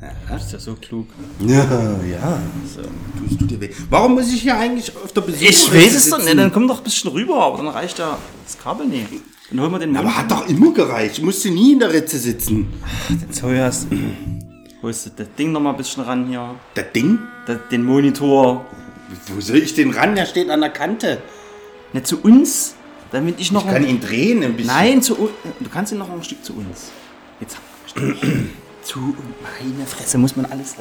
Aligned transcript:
Du 0.00 0.34
bist 0.34 0.52
ja 0.52 0.58
so 0.60 0.74
klug. 0.74 1.08
Ja, 1.40 1.64
ja. 2.08 2.40
So, 2.72 2.82
tust 2.82 3.40
du 3.40 3.46
dir 3.46 3.60
weh. 3.60 3.70
Warum 3.90 4.14
muss 4.14 4.32
ich 4.32 4.42
hier 4.42 4.56
eigentlich 4.56 4.94
auf 4.96 5.12
der 5.12 5.22
Besuch 5.22 5.42
Ich 5.42 5.74
weiß 5.74 5.94
es 5.96 6.10
doch 6.10 6.22
nicht, 6.22 6.38
dann 6.38 6.52
komm 6.52 6.68
doch 6.68 6.78
ein 6.78 6.84
bisschen 6.84 7.10
rüber, 7.10 7.42
aber 7.42 7.56
dann 7.56 7.68
reicht 7.68 7.98
ja 7.98 8.16
das 8.44 8.56
Kabel 8.56 8.86
nicht. 8.86 9.08
Dann 9.50 9.60
holen 9.60 9.72
wir 9.72 9.78
den 9.80 9.96
Aber 9.96 10.16
hat 10.16 10.30
doch 10.30 10.46
immer 10.48 10.72
gereicht. 10.72 11.18
Ich 11.18 11.24
musste 11.24 11.50
nie 11.50 11.72
in 11.72 11.80
der 11.80 11.92
Ritze 11.92 12.16
sitzen. 12.18 12.72
Jetzt 13.08 13.42
hörst 13.42 13.88
holst 14.82 15.06
du 15.06 15.10
das 15.16 15.26
Ding 15.36 15.50
noch 15.50 15.60
mal 15.60 15.70
ein 15.70 15.76
bisschen 15.76 16.04
ran 16.04 16.28
hier. 16.28 16.54
Das 16.74 16.92
Ding? 16.94 17.18
Das, 17.46 17.58
den 17.72 17.82
Monitor. 17.82 18.66
Wo 19.34 19.40
soll 19.40 19.56
ich 19.56 19.74
den 19.74 19.90
ran? 19.90 20.14
Der 20.14 20.26
steht 20.26 20.48
an 20.50 20.60
der 20.60 20.70
Kante. 20.70 21.18
Nicht 21.92 22.06
zu 22.06 22.20
uns, 22.20 22.76
damit 23.10 23.40
ich 23.40 23.50
noch 23.50 23.64
Ich 23.64 23.72
kann 23.72 23.84
ihn 23.84 24.00
drehen 24.00 24.44
ein 24.44 24.54
bisschen. 24.54 24.72
Nein, 24.72 25.02
zu 25.02 25.16
uns. 25.16 25.30
Du 25.58 25.68
kannst 25.68 25.90
ihn 25.90 25.98
noch 25.98 26.10
ein 26.10 26.22
Stück 26.22 26.44
zu 26.44 26.52
uns. 26.54 26.92
Jetzt 27.40 27.56
zu 28.88 29.14
meine 29.42 29.86
Fresse 29.86 30.16
muss 30.16 30.34
man 30.34 30.46
alles. 30.46 30.76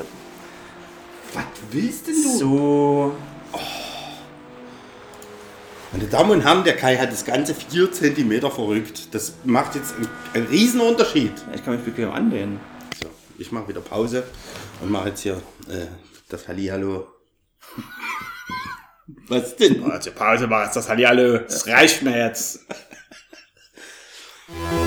Was 1.33 1.43
willst 1.71 2.07
denn 2.07 2.23
du? 2.23 2.37
So. 2.37 3.15
Meine 5.91 6.05
Damen 6.05 6.31
und 6.31 6.41
Herren, 6.41 6.63
der 6.63 6.77
Kai 6.77 6.97
hat 6.97 7.11
das 7.11 7.25
ganze 7.25 7.53
4 7.53 7.91
cm 7.91 8.39
verrückt. 8.49 9.13
Das 9.13 9.33
macht 9.43 9.75
jetzt 9.75 9.95
einen, 9.95 10.07
einen 10.33 10.47
riesen 10.47 10.79
Unterschied. 10.79 11.33
Ich 11.53 11.65
kann 11.65 11.75
mich 11.75 11.83
bequem 11.83 12.11
anlehnen. 12.11 12.61
So, 13.01 13.09
ich 13.37 13.51
mache 13.51 13.67
wieder 13.67 13.81
Pause 13.81 14.23
und 14.81 14.89
mache 14.89 15.09
jetzt 15.09 15.21
hier 15.21 15.41
äh, 15.67 15.87
das 16.29 16.47
Hallihallo. 16.47 17.07
Was 19.27 19.55
denn? 19.57 19.83
Also 19.89 20.11
Pause 20.11 20.49
war 20.49 20.65
jetzt 20.65 20.75
das 20.75 20.87
Hallihallo. 20.87 21.39
Das 21.39 21.67
reicht 21.67 22.03
mir 22.03 22.17
jetzt. 22.17 22.61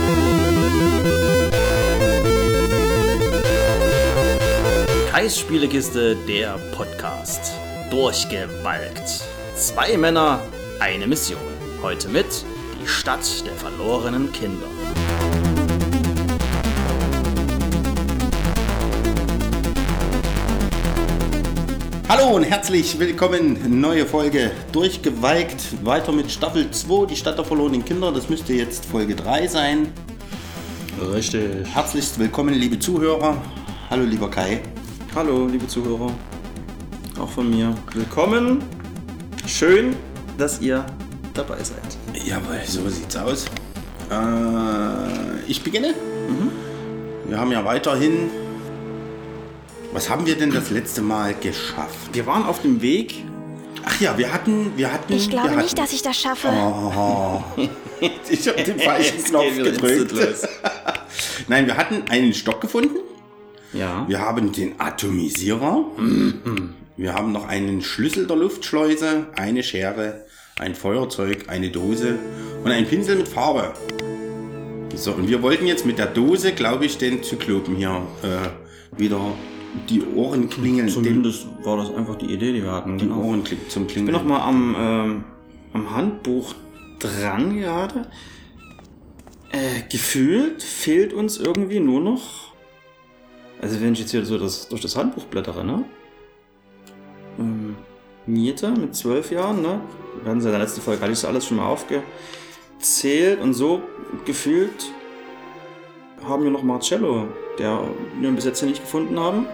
Kais 5.30 5.38
Spielekiste, 5.38 6.16
der 6.26 6.58
Podcast. 6.72 7.52
Durchgewalkt. 7.88 9.22
Zwei 9.54 9.96
Männer, 9.96 10.40
eine 10.80 11.06
Mission. 11.06 11.38
Heute 11.82 12.08
mit 12.08 12.26
die 12.82 12.88
Stadt 12.88 13.44
der 13.46 13.52
verlorenen 13.52 14.32
Kinder. 14.32 14.66
Hallo 22.08 22.34
und 22.34 22.42
herzlich 22.42 22.98
willkommen. 22.98 23.80
Neue 23.80 24.06
Folge 24.06 24.50
durchgewalkt. 24.72 25.84
Weiter 25.84 26.10
mit 26.10 26.28
Staffel 26.32 26.72
2, 26.72 27.06
die 27.06 27.14
Stadt 27.16 27.38
der 27.38 27.44
verlorenen 27.44 27.84
Kinder. 27.84 28.10
Das 28.10 28.28
müsste 28.28 28.52
jetzt 28.52 28.84
Folge 28.84 29.14
3 29.14 29.46
sein. 29.46 29.92
Richtig. 31.14 31.72
Herzlichst 31.72 32.18
willkommen, 32.18 32.54
liebe 32.54 32.80
Zuhörer. 32.80 33.40
Hallo, 33.90 34.02
lieber 34.02 34.28
Kai. 34.28 34.60
Hallo, 35.12 35.48
liebe 35.48 35.66
Zuhörer. 35.66 36.12
Auch 37.18 37.28
von 37.28 37.50
mir. 37.50 37.74
Willkommen. 37.94 38.62
Schön, 39.44 39.96
dass 40.38 40.60
ihr 40.60 40.86
dabei 41.34 41.56
seid. 41.64 41.98
Jawohl, 42.24 42.60
so 42.64 42.88
sieht's 42.88 43.16
aus. 43.16 43.46
Äh, 44.08 45.40
ich 45.48 45.64
beginne. 45.64 45.94
Wir 47.26 47.38
haben 47.40 47.50
ja 47.50 47.64
weiterhin. 47.64 48.30
Was 49.92 50.08
haben 50.08 50.26
wir 50.26 50.36
denn 50.36 50.52
das 50.52 50.70
letzte 50.70 51.02
Mal 51.02 51.34
geschafft? 51.34 52.10
Wir 52.12 52.24
waren 52.26 52.44
auf 52.44 52.62
dem 52.62 52.80
Weg. 52.80 53.24
Ach 53.84 54.00
ja, 54.00 54.16
wir 54.16 54.32
hatten, 54.32 54.76
wir 54.76 54.92
hatten. 54.92 55.12
Ich 55.12 55.28
glaube 55.28 55.50
wir 55.50 55.56
nicht, 55.56 55.70
hatten, 55.70 55.76
dass 55.76 55.92
ich 55.92 56.02
das 56.02 56.20
schaffe. 56.20 56.46
Oh, 56.48 57.42
ich 58.30 58.46
habe 58.46 58.62
den 58.62 58.78
falschen 58.78 59.24
Knopf 59.24 59.56
gedrückt. 59.56 60.12
Nein, 61.48 61.66
wir 61.66 61.76
hatten 61.76 62.04
einen 62.08 62.32
Stock 62.32 62.60
gefunden. 62.60 63.09
Ja. 63.72 64.04
Wir 64.08 64.20
haben 64.20 64.52
den 64.52 64.80
Atomisierer. 64.80 65.84
Wir 66.96 67.14
haben 67.14 67.32
noch 67.32 67.46
einen 67.48 67.82
Schlüssel 67.82 68.26
der 68.26 68.36
Luftschleuse, 68.36 69.26
eine 69.36 69.62
Schere, 69.62 70.24
ein 70.58 70.74
Feuerzeug, 70.74 71.44
eine 71.48 71.70
Dose 71.70 72.18
und 72.64 72.70
einen 72.70 72.86
Pinsel 72.86 73.16
mit 73.16 73.28
Farbe. 73.28 73.72
So, 74.94 75.12
und 75.12 75.28
wir 75.28 75.40
wollten 75.42 75.66
jetzt 75.66 75.86
mit 75.86 75.98
der 75.98 76.06
Dose, 76.06 76.52
glaube 76.52 76.84
ich, 76.84 76.98
den 76.98 77.22
Zyklopen 77.22 77.76
hier 77.76 78.02
äh, 78.22 79.00
wieder 79.00 79.20
die 79.88 80.02
Ohren 80.16 80.50
klingeln. 80.50 80.86
Den, 80.88 80.92
Zumindest 80.94 81.46
war 81.62 81.76
das 81.76 81.94
einfach 81.94 82.16
die 82.16 82.26
Idee, 82.26 82.52
die 82.52 82.62
wir 82.64 82.72
hatten. 82.72 82.98
die 82.98 83.04
Genau. 83.06 83.22
Ohren 83.22 83.44
kling- 83.44 83.68
zum 83.68 83.84
Ich 83.86 83.94
bin 83.94 84.04
Klingeln. 84.06 84.12
noch 84.12 84.24
mal 84.24 84.40
am, 84.40 84.76
ähm, 84.78 85.24
am 85.72 85.94
Handbuch 85.94 86.54
dran 86.98 87.56
gerade. 87.56 88.08
Äh, 89.52 89.88
gefühlt 89.90 90.62
fehlt 90.62 91.12
uns 91.12 91.38
irgendwie 91.38 91.80
nur 91.80 92.00
noch. 92.00 92.49
Also 93.60 93.80
wenn 93.80 93.92
ich 93.92 94.00
jetzt 94.00 94.10
hier 94.10 94.24
so 94.24 94.38
das, 94.38 94.68
durch 94.68 94.80
das 94.80 94.96
Handbuch 94.96 95.24
blättere, 95.24 95.64
ne? 95.64 95.84
Ähm, 97.38 97.76
Niete 98.26 98.70
mit 98.70 98.94
zwölf 98.94 99.30
Jahren, 99.30 99.62
ne? 99.62 99.80
Wir 100.22 100.30
hatten 100.30 100.40
in 100.40 100.50
der 100.50 100.58
letzten 100.58 100.80
Folge, 100.80 101.02
hatte 101.02 101.12
ich 101.12 101.18
so 101.18 101.28
alles 101.28 101.46
schon 101.46 101.58
mal 101.58 101.66
aufgezählt 101.66 103.40
und 103.40 103.54
so 103.54 103.82
gefühlt 104.24 104.90
haben 106.24 106.44
wir 106.44 106.50
noch 106.50 106.62
Marcello, 106.62 107.28
der 107.58 107.82
wir 108.18 108.30
bis 108.32 108.44
jetzt 108.44 108.60
hier 108.60 108.68
nicht 108.68 108.82
gefunden 108.82 109.18
haben. 109.18 109.46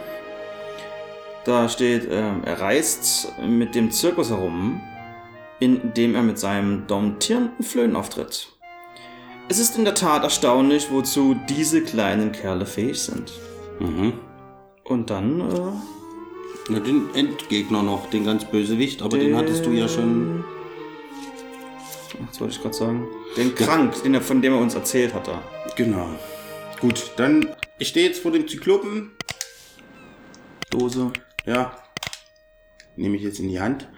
Da 1.45 1.69
steht, 1.69 2.09
ähm, 2.11 2.43
er 2.45 2.61
reist 2.61 3.33
mit 3.41 3.75
dem 3.75 3.93
Zirkus 3.93 4.31
herum, 4.31 4.81
indem 5.61 6.17
er 6.17 6.23
mit 6.23 6.39
seinem 6.39 6.87
domptierenden 6.87 7.65
Flöhen 7.65 7.95
auftritt. 7.95 8.49
Es 9.49 9.61
ist 9.61 9.79
in 9.79 9.85
der 9.85 9.95
Tat 9.95 10.25
erstaunlich, 10.25 10.91
wozu 10.91 11.37
diese 11.49 11.83
kleinen 11.83 12.33
Kerle 12.33 12.67
fähig 12.67 13.01
sind. 13.01 13.33
Mhm. 13.81 14.15
Und 14.85 15.11
dann, 15.11 15.41
äh, 15.41 15.73
Na, 16.69 16.81
den 16.81 17.15
Endgegner 17.15 17.83
noch, 17.83 18.11
den 18.11 18.25
ganz 18.25 18.45
Bösewicht, 18.45 19.03
aber 19.03 19.19
den 19.19 19.37
hattest 19.37 19.67
du 19.67 19.71
ja 19.71 19.89
schon. 19.89 20.45
was 22.27 22.41
wollte 22.41 22.55
ich 22.55 22.63
gerade 22.63 22.75
sagen? 22.75 23.07
Den 23.37 23.55
Krank, 23.55 24.03
den 24.03 24.15
er, 24.15 24.21
von 24.21 24.43
dem 24.43 24.53
er 24.53 24.61
uns 24.61 24.75
erzählt 24.75 25.15
hat 25.15 25.29
da. 25.29 25.43
Genau. 25.77 26.09
Gut, 26.81 27.13
dann. 27.17 27.49
Ich 27.79 27.89
stehe 27.89 28.07
jetzt 28.07 28.21
vor 28.21 28.33
dem 28.33 28.49
Zyklopen. 28.49 29.13
Dose. 30.71 31.13
Ja. 31.45 31.77
Nehme 32.97 33.17
ich 33.17 33.23
jetzt 33.23 33.39
in 33.39 33.49
die 33.49 33.61
Hand 33.61 33.89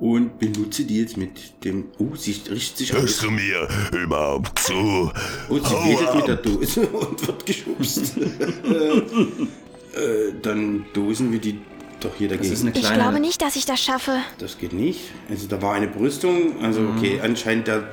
und 0.00 0.38
benutze 0.38 0.84
die 0.84 1.00
jetzt 1.00 1.16
mit 1.16 1.64
dem. 1.64 1.86
Oh, 1.98 2.14
sie 2.16 2.32
richtet 2.50 2.76
sich 2.78 2.92
Hörst 2.92 3.22
du 3.22 3.30
mir 3.30 3.68
überhaupt 3.92 4.58
zu? 4.58 5.10
Oh, 5.48 5.58
sie 5.58 5.64
Hau 5.64 5.84
wedelt 5.88 6.14
mit 6.16 6.26
der 6.28 6.36
Dose 6.36 6.86
und 6.88 7.26
wird 7.26 7.46
geschubst. 7.46 8.16
äh, 9.94 10.32
dann 10.42 10.86
dosen 10.92 11.32
wir 11.32 11.38
die 11.38 11.58
doch 12.00 12.10
hier 12.18 12.28
Das 12.28 12.38
ist 12.46 12.50
dagegen. 12.50 12.68
eine 12.68 12.76
Ich 12.76 12.82
kleine. 12.82 13.02
glaube 13.02 13.20
nicht, 13.20 13.40
dass 13.42 13.56
ich 13.56 13.64
das 13.66 13.80
schaffe. 13.82 14.18
Das 14.38 14.58
geht 14.58 14.72
nicht. 14.72 15.00
Also 15.30 15.46
da 15.46 15.62
war 15.62 15.74
eine 15.74 15.88
Brüstung. 15.88 16.60
Also 16.62 16.80
okay, 16.96 17.20
anscheinend 17.22 17.66
der. 17.68 17.88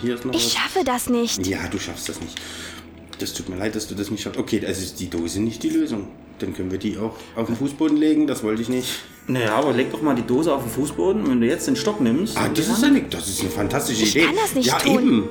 Hier 0.00 0.14
ist 0.14 0.24
noch 0.24 0.34
Ich 0.34 0.44
was. 0.46 0.52
schaffe 0.52 0.84
das 0.84 1.08
nicht. 1.08 1.44
Ja, 1.46 1.66
du 1.68 1.78
schaffst 1.78 2.08
das 2.08 2.20
nicht. 2.20 2.40
Das 3.18 3.32
tut 3.34 3.48
mir 3.48 3.56
leid, 3.56 3.74
dass 3.74 3.88
du 3.88 3.96
das 3.96 4.10
nicht 4.12 4.22
schaffst. 4.22 4.38
Okay, 4.38 4.64
also 4.64 4.80
ist 4.80 5.00
die 5.00 5.10
Dose 5.10 5.40
nicht 5.40 5.62
die 5.64 5.70
Lösung. 5.70 6.06
Dann 6.38 6.54
können 6.54 6.70
wir 6.70 6.78
die 6.78 6.98
auch 6.98 7.16
auf 7.34 7.46
den 7.46 7.56
Fußboden 7.56 7.96
legen. 7.96 8.28
Das 8.28 8.44
wollte 8.44 8.62
ich 8.62 8.68
nicht. 8.68 9.00
Naja, 9.28 9.54
aber 9.56 9.74
leg 9.74 9.92
doch 9.92 10.00
mal 10.00 10.14
die 10.14 10.26
Dose 10.26 10.52
auf 10.52 10.62
den 10.62 10.70
Fußboden. 10.72 11.22
und 11.22 11.30
Wenn 11.30 11.40
du 11.42 11.46
jetzt 11.46 11.66
den 11.66 11.76
Stock 11.76 12.00
nimmst. 12.00 12.36
Ah, 12.36 12.48
das 12.48 12.66
ist 12.66 12.82
eine, 12.82 13.02
das 13.02 13.28
ist 13.28 13.40
eine 13.42 13.50
fantastische 13.50 14.04
Ich 14.04 14.16
Idee. 14.16 14.24
kann 14.26 14.36
das 14.36 14.54
nicht 14.54 14.68
ja, 14.68 14.78
tun. 14.78 14.92
eben. 14.94 15.28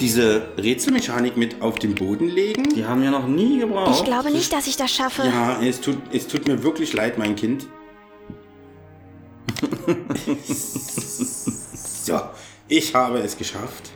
Diese 0.00 0.48
Rätselmechanik 0.58 1.36
mit 1.36 1.62
auf 1.62 1.78
den 1.78 1.94
Boden 1.94 2.28
legen. 2.28 2.64
Die 2.74 2.84
haben 2.84 3.04
ja 3.04 3.10
noch 3.10 3.28
nie 3.28 3.60
gebraucht. 3.60 3.98
Ich 4.00 4.04
glaube 4.04 4.30
nicht, 4.32 4.52
dass 4.52 4.66
ich 4.66 4.76
das 4.76 4.90
schaffe. 4.90 5.22
Ja, 5.24 5.60
es 5.62 5.80
tut, 5.80 5.98
es 6.12 6.26
tut 6.26 6.48
mir 6.48 6.62
wirklich 6.64 6.92
leid, 6.92 7.18
mein 7.18 7.36
Kind. 7.36 7.66
so, 12.04 12.20
ich 12.66 12.94
habe 12.94 13.18
es 13.18 13.36
geschafft. 13.36 13.90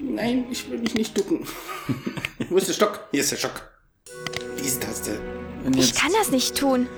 Nein, 0.00 0.44
ich 0.50 0.68
will 0.70 0.78
mich 0.78 0.94
nicht 0.94 1.16
ducken. 1.16 1.46
Wo 2.50 2.56
ist 2.56 2.68
der 2.68 2.74
Stock? 2.74 3.00
Hier 3.12 3.20
ist 3.20 3.30
der 3.30 3.36
Stock. 3.36 3.62
Diese 4.62 4.80
Taste. 4.80 5.18
Ich 5.76 5.94
kann 5.94 6.12
das 6.18 6.30
nicht 6.30 6.56
tun. 6.56 6.88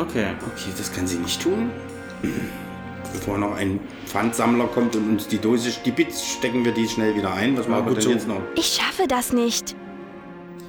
Okay. 0.00 0.26
Okay, 0.54 0.70
das 0.76 0.92
kann 0.92 1.06
sie 1.06 1.18
nicht 1.18 1.42
tun. 1.42 1.70
Bevor 3.12 3.38
noch 3.38 3.56
ein 3.56 3.80
Pfandsammler 4.06 4.66
kommt 4.66 4.94
und 4.96 5.08
uns 5.08 5.28
die 5.28 5.38
Dose 5.38 5.70
stibitzt, 5.70 6.24
stecken 6.26 6.64
wir 6.64 6.72
die 6.72 6.88
schnell 6.88 7.14
wieder 7.16 7.32
ein. 7.32 7.56
Was 7.58 7.66
machen 7.68 7.86
wir 7.86 7.94
denn 7.94 8.02
so. 8.02 8.10
jetzt 8.10 8.28
noch? 8.28 8.40
Ich 8.54 8.66
schaffe 8.80 9.06
das 9.08 9.32
nicht. 9.32 9.74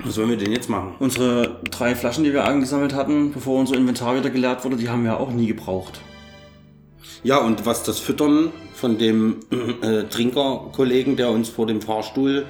Was 0.04 0.16
sollen 0.16 0.30
wir 0.30 0.38
denn 0.38 0.52
jetzt 0.52 0.68
machen? 0.70 0.96
Unsere 1.00 1.60
drei 1.70 1.94
Flaschen, 1.96 2.24
die 2.24 2.34
wir 2.34 2.44
angesammelt 2.46 2.94
hatten, 2.96 3.32
bevor 3.32 3.60
unser 3.60 3.76
Inventar 3.76 4.16
wieder 4.16 4.32
geleert 4.32 4.64
wurde, 4.66 4.76
die 4.78 4.90
haben 4.90 5.04
wir 5.04 5.20
auch 5.20 5.32
nie 5.32 5.46
gebraucht. 5.48 6.02
Ja, 7.24 7.38
und 7.38 7.68
was 7.68 7.84
das 7.84 8.00
Füttern 8.00 8.52
von 8.74 8.98
dem 8.98 9.38
äh, 9.84 10.04
Trinkerkollegen, 10.06 11.18
der 11.18 11.30
uns 11.30 11.50
vor 11.50 11.68
dem 11.68 11.82
Fahrstuhl 11.82 12.46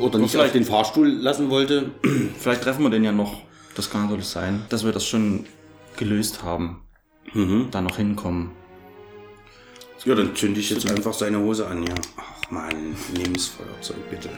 oder 0.00 0.18
nicht 0.18 0.24
auf 0.24 0.30
vielleicht- 0.30 0.54
den 0.54 0.64
Fahrstuhl 0.64 1.08
lassen 1.08 1.50
wollte. 1.50 1.90
Vielleicht 2.38 2.62
treffen 2.62 2.82
wir 2.84 2.90
den 2.90 3.04
ja 3.04 3.12
noch. 3.12 3.42
Das 3.74 3.90
kann 3.90 4.02
natürlich 4.04 4.28
sein, 4.28 4.64
dass 4.68 4.84
wir 4.84 4.92
das 4.92 5.06
schon 5.06 5.46
gelöst 5.96 6.42
haben. 6.42 6.82
Mhm. 7.32 7.68
Da 7.70 7.80
noch 7.80 7.96
hinkommen. 7.96 8.50
Ja, 10.04 10.14
dann 10.14 10.36
zünde 10.36 10.60
ich 10.60 10.68
jetzt 10.68 10.88
einfach 10.90 11.14
seine 11.14 11.38
Hose 11.38 11.66
an, 11.66 11.82
ja. 11.82 11.94
Ach 12.18 12.50
man, 12.50 12.94
nimm 13.16 13.32
das 13.32 13.46
Feuerzeug 13.46 14.10
bitte. 14.10 14.28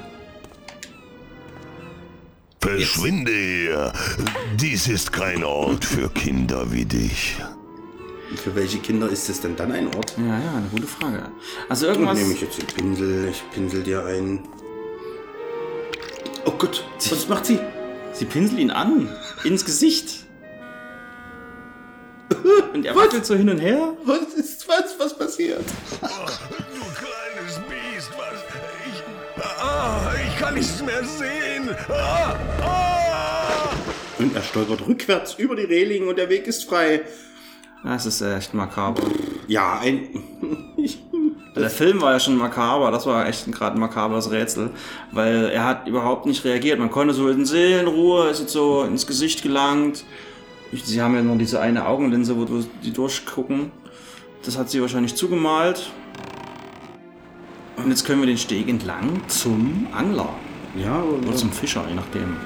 Verschwinde 2.61 3.33
hier. 3.33 3.93
Dies 4.61 4.87
ist 4.89 5.13
kein 5.13 5.43
Ort 5.43 5.85
für 5.85 6.09
Kinder 6.11 6.71
wie 6.73 6.85
dich. 6.85 7.37
Für 8.37 8.55
welche 8.55 8.79
Kinder 8.79 9.09
ist 9.09 9.29
es 9.29 9.41
denn 9.41 9.57
dann 9.57 9.73
ein 9.73 9.95
Ort? 9.95 10.15
Ja, 10.19 10.39
ja, 10.39 10.55
eine 10.57 10.69
gute 10.71 10.87
Frage. 10.87 11.31
Also 11.69 11.87
Dann 11.87 11.95
irgendwas. 11.97 12.19
nehme 12.19 12.33
ich 12.35 12.41
jetzt 12.41 12.59
den 12.61 12.67
Pinsel, 12.67 13.29
ich 13.31 13.43
pinsel 13.53 13.83
dir 13.83 14.05
ein. 14.05 14.41
Oh 16.45 16.53
Gott, 16.53 16.85
was 17.11 17.29
macht 17.29 17.47
sie? 17.47 17.59
Sie 18.19 18.25
pinselt 18.25 18.59
ihn 18.59 18.71
an. 18.71 19.09
Ins 19.45 19.65
Gesicht. 19.65 20.25
Und 22.73 22.87
er 22.87 22.97
wackelt 22.97 23.27
so 23.27 23.35
hin 23.35 23.49
und 23.49 23.59
her. 23.59 23.95
Was 24.05 24.35
ist 24.35 24.67
was? 24.69 24.99
Was 24.99 25.17
passiert? 25.17 25.65
Du 26.01 26.07
kleines 26.07 27.61
Biest, 27.69 28.11
was? 28.17 28.43
Ich. 28.87 29.03
Ah, 29.63 30.13
ich 30.27 30.37
kann 30.39 30.55
nichts 30.55 30.83
mehr 30.83 31.05
sehen. 31.05 31.77
Ah, 31.89 32.35
ah. 32.63 33.71
Und 34.19 34.35
er 34.35 34.43
stolpert 34.43 34.87
rückwärts 34.87 35.35
über 35.35 35.55
die 35.55 35.65
Reling 35.65 36.09
und 36.09 36.17
der 36.17 36.31
Weg 36.31 36.47
ist 36.47 36.65
frei. 36.65 37.03
Das 37.85 38.07
ist 38.07 38.21
echt 38.23 38.55
makaber. 38.55 39.03
Ja, 39.47 39.79
ein. 39.79 40.75
Der 41.57 41.71
Film 41.71 42.03
war 42.03 42.13
ja 42.13 42.21
schon 42.21 42.37
makaber, 42.37 42.91
das 42.91 43.07
war 43.07 43.27
echt 43.27 43.51
gerade 43.51 43.77
ein 43.77 43.81
makabres 43.81 44.31
Rätsel, 44.31 44.71
weil 45.13 45.47
er 45.47 45.65
hat 45.65 45.89
überhaupt 45.89 46.27
nicht 46.27 46.45
reagiert. 46.45 46.79
Man 46.79 46.91
konnte 46.91 47.15
so 47.15 47.29
in 47.31 47.47
Seelenruhe, 47.47 48.29
ist 48.29 48.41
jetzt 48.41 48.53
so 48.53 48.83
ins 48.83 49.07
Gesicht 49.07 49.43
gelangt. 49.43 50.05
Sie 50.73 51.01
haben 51.01 51.15
ja 51.15 51.23
nur 51.23 51.37
diese 51.37 51.61
eine 51.61 51.87
Augenlinse, 51.87 52.37
wo 52.37 52.45
du 52.45 52.65
die 52.85 52.93
durchgucken. 52.93 53.71
Das 54.45 54.59
hat 54.59 54.69
sie 54.69 54.83
wahrscheinlich 54.83 55.15
zugemalt. 55.15 55.91
Und 57.77 57.89
jetzt 57.89 58.05
können 58.05 58.21
wir 58.21 58.27
den 58.27 58.39
Steg 58.39 58.69
entlang 58.69 59.23
zum 59.29 59.87
Angler. 59.93 60.29
Ja, 60.77 61.03
Oder 61.03 61.29
oder 61.29 61.37
zum 61.37 61.53
Fischer, 61.53 61.85
je 61.89 61.95
nachdem. 61.95 62.37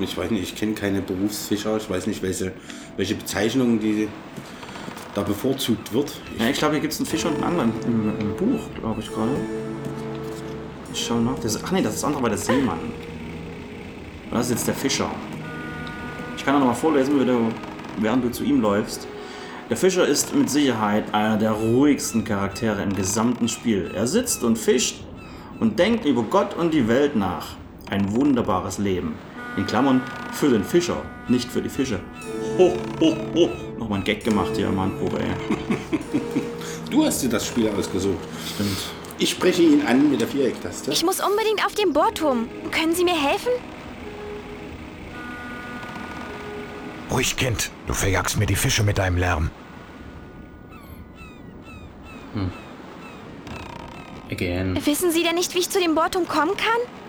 ich 0.00 0.16
weiß 0.16 0.30
nicht, 0.30 0.42
ich 0.42 0.56
kenne 0.56 0.72
keine 0.72 1.00
Berufsfischer. 1.00 1.76
Ich 1.76 1.88
weiß 1.88 2.06
nicht, 2.06 2.22
welche, 2.22 2.52
welche 2.96 3.14
Bezeichnung 3.14 3.78
die 3.80 4.08
da 5.14 5.22
bevorzugt 5.22 5.92
wird. 5.92 6.12
Ja, 6.38 6.48
ich 6.48 6.58
glaube, 6.58 6.74
hier 6.74 6.80
gibt 6.80 6.92
es 6.92 7.00
einen 7.00 7.06
Fischer 7.06 7.28
und 7.28 7.42
einen 7.42 7.60
Angler 7.60 7.64
im, 7.86 8.20
im 8.20 8.36
Buch, 8.36 8.60
glaube 8.78 9.00
ich 9.00 9.08
gerade. 9.08 9.32
Ich 10.92 11.06
schau 11.06 11.20
nach. 11.20 11.38
Das, 11.38 11.62
ach 11.62 11.72
nee, 11.72 11.82
das 11.82 11.96
ist 11.96 12.04
andere 12.04 12.22
war 12.22 12.28
der 12.28 12.38
Seemann. 12.38 12.78
Das 14.30 14.46
ist 14.46 14.50
jetzt 14.50 14.68
der 14.68 14.74
Fischer. 14.74 15.10
Ich 16.36 16.44
kann 16.44 16.54
auch 16.54 16.60
noch 16.60 16.66
mal 16.68 16.74
vorlesen, 16.74 17.14
während 17.98 18.24
du 18.24 18.30
zu 18.30 18.44
ihm 18.44 18.60
läufst. 18.60 19.06
Der 19.68 19.76
Fischer 19.76 20.06
ist 20.06 20.34
mit 20.34 20.50
Sicherheit 20.50 21.14
einer 21.14 21.36
der 21.36 21.52
ruhigsten 21.52 22.24
Charaktere 22.24 22.82
im 22.82 22.94
gesamten 22.94 23.48
Spiel. 23.48 23.90
Er 23.94 24.06
sitzt 24.06 24.42
und 24.42 24.56
fischt 24.56 25.04
und 25.60 25.78
denkt 25.78 26.04
über 26.06 26.22
Gott 26.22 26.56
und 26.56 26.74
die 26.74 26.88
Welt 26.88 27.14
nach. 27.14 27.56
Ein 27.88 28.12
wunderbares 28.12 28.78
Leben. 28.78 29.14
In 29.56 29.66
Klammern 29.66 30.00
für 30.32 30.48
den 30.48 30.64
Fischer, 30.64 31.02
nicht 31.28 31.50
für 31.50 31.62
die 31.62 31.68
Fische. 31.68 32.00
Ho, 32.60 32.76
ho, 33.00 33.16
ho. 33.34 33.50
Nochmal 33.78 34.00
ein 34.00 34.04
Gag 34.04 34.22
gemacht 34.22 34.50
hier 34.54 34.66
im 34.66 34.78
Handbuch, 34.78 35.14
ey. 35.18 35.30
Du 36.90 37.06
hast 37.06 37.22
dir 37.22 37.30
das 37.30 37.46
Spiel 37.46 37.70
ausgesucht. 37.70 38.18
Stimmt. 38.54 38.76
Ich 39.18 39.30
spreche 39.30 39.62
ihn 39.62 39.86
an 39.86 40.10
mit 40.10 40.20
der 40.20 40.28
Vierecktaste. 40.28 40.90
Ich 40.92 41.02
muss 41.02 41.20
unbedingt 41.20 41.64
auf 41.64 41.74
den 41.74 41.94
Bohrturm. 41.94 42.50
Können 42.70 42.94
Sie 42.94 43.04
mir 43.04 43.14
helfen? 43.14 43.48
Ruhig, 47.10 47.34
Kind. 47.38 47.70
Du 47.86 47.94
verjagst 47.94 48.36
mir 48.36 48.44
die 48.44 48.56
Fische 48.56 48.82
mit 48.82 48.98
deinem 48.98 49.16
Lärm. 49.16 49.50
Again. 54.30 54.78
Wissen 54.84 55.10
Sie 55.12 55.22
denn 55.22 55.34
nicht, 55.34 55.54
wie 55.54 55.60
ich 55.60 55.70
zu 55.70 55.80
dem 55.80 55.94
Bohrturm 55.94 56.28
kommen 56.28 56.58
kann? 56.58 56.99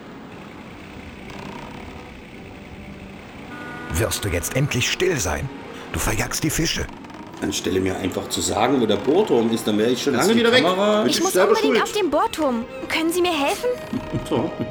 Wirst 3.94 4.24
du 4.26 4.30
jetzt 4.30 4.56
endlich 4.56 4.90
still 4.92 5.18
sein? 5.20 5.50
Du 5.94 6.00
verjagst 6.00 6.44
die 6.44 6.50
Fische. 6.50 6.86
Anstelle 7.42 7.80
mir 7.80 7.98
einfach 7.98 8.30
zu 8.30 8.40
sagen, 8.40 8.80
wo 8.82 8.86
der 8.86 8.98
Bohrturm 8.98 9.52
ist, 9.52 9.66
dann 9.68 9.78
wäre 9.78 9.90
ich 9.92 10.02
schon 10.04 10.14
lange 10.14 10.36
wieder 10.36 10.52
Kamera- 10.52 10.98
weg. 11.00 11.04
Bin 11.06 11.12
Ich 11.12 11.22
muss 11.24 11.34
selber 11.34 11.50
unbedingt 11.50 11.78
schuld. 11.78 11.84
auf 11.84 11.92
den 11.94 12.10
Bohrturm. 12.12 12.66
Können 12.88 13.12
Sie 13.12 13.22
mir 13.22 13.32
helfen? 13.34 13.70
So. 14.30 14.52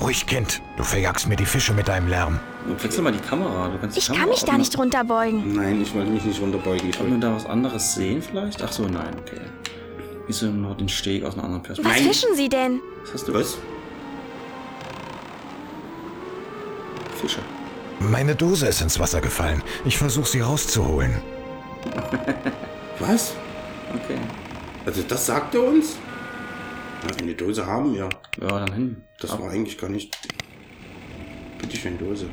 Ruhig, 0.00 0.26
Kind. 0.26 0.60
Du 0.76 0.82
verjagst 0.82 1.28
mir 1.28 1.36
die 1.36 1.46
Fische 1.46 1.72
mit 1.72 1.86
deinem 1.88 2.08
Lärm. 2.08 2.40
Wechsel 2.82 3.02
mal 3.02 3.12
die 3.12 3.20
Kamera. 3.20 3.68
Du 3.68 3.78
kannst 3.78 3.96
die 3.96 4.00
Ich 4.00 4.06
Kamera 4.06 4.22
kann 4.24 4.30
mich 4.30 4.44
da 4.44 4.52
auch 4.52 4.56
nicht 4.58 4.76
runterbeugen. 4.78 5.54
Nein, 5.54 5.80
ich 5.80 5.94
wollte 5.94 6.10
mich 6.10 6.24
nicht 6.24 6.40
runterbeugen. 6.40 6.90
Ich 6.90 6.98
wollte 7.00 7.18
da 7.18 7.34
was 7.34 7.46
anderes 7.46 7.94
sehen 7.94 8.20
vielleicht? 8.20 8.60
Ach 8.62 8.72
so, 8.72 8.82
nein, 8.84 9.14
okay. 9.20 9.40
Wie 10.26 10.32
so 10.32 10.46
nur 10.46 10.74
den 10.74 10.88
Steg 10.88 11.24
aus 11.24 11.34
einer 11.34 11.44
anderen 11.44 11.62
Was 11.68 11.76
Perspektive. 11.78 12.08
fischen 12.08 12.34
Sie 12.36 12.48
denn? 12.48 12.80
Was 13.04 13.14
hast 13.14 13.28
du? 13.28 13.34
was? 13.34 13.56
Fische. 17.22 17.40
Meine 18.00 18.34
Dose 18.34 18.66
ist 18.66 18.82
ins 18.82 18.98
Wasser 18.98 19.20
gefallen. 19.20 19.62
Ich 19.84 19.96
versuche 19.96 20.28
sie 20.28 20.40
rauszuholen. 20.40 21.22
Was? 22.98 23.34
Okay. 23.94 24.18
Also 24.84 25.02
das 25.02 25.26
sagt 25.26 25.54
er 25.54 25.62
uns? 25.62 25.96
Eine 27.20 27.34
Dose 27.34 27.64
haben 27.64 27.94
wir. 27.94 28.08
Ja, 28.40 28.48
dann 28.58 28.72
hin. 28.72 29.02
Das 29.20 29.30
Ab. 29.30 29.40
war 29.40 29.50
eigentlich 29.50 29.78
gar 29.78 29.88
nicht... 29.88 30.18
Bitte 31.58 31.76
schön, 31.76 31.96
Dose. 31.96 32.26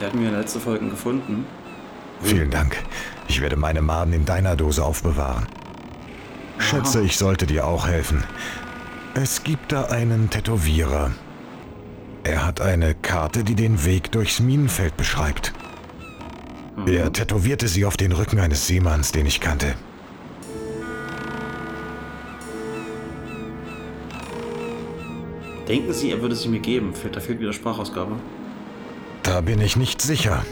Die 0.00 0.04
hatten 0.04 0.18
wir 0.18 0.26
in 0.26 0.32
der 0.32 0.40
letzten 0.40 0.60
Folge 0.60 0.88
gefunden. 0.88 1.46
Vielen 2.22 2.50
Dank. 2.50 2.76
Ich 3.28 3.40
werde 3.40 3.56
meine 3.56 3.80
Maden 3.80 4.12
in 4.12 4.24
deiner 4.24 4.56
Dose 4.56 4.84
aufbewahren. 4.84 5.46
Schätze, 6.58 7.02
ich 7.02 7.16
sollte 7.16 7.46
dir 7.46 7.66
auch 7.66 7.86
helfen. 7.86 8.24
Es 9.14 9.44
gibt 9.44 9.70
da 9.70 9.84
einen 9.84 10.30
Tätowierer. 10.30 11.12
Er 12.24 12.46
hat 12.46 12.60
eine 12.62 12.94
Karte, 12.94 13.44
die 13.44 13.54
den 13.54 13.84
Weg 13.84 14.10
durchs 14.10 14.40
Minenfeld 14.40 14.96
beschreibt. 14.96 15.52
Er 16.86 17.12
tätowierte 17.12 17.68
sie 17.68 17.84
auf 17.84 17.96
den 17.96 18.12
Rücken 18.12 18.40
eines 18.40 18.66
Seemanns, 18.66 19.12
den 19.12 19.26
ich 19.26 19.40
kannte. 19.40 19.74
Denken 25.68 25.92
Sie, 25.92 26.10
er 26.10 26.20
würde 26.20 26.34
sie 26.34 26.48
mir 26.48 26.60
geben? 26.60 26.92
Da 27.12 27.20
fehlt 27.20 27.40
wieder 27.40 27.52
Sprachausgabe. 27.52 28.16
Da 29.22 29.40
bin 29.40 29.60
ich 29.60 29.76
nicht 29.76 30.02
sicher. 30.02 30.44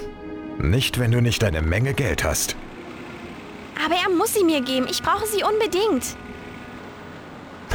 Nicht, 0.58 0.98
wenn 0.98 1.10
du 1.10 1.20
nicht 1.20 1.44
eine 1.44 1.60
Menge 1.60 1.92
Geld 1.92 2.24
hast. 2.24 2.56
Aber 3.84 3.94
er 3.94 4.14
muss 4.16 4.34
sie 4.34 4.44
mir 4.44 4.62
geben. 4.62 4.86
Ich 4.90 5.02
brauche 5.02 5.26
sie 5.26 5.42
unbedingt. 5.42 6.16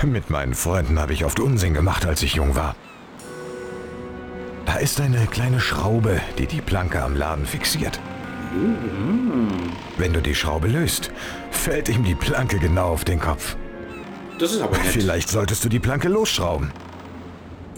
Mit 0.04 0.30
meinen 0.30 0.54
Freunden 0.54 1.00
habe 1.00 1.14
ich 1.14 1.26
oft 1.26 1.40
Unsinn 1.40 1.74
gemacht, 1.74 2.06
als 2.06 2.24
ich 2.24 2.36
jung 2.36 2.56
war. 2.56 2.76
Da 4.68 4.76
ist 4.76 5.00
eine 5.00 5.26
kleine 5.28 5.62
Schraube, 5.62 6.20
die 6.38 6.46
die 6.46 6.60
Planke 6.60 7.02
am 7.02 7.16
Laden 7.16 7.46
fixiert. 7.46 8.02
Wenn 9.98 10.12
du 10.12 10.22
die 10.22 10.36
Schraube 10.36 10.68
löst, 10.68 11.10
fällt 11.52 11.88
ihm 11.88 12.04
die 12.04 12.16
Planke 12.16 12.60
genau 12.60 12.90
auf 12.90 13.06
den 13.06 13.18
Kopf. 13.18 13.56
Das 14.38 14.52
ist 14.52 14.62
aber 14.62 14.78
nett. 14.78 14.88
Vielleicht 14.88 15.30
solltest 15.30 15.64
du 15.64 15.70
die 15.70 15.80
Planke 15.80 16.10
losschrauben. 16.10 16.72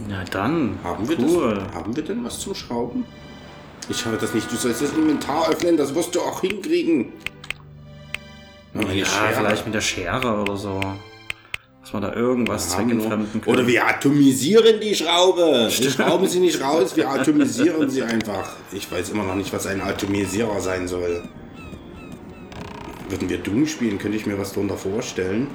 Na 0.08 0.24
dann. 0.24 0.80
Haben 0.84 1.08
wir 1.08 1.20
cool. 1.20 1.64
das? 1.64 1.76
Haben 1.76 1.96
wir 1.96 2.04
denn 2.04 2.26
was 2.26 2.40
zum 2.40 2.56
Schrauben? 2.56 3.06
Ich 3.88 4.04
habe 4.06 4.18
das 4.18 4.34
nicht. 4.34 4.52
Du 4.52 4.56
sollst 4.56 4.82
das 4.82 4.92
Inventar 4.94 5.48
öffnen, 5.48 5.78
das 5.78 5.94
wirst 5.94 6.16
du 6.16 6.22
auch 6.22 6.42
hinkriegen. 6.42 7.14
Ja, 8.74 9.06
Schere. 9.06 9.34
vielleicht 9.36 9.66
mit 9.66 9.76
der 9.76 9.82
Schere 9.82 10.42
oder 10.42 10.58
so. 10.58 10.82
Dass 11.90 11.94
man 11.94 12.04
da 12.04 12.14
irgendwas 12.16 12.70
noch- 12.70 12.76
zweckentfremden 12.76 13.42
kann. 13.42 13.52
Oder 13.52 13.66
wir 13.66 13.88
atomisieren 13.88 14.80
die 14.80 14.94
Schraube. 14.94 15.70
Wir 15.76 15.90
schrauben 15.90 16.28
sie 16.28 16.40
nicht 16.40 16.62
raus, 16.62 16.96
wir 16.96 17.10
atomisieren 17.10 17.90
sie 17.90 18.04
einfach. 18.04 18.52
Ich 18.72 18.92
weiß 18.92 19.10
immer 19.10 19.24
noch 19.24 19.34
nicht, 19.34 19.52
was 19.52 19.66
ein 19.66 19.82
Atomisierer 19.82 20.62
sein 20.62 20.88
soll. 20.88 21.24
Würden 23.10 23.28
wir 23.28 23.40
Doom 23.40 23.66
spielen, 23.66 23.98
könnte 23.98 24.18
ich 24.18 24.28
mir 24.28 24.38
was 24.38 24.54
darunter 24.54 24.78
vorstellen. 24.78 25.48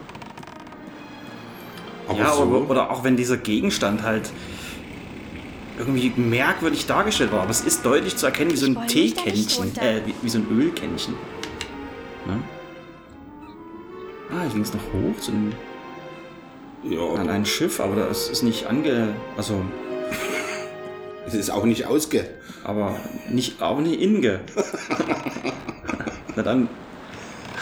Aber 2.08 2.18
Ja, 2.18 2.32
so, 2.32 2.42
oder, 2.42 2.68
oder 2.68 2.90
auch 2.90 3.04
wenn 3.04 3.16
dieser 3.16 3.36
Gegenstand 3.36 4.02
halt 4.02 4.28
irgendwie 5.78 6.12
merkwürdig 6.16 6.86
dargestellt 6.86 7.30
war. 7.30 7.42
Aber 7.42 7.50
es 7.52 7.60
ist 7.60 7.86
deutlich 7.86 8.16
zu 8.16 8.26
erkennen 8.26 8.50
wie 8.50 8.56
so 8.56 8.66
ein 8.66 8.76
Ich 8.88 8.92
Teekännchen, 8.92 9.76
äh, 9.76 10.00
wie, 10.04 10.14
wie 10.20 10.28
so 10.28 10.38
ein 10.38 10.48
Ölkännchen. 10.50 11.14
Ne? 12.26 12.40
Ah, 14.32 14.40
hier 14.42 14.50
ging 14.50 14.62
es 14.62 14.74
noch 14.74 14.82
hoch 14.92 15.20
zu 15.20 15.30
einem, 15.30 15.52
ja, 16.88 17.14
an 17.14 17.28
ein 17.28 17.46
Schiff, 17.46 17.80
aber 17.80 17.96
das 17.96 18.28
ist 18.28 18.42
nicht 18.42 18.66
ange... 18.66 19.14
Also, 19.36 19.60
es 21.26 21.34
ist 21.34 21.50
auch 21.50 21.64
nicht 21.64 21.86
ausge... 21.86 22.26
aber 22.64 22.96
nicht, 23.28 23.60
aber 23.60 23.80
nicht 23.80 24.00
inge. 24.00 24.40
Na 26.36 26.42
dann, 26.42 26.68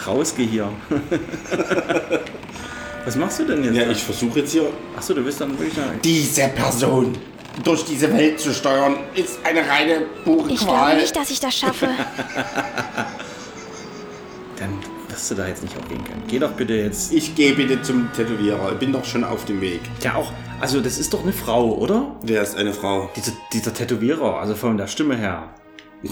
rausgeh 0.07 0.47
hier. 0.47 0.69
Was 3.05 3.17
machst 3.17 3.41
du 3.41 3.45
denn 3.45 3.65
jetzt? 3.65 3.77
Ja, 3.77 3.91
ich 3.91 4.03
versuche 4.03 4.41
jetzt 4.41 4.53
hier 4.53 4.71
Achso, 4.97 5.13
du 5.13 5.23
bist 5.23 5.41
dann 5.41 5.59
wirklich... 5.59 5.75
Diese 6.05 6.49
Person 6.49 7.17
durch 7.65 7.85
diese 7.85 8.13
Welt 8.13 8.41
zu 8.41 8.53
steuern, 8.55 8.97
ist 9.15 9.39
eine 9.45 9.69
reine 9.69 10.07
pure 10.25 10.51
Ich 10.51 10.61
glaube 10.61 10.95
nicht, 10.95 11.15
dass 11.15 11.31
ich 11.31 11.41
das 11.41 11.55
schaffe. 11.55 11.89
dann 14.57 14.79
dass 15.13 15.29
du 15.29 15.35
da 15.35 15.47
jetzt 15.47 15.63
nicht 15.63 15.77
aufgehen 15.77 16.03
kannst. 16.05 16.29
Geh 16.29 16.39
doch 16.39 16.53
bitte 16.53 16.75
jetzt. 16.75 17.13
Ich 17.13 17.35
gehe 17.35 17.55
bitte 17.55 17.81
zum 17.83 18.13
Tätowierer. 18.13 18.73
Ich 18.73 18.79
bin 18.79 18.93
doch 18.93 19.05
schon 19.05 19.25
auf 19.25 19.45
dem 19.45 19.61
Weg. 19.61 19.81
Ja, 20.03 20.17
auch. 20.17 20.33
Also, 20.61 20.81
das 20.81 20.99
ist 20.99 21.13
doch 21.13 21.23
eine 21.23 21.33
Frau, 21.33 21.75
oder? 21.77 22.17
Wer 22.23 22.43
ist 22.43 22.57
eine 22.57 22.73
Frau? 22.73 23.11
Dieser, 23.17 23.33
dieser 23.53 23.75
Tätowierer, 23.75 24.39
also 24.41 24.55
von 24.55 24.77
der 24.77 24.87
Stimme 24.87 25.17
her. 25.17 25.55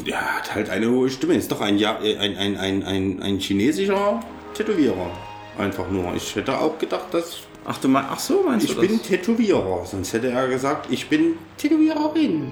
Ja, 0.05 0.19
hat 0.19 0.55
halt 0.55 0.71
eine 0.71 0.89
hohe 0.91 1.11
Stimme. 1.11 1.35
Ist 1.35 1.51
doch 1.51 1.61
ein, 1.61 1.79
ja, 1.79 1.99
äh, 2.03 2.17
ein, 2.17 2.37
ein, 2.37 2.57
ein, 2.57 2.83
ein, 2.85 3.23
ein 3.23 3.39
chinesischer 3.41 4.21
Tätowierer. 4.55 5.11
Einfach 5.59 5.91
nur. 5.91 6.15
Ich 6.15 6.35
hätte 6.37 6.59
auch 6.59 6.79
gedacht, 6.79 7.13
dass 7.13 7.39
Ach, 7.65 7.79
du 7.79 7.89
meinst. 7.89 8.11
Ach 8.13 8.19
so, 8.19 8.43
meinst 8.43 8.67
ich 8.67 8.75
du 8.75 8.81
bin 8.81 8.99
das? 8.99 9.07
Tätowierer. 9.07 9.85
Sonst 9.87 10.13
hätte 10.13 10.29
er 10.29 10.49
gesagt, 10.49 10.87
ich 10.91 11.09
bin 11.09 11.35
Tätowiererin. 11.57 12.51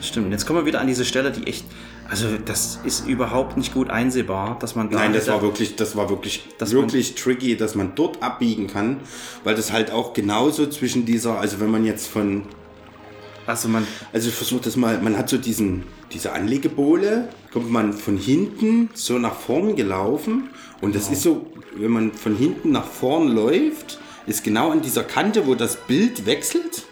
Stimmt. 0.00 0.32
Jetzt 0.32 0.46
kommen 0.46 0.60
wir 0.60 0.66
wieder 0.66 0.80
an 0.80 0.86
diese 0.86 1.04
Stelle, 1.04 1.30
die 1.30 1.46
echt. 1.46 1.64
Also, 2.12 2.26
das 2.44 2.78
ist 2.84 3.08
überhaupt 3.08 3.56
nicht 3.56 3.72
gut 3.72 3.88
einsehbar, 3.88 4.58
dass 4.60 4.74
man 4.74 4.90
da. 4.90 4.98
Nein, 4.98 5.14
das 5.14 5.28
war 5.28 5.40
wirklich, 5.40 5.76
das 5.76 5.96
war 5.96 6.10
wirklich, 6.10 6.44
wirklich 6.58 7.14
tricky, 7.14 7.56
dass 7.56 7.74
man 7.74 7.94
dort 7.94 8.22
abbiegen 8.22 8.66
kann, 8.66 9.00
weil 9.44 9.54
das 9.54 9.72
halt 9.72 9.90
auch 9.90 10.12
genauso 10.12 10.66
zwischen 10.66 11.06
dieser, 11.06 11.40
also 11.40 11.58
wenn 11.58 11.70
man 11.70 11.86
jetzt 11.86 12.08
von, 12.08 12.42
Also, 13.46 13.68
man. 13.68 13.86
also 14.12 14.28
ich 14.28 14.34
versuche 14.34 14.60
das 14.60 14.76
mal, 14.76 15.00
man 15.00 15.16
hat 15.16 15.30
so 15.30 15.38
diesen, 15.38 15.84
diese 16.12 16.32
Anlegebohle, 16.32 17.30
kommt 17.50 17.70
man 17.70 17.94
von 17.94 18.18
hinten 18.18 18.90
so 18.92 19.18
nach 19.18 19.34
vorn 19.34 19.74
gelaufen 19.74 20.50
und 20.82 20.94
das 20.94 21.08
ist 21.08 21.22
so, 21.22 21.46
wenn 21.76 21.92
man 21.92 22.12
von 22.12 22.36
hinten 22.36 22.72
nach 22.72 22.86
vorn 22.86 23.28
läuft, 23.28 23.98
ist 24.26 24.44
genau 24.44 24.70
an 24.70 24.82
dieser 24.82 25.02
Kante, 25.02 25.46
wo 25.46 25.54
das 25.54 25.76
Bild 25.76 26.26
wechselt. 26.26 26.84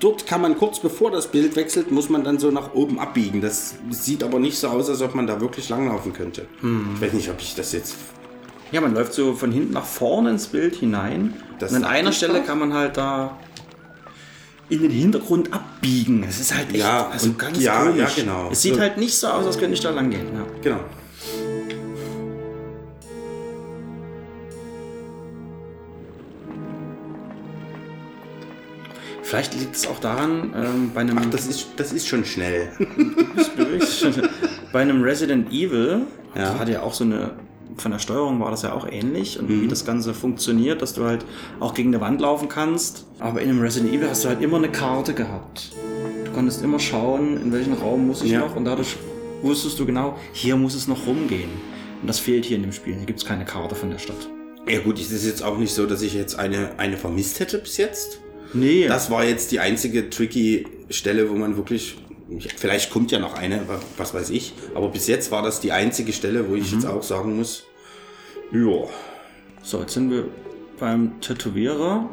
Dort 0.00 0.26
kann 0.26 0.40
man 0.42 0.56
kurz 0.58 0.80
bevor 0.80 1.10
das 1.10 1.28
Bild 1.30 1.56
wechselt, 1.56 1.90
muss 1.90 2.08
man 2.08 2.24
dann 2.24 2.38
so 2.38 2.50
nach 2.50 2.74
oben 2.74 2.98
abbiegen. 2.98 3.40
Das 3.40 3.74
sieht 3.90 4.22
aber 4.22 4.38
nicht 4.38 4.58
so 4.58 4.68
aus, 4.68 4.88
als 4.88 5.00
ob 5.02 5.14
man 5.14 5.26
da 5.26 5.40
wirklich 5.40 5.68
langlaufen 5.68 6.12
könnte. 6.12 6.46
Ich 6.94 7.00
weiß 7.00 7.12
nicht, 7.12 7.30
ob 7.30 7.40
ich 7.40 7.54
das 7.54 7.72
jetzt 7.72 7.96
Ja, 8.72 8.80
man 8.80 8.94
läuft 8.94 9.12
so 9.14 9.34
von 9.34 9.52
hinten 9.52 9.72
nach 9.74 9.84
vorne 9.84 10.30
ins 10.30 10.46
Bild 10.48 10.74
hinein. 10.76 11.34
Das 11.58 11.70
und 11.72 11.78
an 11.78 11.84
einer 11.84 12.12
Stelle 12.12 12.42
kann 12.42 12.58
man 12.58 12.72
halt 12.74 12.96
da 12.96 13.38
in 14.68 14.82
den 14.82 14.90
Hintergrund 14.90 15.52
abbiegen. 15.52 16.24
Es 16.28 16.40
ist 16.40 16.52
halt 16.54 16.68
echt 16.70 16.78
Ja, 16.78 17.08
also 17.08 17.32
ganz 17.34 17.62
ja, 17.62 17.84
komisch. 17.84 17.98
ja, 17.98 18.08
genau. 18.16 18.48
Es 18.50 18.62
sieht 18.62 18.74
So. 18.74 18.80
halt 18.80 18.98
nicht 18.98 19.14
so 19.16 19.28
aus, 19.28 19.46
als 19.46 19.58
könnte 19.58 19.74
ich 19.74 19.80
da 19.80 19.90
lang 19.90 20.10
gehen. 20.10 20.26
Ja. 20.34 20.44
Genau. 20.62 20.80
Vielleicht 29.28 29.58
liegt 29.58 29.74
es 29.74 29.88
auch 29.88 29.98
daran, 29.98 30.52
ähm, 30.56 30.90
bei 30.94 31.00
einem 31.00 31.18
Ach, 31.18 31.26
das 31.26 31.46
ist, 31.48 31.66
das 31.76 31.92
ist 31.92 32.06
schon 32.06 32.24
schnell. 32.24 32.68
bei 34.72 34.80
einem 34.82 35.02
Resident 35.02 35.50
Evil, 35.52 36.02
Ja. 36.36 36.58
hat 36.58 36.68
ja 36.68 36.82
auch 36.82 36.94
so 36.94 37.02
eine, 37.04 37.30
von 37.76 37.90
der 37.90 37.98
Steuerung 37.98 38.38
war 38.40 38.50
das 38.52 38.62
ja 38.62 38.72
auch 38.72 38.86
ähnlich 38.88 39.38
und 39.40 39.50
Mhm. 39.50 39.62
wie 39.62 39.68
das 39.68 39.84
Ganze 39.84 40.14
funktioniert, 40.14 40.80
dass 40.80 40.94
du 40.94 41.04
halt 41.04 41.24
auch 41.60 41.74
gegen 41.74 41.88
eine 41.94 42.00
Wand 42.00 42.20
laufen 42.20 42.48
kannst. 42.48 43.06
Aber 43.18 43.40
in 43.40 43.50
einem 43.50 43.60
Resident 43.60 43.92
Evil 43.92 44.08
hast 44.08 44.24
du 44.24 44.28
halt 44.28 44.40
immer 44.42 44.58
eine 44.58 44.68
Karte 44.70 45.12
gehabt. 45.12 45.72
Du 46.24 46.30
konntest 46.32 46.62
immer 46.62 46.78
schauen, 46.78 47.36
in 47.42 47.52
welchen 47.52 47.72
Raum 47.74 48.06
muss 48.06 48.22
ich 48.22 48.30
Ja. 48.30 48.40
noch 48.40 48.54
und 48.54 48.64
dadurch 48.64 48.96
wusstest 49.42 49.78
du 49.80 49.86
genau, 49.86 50.16
hier 50.32 50.56
muss 50.56 50.74
es 50.74 50.86
noch 50.88 51.06
rumgehen. 51.06 51.50
Und 52.00 52.06
das 52.08 52.18
fehlt 52.20 52.44
hier 52.44 52.56
in 52.58 52.62
dem 52.62 52.72
Spiel. 52.72 52.94
Hier 52.94 53.06
gibt 53.06 53.18
es 53.20 53.24
keine 53.24 53.44
Karte 53.44 53.74
von 53.74 53.90
der 53.90 53.98
Stadt. 53.98 54.28
ja 54.68 54.80
gut, 54.80 54.98
es 55.00 55.10
ist 55.10 55.24
jetzt 55.26 55.42
auch 55.42 55.58
nicht 55.58 55.72
so, 55.74 55.86
dass 55.86 56.02
ich 56.02 56.12
jetzt 56.14 56.38
eine, 56.38 56.78
eine 56.78 56.96
vermisst 56.96 57.40
hätte 57.40 57.58
bis 57.58 57.76
jetzt. 57.76 58.20
Nee, 58.58 58.86
Das 58.88 59.10
war 59.10 59.24
jetzt 59.24 59.52
die 59.52 59.60
einzige 59.60 60.08
tricky 60.10 60.66
Stelle, 60.90 61.28
wo 61.30 61.34
man 61.34 61.56
wirklich. 61.56 61.96
Vielleicht 62.56 62.90
kommt 62.90 63.12
ja 63.12 63.18
noch 63.20 63.34
eine, 63.34 63.60
was 63.96 64.12
weiß 64.14 64.30
ich. 64.30 64.52
Aber 64.74 64.88
bis 64.88 65.06
jetzt 65.06 65.30
war 65.30 65.42
das 65.42 65.60
die 65.60 65.70
einzige 65.72 66.12
Stelle, 66.12 66.48
wo 66.48 66.54
ich 66.56 66.72
Mhm. 66.72 66.78
jetzt 66.78 66.86
auch 66.86 67.02
sagen 67.02 67.36
muss. 67.36 67.64
Ja. 68.52 68.84
so, 69.62 69.80
jetzt 69.80 69.94
sind 69.94 70.10
wir 70.10 70.24
beim 70.78 71.20
Tätowierer. 71.20 72.08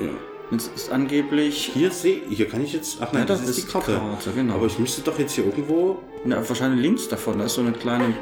ja. 0.00 0.08
Jetzt 0.50 0.70
ist 0.74 0.92
angeblich 0.92 1.70
Hier 1.72 1.90
sehe 1.90 2.20
hier 2.28 2.46
kann 2.46 2.62
ich 2.62 2.74
jetzt. 2.74 2.98
Ach 3.00 3.10
nein, 3.12 3.22
Ja, 3.22 3.26
das, 3.28 3.40
das 3.40 3.56
ist 3.56 3.66
die 3.66 3.72
Karte. 3.72 3.92
Karte, 3.94 4.32
genau. 4.32 4.54
Aber 4.56 4.66
ich 4.66 4.78
müsste 4.78 5.00
doch 5.00 5.18
jetzt 5.18 5.32
hier 5.34 5.46
irgendwo. 5.46 5.98
Na, 6.26 6.46
wahrscheinlich 6.46 6.82
links 6.82 7.08
davon, 7.08 7.38
da 7.38 7.46
ist 7.46 7.54
so 7.54 7.62
eine 7.62 7.72
kleine. 7.72 8.12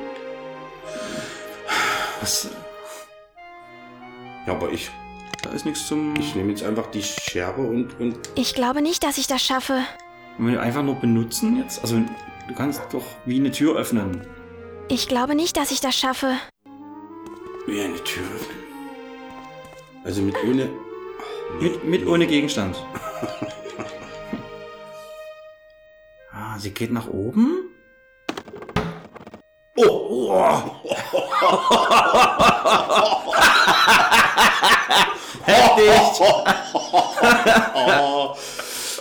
Was? 2.21 2.49
Ja, 4.47 4.53
aber 4.53 4.71
ich, 4.73 4.91
Da 5.43 5.51
ist 5.51 5.65
nichts 5.65 5.87
zum. 5.87 6.15
ich 6.17 6.35
nehme 6.35 6.51
jetzt 6.51 6.63
einfach 6.63 6.91
die 6.91 7.03
Schere 7.03 7.63
und, 7.63 7.99
und 7.99 8.19
Ich 8.35 8.55
glaube 8.55 8.83
nicht, 8.83 9.03
dass 9.03 9.17
ich 9.17 9.27
das 9.27 9.43
schaffe. 9.43 9.83
Wollen 10.39 10.53
wir 10.53 10.61
einfach 10.61 10.83
nur 10.83 10.97
benutzen 10.97 11.57
jetzt? 11.57 11.81
Also, 11.83 11.97
du 12.49 12.55
kannst 12.55 12.83
doch 12.93 13.05
wie 13.25 13.39
eine 13.39 13.51
Tür 13.51 13.77
öffnen. 13.77 14.27
Ich 14.89 15.09
glaube 15.09 15.35
nicht, 15.35 15.57
dass 15.57 15.71
ich 15.71 15.81
das 15.81 15.97
schaffe. 15.97 16.35
wie 17.67 17.81
eine 17.81 18.03
Tür 18.05 18.25
öffnen. 18.35 18.57
Also 20.05 20.23
mit 20.23 20.37
ohne. 20.45 20.69
Mit, 21.61 21.85
mit 21.85 22.07
ohne 22.07 22.27
Gegenstand. 22.27 22.77
ah, 26.33 26.59
sie 26.59 26.73
geht 26.73 26.93
nach 26.93 27.09
oben? 27.09 27.65
Oh! 29.77 30.73
Heftig! 35.45 36.21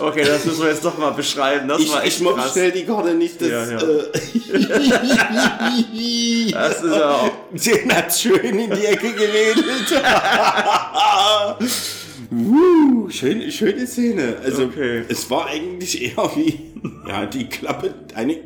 okay, 0.00 0.24
das 0.24 0.44
müssen 0.44 0.62
wir 0.62 0.70
jetzt 0.70 0.84
doch 0.84 0.96
mal 0.98 1.10
beschreiben. 1.10 1.68
Das 1.68 1.80
Ich, 1.80 1.92
war 1.92 2.00
ich 2.02 2.08
echt 2.08 2.20
mob 2.22 2.36
krass. 2.36 2.52
schnell 2.52 2.72
die 2.72 2.84
Karte 2.84 3.14
nicht. 3.14 3.40
Das, 3.40 3.48
Ja, 3.48 3.70
ja. 3.70 3.78
Äh, 3.78 4.10
Das 6.52 6.82
ist 6.82 7.02
auch. 7.02 7.30
Den 7.52 7.92
hat 7.96 8.14
schön 8.16 8.58
in 8.58 8.70
die 8.70 8.84
Ecke 8.86 9.12
geredet. 9.12 9.64
uh, 12.32 13.08
schön, 13.10 13.50
schöne 13.50 13.86
Szene. 13.86 14.36
Also 14.44 14.64
Okay. 14.64 15.04
es 15.08 15.28
war 15.30 15.46
eigentlich 15.46 16.02
eher 16.02 16.30
wie 16.36 16.60
ja 17.08 17.26
die 17.26 17.48
Klappe 17.48 17.94
eine 18.14 18.36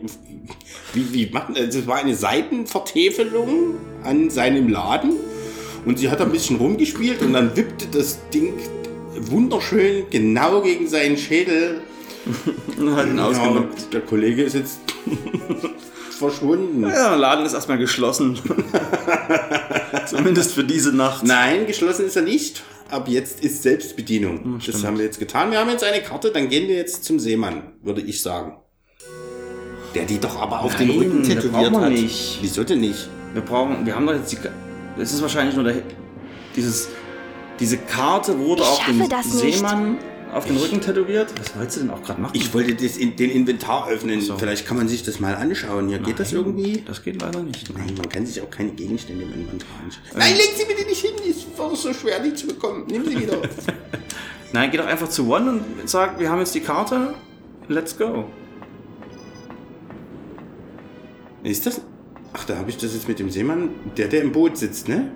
wie 0.93 1.13
wie 1.13 1.27
machen 1.31 1.57
also 1.57 1.79
es 1.81 1.87
war 1.87 1.97
eine 1.97 2.15
Seitenvertäfelung 2.15 3.75
an 4.05 4.31
seinem 4.31 4.69
Laden 4.69 5.13
und 5.85 5.99
sie 5.99 6.11
hat 6.11 6.21
ein 6.21 6.31
bisschen 6.33 6.57
rumgespielt 6.57 7.23
und 7.23 7.33
dann 7.33 7.57
wippte 7.57 7.87
das 7.93 8.19
Ding 8.33 8.55
wunderschön 9.21 10.05
genau 10.11 10.61
gegen 10.63 10.87
seinen 10.89 11.17
Schädel. 11.17 11.81
Hat 12.97 13.07
ihn 13.07 13.19
Ja, 13.19 13.27
ausgenockt. 13.27 13.83
und 13.85 13.93
der 13.95 14.01
Kollege 14.01 14.43
ist 14.45 14.55
jetzt 14.55 14.81
verschwunden. 16.19 16.83
Ja, 16.83 17.11
der 17.11 17.19
Laden 17.19 17.45
ist 17.45 17.53
erstmal 17.55 17.79
geschlossen. 17.79 18.39
Zumindest 20.07 20.53
für 20.53 20.65
diese 20.65 20.93
Nacht. 20.95 21.25
Nein, 21.25 21.67
geschlossen 21.67 22.07
ist 22.07 22.17
er 22.17 22.23
nicht. 22.23 22.63
Ab 22.91 23.09
jetzt 23.09 23.43
ist 23.43 23.63
Selbstbedienung. 23.63 24.61
das 24.65 24.85
haben 24.85 24.99
wir 24.99 25.05
jetzt 25.05 25.19
getan. 25.19 25.51
Wir 25.51 25.59
haben 25.59 25.71
jetzt 25.71 25.85
eine 25.85 26.03
Karte, 26.03 26.31
dann 26.31 26.49
gehen 26.49 26.69
wir 26.69 26.77
jetzt 26.77 27.05
zum 27.05 27.19
Seemann, 27.19 27.73
würde 27.83 28.01
ich 28.03 28.21
sagen. 28.23 28.57
Der 29.95 30.05
die 30.05 30.19
doch 30.19 30.41
aber 30.41 30.61
auf 30.63 30.77
den 30.77 30.89
Nein, 30.89 30.99
Rücken 30.99 31.19
das 31.21 31.29
tätowiert 31.29 31.73
hat. 31.75 31.91
nicht. 31.93 32.39
Wieso 32.43 32.65
denn 32.65 32.81
nicht? 32.81 33.09
Wir 33.33 33.43
brauchen, 33.43 33.87
wir 33.87 33.95
haben 33.95 34.07
doch 34.07 34.15
jetzt 34.15 34.33
die, 34.33 34.39
es 34.99 35.13
ist 35.13 35.23
wahrscheinlich 35.23 35.55
nur 35.55 35.65
der, 35.65 35.83
dieses, 36.57 36.89
diese 37.59 37.79
Karte 37.79 38.39
wurde 38.39 38.63
Ich 38.63 38.69
auf 38.69 38.85
den. 38.87 39.23
Seemann 39.23 39.99
auf 40.33 40.47
den 40.47 40.57
Rücken 40.57 40.81
tätowiert. 40.81 41.33
Was 41.39 41.57
wolltest 41.57 41.77
du 41.77 41.81
denn 41.83 41.91
auch 41.91 42.03
gerade 42.03 42.21
machen? 42.21 42.33
Ich 42.35 42.53
wollte 42.53 42.75
das 42.75 42.97
in, 42.97 43.15
den 43.15 43.31
Inventar 43.31 43.89
öffnen. 43.89 44.21
so. 44.21 44.37
Vielleicht 44.37 44.67
kann 44.67 44.77
man 44.77 44.89
sich 44.89 45.05
das 45.05 45.21
mal 45.21 45.35
anschauen. 45.35 45.89
Ja, 45.89 45.99
geht 45.99 46.19
das 46.19 46.33
irgendwie? 46.33 46.83
Das 46.87 47.03
geht 47.03 47.23
leider 47.23 47.43
nicht. 47.43 47.73
Nein, 47.73 47.95
man 47.97 48.09
kann 48.09 48.27
sich 48.27 48.43
auch 48.43 48.51
keine 48.51 48.71
Gegenstände 48.71 49.23
im 49.25 49.33
Inventar 49.33 49.69
anschauen. 49.83 50.03
Nein, 50.17 50.35
leg 50.35 50.51
sie 50.57 50.65
bitte 50.65 50.89
nicht 50.89 51.01
hin. 51.01 51.13
Es 51.29 51.47
war 51.59 51.75
so 51.77 51.93
schwer, 51.95 52.19
die 52.19 52.35
zu 52.35 52.49
bekommen. 52.49 52.85
Nimm 52.89 53.05
sie 53.05 53.21
wieder. 53.21 53.39
Nein, 54.53 54.71
geh 54.71 54.77
doch 54.77 54.87
einfach 54.87 55.09
zu 55.09 55.29
One 55.29 55.51
und 55.51 55.89
sag, 55.89 56.19
wir 56.19 56.29
haben 56.29 56.41
jetzt 56.41 56.55
die 56.55 56.61
Karte. 56.61 57.15
Let's 57.69 57.97
go. 57.97 58.27
ist 61.45 61.67
das? 61.67 61.81
Ach, 62.35 62.45
da 62.45 62.57
habe 62.57 62.69
ich 62.69 62.77
das 62.77 62.93
jetzt 62.95 63.09
mit 63.09 63.19
dem 63.19 63.31
Seemann. 63.31 63.71
Der, 63.97 64.09
der 64.09 64.23
im 64.23 64.33
Boot 64.33 64.59
sitzt, 64.59 64.89
ne? 64.89 65.13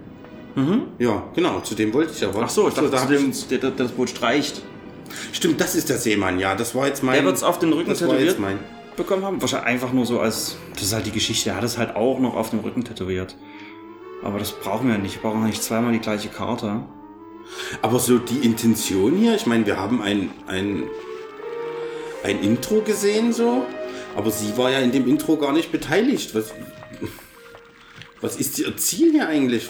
Mhm. 0.54 0.82
Ja, 0.98 1.24
genau. 1.34 1.60
Zu 1.60 1.74
dem 1.74 1.92
wollte 1.92 2.12
ich 2.16 2.24
aber. 2.24 2.42
Ach 2.42 2.48
so, 2.48 2.68
ich 2.68 2.74
dachte, 2.74 2.90
da 2.90 2.98
zu 2.98 3.08
dem, 3.08 3.32
der, 3.50 3.58
der 3.58 3.70
das 3.72 3.92
Boot 3.92 4.10
streicht. 4.10 4.62
Stimmt, 5.32 5.60
das 5.60 5.74
ist 5.74 5.88
der 5.88 5.98
Seemann, 5.98 6.38
ja. 6.38 6.54
Das 6.54 6.74
war 6.74 6.86
jetzt 6.86 7.02
mein. 7.02 7.16
Der 7.16 7.24
wird 7.24 7.36
es 7.36 7.42
auf 7.42 7.58
den 7.58 7.72
Rücken 7.72 7.90
das 7.90 7.98
tätowiert 7.98 8.38
mein. 8.38 8.58
bekommen 8.96 9.24
haben. 9.24 9.40
Wahrscheinlich 9.40 9.68
einfach 9.68 9.92
nur 9.92 10.06
so 10.06 10.20
als. 10.20 10.56
Das 10.74 10.84
ist 10.84 10.92
halt 10.92 11.06
die 11.06 11.10
Geschichte. 11.10 11.50
Er 11.50 11.56
hat 11.56 11.64
es 11.64 11.76
halt 11.76 11.96
auch 11.96 12.20
noch 12.20 12.34
auf 12.34 12.50
dem 12.50 12.60
Rücken 12.60 12.84
tätowiert. 12.84 13.36
Aber 14.22 14.38
das 14.38 14.52
brauchen 14.52 14.88
wir 14.88 14.98
nicht. 14.98 15.16
Wir 15.16 15.30
brauchen 15.30 15.44
nicht 15.44 15.62
zweimal 15.62 15.92
die 15.92 16.00
gleiche 16.00 16.28
Karte. 16.28 16.84
Aber 17.82 17.98
so 17.98 18.18
die 18.18 18.38
Intention 18.38 19.16
hier, 19.16 19.34
ich 19.34 19.46
meine, 19.46 19.64
wir 19.66 19.78
haben 19.78 20.02
ein, 20.02 20.30
ein, 20.46 20.84
ein 22.22 22.40
Intro 22.42 22.82
gesehen, 22.82 23.32
so. 23.32 23.64
Aber 24.16 24.30
sie 24.30 24.56
war 24.56 24.70
ja 24.70 24.78
in 24.80 24.92
dem 24.92 25.06
Intro 25.08 25.36
gar 25.36 25.52
nicht 25.52 25.70
beteiligt. 25.70 26.34
Was, 26.34 26.52
was 28.20 28.36
ist 28.36 28.58
ihr 28.58 28.76
Ziel 28.76 29.12
hier 29.12 29.28
eigentlich? 29.28 29.68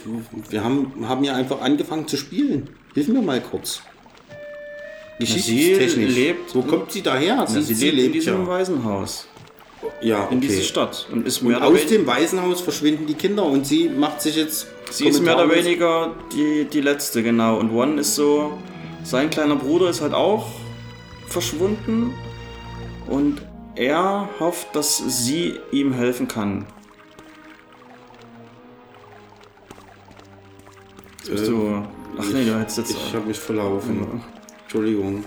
Wir 0.49 0.65
haben, 0.65 1.07
haben 1.07 1.23
ja 1.25 1.35
einfach 1.35 1.61
angefangen 1.61 2.09
zu 2.09 2.17
spielen. 2.17 2.71
Hilf 2.95 3.09
mir 3.09 3.21
mal 3.23 3.41
kurz. 3.43 3.83
sie 5.21 5.75
lebt- 5.75 6.55
Wo 6.55 6.63
kommt 6.63 6.93
sie 6.93 7.03
daher? 7.03 7.37
Ja, 7.37 7.47
sie, 7.47 7.91
lebt 7.91 8.07
in 8.07 8.13
diesem 8.13 8.47
Waisenhaus. 8.47 9.27
Ja, 10.01 10.27
in 10.31 10.41
diese 10.41 10.57
okay. 10.59 10.65
Stadt. 10.65 11.07
Und 11.13 11.27
ist 11.27 11.41
Und 11.43 11.49
mehr 11.49 11.59
oder 11.59 11.67
aus 11.69 11.87
dem 11.87 12.07
Waisenhaus 12.07 12.61
verschwinden 12.61 13.07
die 13.07 13.15
Kinder 13.15 13.45
und 13.45 13.67
sie 13.67 13.89
macht 13.89 14.21
sich 14.23 14.37
jetzt. 14.37 14.67
sie 14.91 15.07
ist 15.07 15.23
mehr 15.23 15.37
oder 15.37 15.55
weniger 15.55 16.15
die, 16.33 16.65
die 16.65 16.81
letzte, 16.81 17.23
genau. 17.23 17.59
Und 17.59 17.71
One 17.73 18.01
ist 18.01 18.15
so, 18.15 18.59
sein 19.05 19.31
kleiner 19.31 19.57
Bruder 19.57 19.91
ist 19.91 20.01
halt 20.01 20.15
auch 20.15 20.47
verschwunden. 21.29 22.15
Und 23.09 23.41
er 23.79 24.29
hofft, 24.41 24.75
dass 24.75 24.97
sie 24.99 25.59
ihm 25.71 25.93
helfen 25.93 26.27
kann. 26.27 26.67
Jetzt 31.19 31.31
bist 31.31 31.45
Äh, 31.45 31.47
du. 31.47 31.87
Ach 32.19 32.25
nee, 32.33 32.45
du 32.45 32.59
hättest 32.59 32.79
jetzt. 32.79 32.91
Ich 32.91 33.15
habe 33.15 33.27
mich 33.27 33.39
verlaufen. 33.39 34.01
Ja. 34.01 34.21
Entschuldigung. 34.63 35.25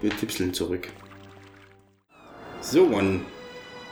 Wir 0.00 0.10
tipseln 0.10 0.52
zurück. 0.52 0.88
So, 2.60 2.84
One. 2.86 3.20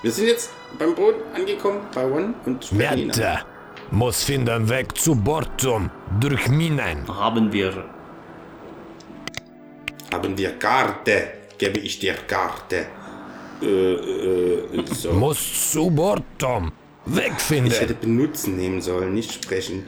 Wir 0.03 0.11
sind 0.11 0.27
jetzt 0.27 0.51
beim 0.79 0.95
Boot 0.95 1.15
angekommen, 1.35 1.81
bei 1.95 2.05
One 2.05 2.35
und. 2.45 2.73
Mette 2.73 3.45
muss 3.93 4.25
finden 4.25 4.69
Weg 4.69 4.99
zu 4.99 5.15
Bordturm 5.15 5.91
durch 6.19 6.49
Minen. 6.49 7.07
haben 7.07 7.53
wir. 7.53 7.85
Haben 10.12 10.37
wir 10.37 10.59
Karte? 10.59 11.42
Gebe 11.62 11.78
ich 11.78 12.00
dir 12.00 12.14
Karte. 12.26 12.87
Äh, 13.62 13.66
äh, 13.66 14.85
so. 14.92 15.12
Muss 15.12 15.71
zu 15.71 15.88
Bordturm. 15.90 16.73
Weg 17.07 17.35
Ich 17.49 17.81
hätte 17.81 17.95
benutzen 17.95 18.57
nehmen 18.57 18.81
sollen, 18.83 19.14
nicht 19.14 19.33
sprechen. 19.33 19.87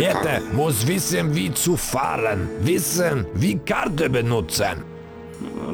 Ja, 0.00 0.12
Karte. 0.12 0.40
muss 0.54 0.86
wissen, 0.86 1.34
wie 1.36 1.52
zu 1.52 1.76
fahren. 1.76 2.48
Wissen, 2.60 3.26
wie 3.34 3.58
Karte 3.58 4.08
benutzen. 4.08 4.82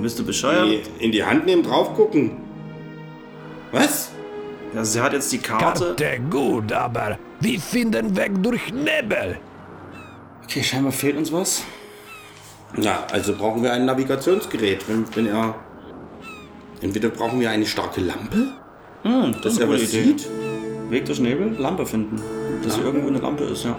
Bist 0.02 0.18
du 0.18 0.24
bescheuert? 0.24 0.80
In 0.98 1.12
die 1.12 1.22
Hand 1.22 1.46
nehmen, 1.46 1.62
drauf 1.62 1.94
gucken. 1.94 2.38
Was? 3.70 4.10
Ja, 4.74 4.84
sie 4.84 5.00
hat 5.00 5.12
jetzt 5.12 5.30
die 5.30 5.38
Karte. 5.38 5.94
Karte 5.94 6.20
gut, 6.28 6.72
aber 6.72 7.20
wir 7.38 7.60
finden 7.60 8.16
Weg 8.16 8.32
durch 8.42 8.72
Nebel. 8.72 9.38
Okay, 10.42 10.64
scheinbar 10.64 10.90
fehlt 10.90 11.16
uns 11.16 11.30
was. 11.30 11.62
Na, 12.76 13.04
also 13.10 13.34
brauchen 13.36 13.62
wir 13.62 13.72
ein 13.72 13.84
Navigationsgerät. 13.84 14.88
Wenn, 14.88 15.04
wenn 15.16 15.26
er. 15.26 15.54
Entweder 16.80 17.08
brauchen 17.10 17.40
wir 17.40 17.50
eine 17.50 17.66
starke 17.66 18.00
Lampe, 18.00 18.52
Hm, 19.02 19.32
das 19.32 19.40
dass 19.42 19.52
ist 19.54 19.58
er 19.60 19.66
eine 19.66 19.74
was 19.74 19.82
Idee. 19.82 20.02
sieht. 20.02 20.28
Weg 20.90 21.04
durch 21.06 21.20
Nebel, 21.20 21.54
Lampe 21.58 21.84
finden. 21.86 22.20
Dass 22.62 22.76
hier 22.76 22.84
irgendwo 22.84 23.08
eine 23.08 23.18
Lampe 23.18 23.44
ist, 23.44 23.64
ja. 23.64 23.76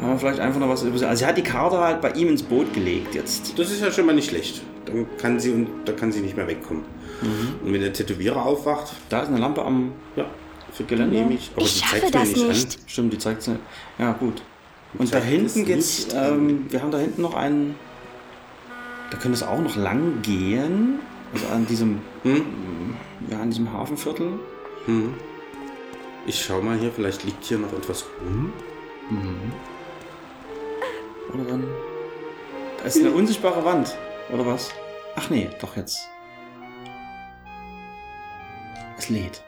Haben 0.00 0.10
wir 0.12 0.18
vielleicht 0.18 0.40
einfach 0.40 0.60
noch 0.60 0.68
was 0.68 0.82
über 0.82 0.98
sie. 0.98 1.06
Also 1.06 1.20
sie 1.20 1.26
hat 1.26 1.36
die 1.38 1.42
Karte 1.42 1.78
halt 1.78 2.00
bei 2.00 2.10
ihm 2.12 2.28
ins 2.28 2.42
Boot 2.42 2.72
gelegt 2.74 3.14
jetzt. 3.14 3.58
Das 3.58 3.70
ist 3.70 3.80
ja 3.80 3.90
schon 3.90 4.04
mal 4.06 4.14
nicht 4.14 4.28
schlecht. 4.30 4.62
Dann 4.84 5.06
kann 5.16 5.40
sie 5.40 5.52
und 5.52 5.68
da 5.86 5.92
kann 5.92 6.12
sie 6.12 6.20
nicht 6.20 6.36
mehr 6.36 6.46
wegkommen. 6.46 6.82
Mhm. 7.22 7.66
Und 7.66 7.72
wenn 7.72 7.80
der 7.80 7.92
Tätowierer 7.92 8.44
aufwacht, 8.44 8.92
Da 9.08 9.22
ist 9.22 9.28
eine 9.28 9.38
Lampe 9.38 9.64
am 9.64 9.92
ja, 10.16 10.26
für 10.72 10.84
Geländer. 10.84 11.16
nehme 11.18 11.34
ich. 11.34 11.50
Aber 11.56 11.64
Ich 11.64 11.74
die 11.74 11.78
schaffe 11.80 12.00
zeigt 12.02 12.14
mir 12.14 12.20
das 12.20 12.28
nicht, 12.28 12.48
nicht. 12.48 12.66
an. 12.78 12.88
Stimmt, 12.88 13.12
die 13.14 13.18
zeigt 13.18 13.48
nicht. 13.48 13.60
Ja, 13.98 14.12
gut. 14.12 14.42
Und 14.94 15.12
da 15.12 15.18
hinten 15.18 15.46
es 15.46 15.66
geht's. 15.66 16.08
Ähm, 16.14 16.66
wir 16.70 16.82
haben 16.82 16.90
da 16.90 16.98
hinten 16.98 17.22
noch 17.22 17.34
einen. 17.34 17.74
Da 19.10 19.18
könnte 19.18 19.34
es 19.36 19.42
auch 19.42 19.60
noch 19.60 19.76
lang 19.76 20.22
gehen. 20.22 21.00
Also 21.32 21.46
an 21.48 21.66
diesem. 21.66 22.00
Hm? 22.22 22.44
Ja, 23.30 23.40
an 23.40 23.50
diesem 23.50 23.72
Hafenviertel. 23.72 24.38
Ich 26.26 26.44
schau 26.44 26.60
mal 26.60 26.78
hier, 26.78 26.92
vielleicht 26.92 27.24
liegt 27.24 27.44
hier 27.44 27.58
noch 27.58 27.72
etwas 27.72 28.04
rum. 28.20 28.52
Oder 31.32 31.44
dann. 31.44 31.64
Da 32.78 32.84
ist 32.84 32.98
eine 32.98 33.10
unsichtbare 33.10 33.64
Wand. 33.64 33.96
Oder 34.32 34.46
was? 34.46 34.70
Ach 35.16 35.30
nee, 35.30 35.48
doch 35.60 35.76
jetzt. 35.76 36.08
Es 38.98 39.08
lädt. 39.08 39.42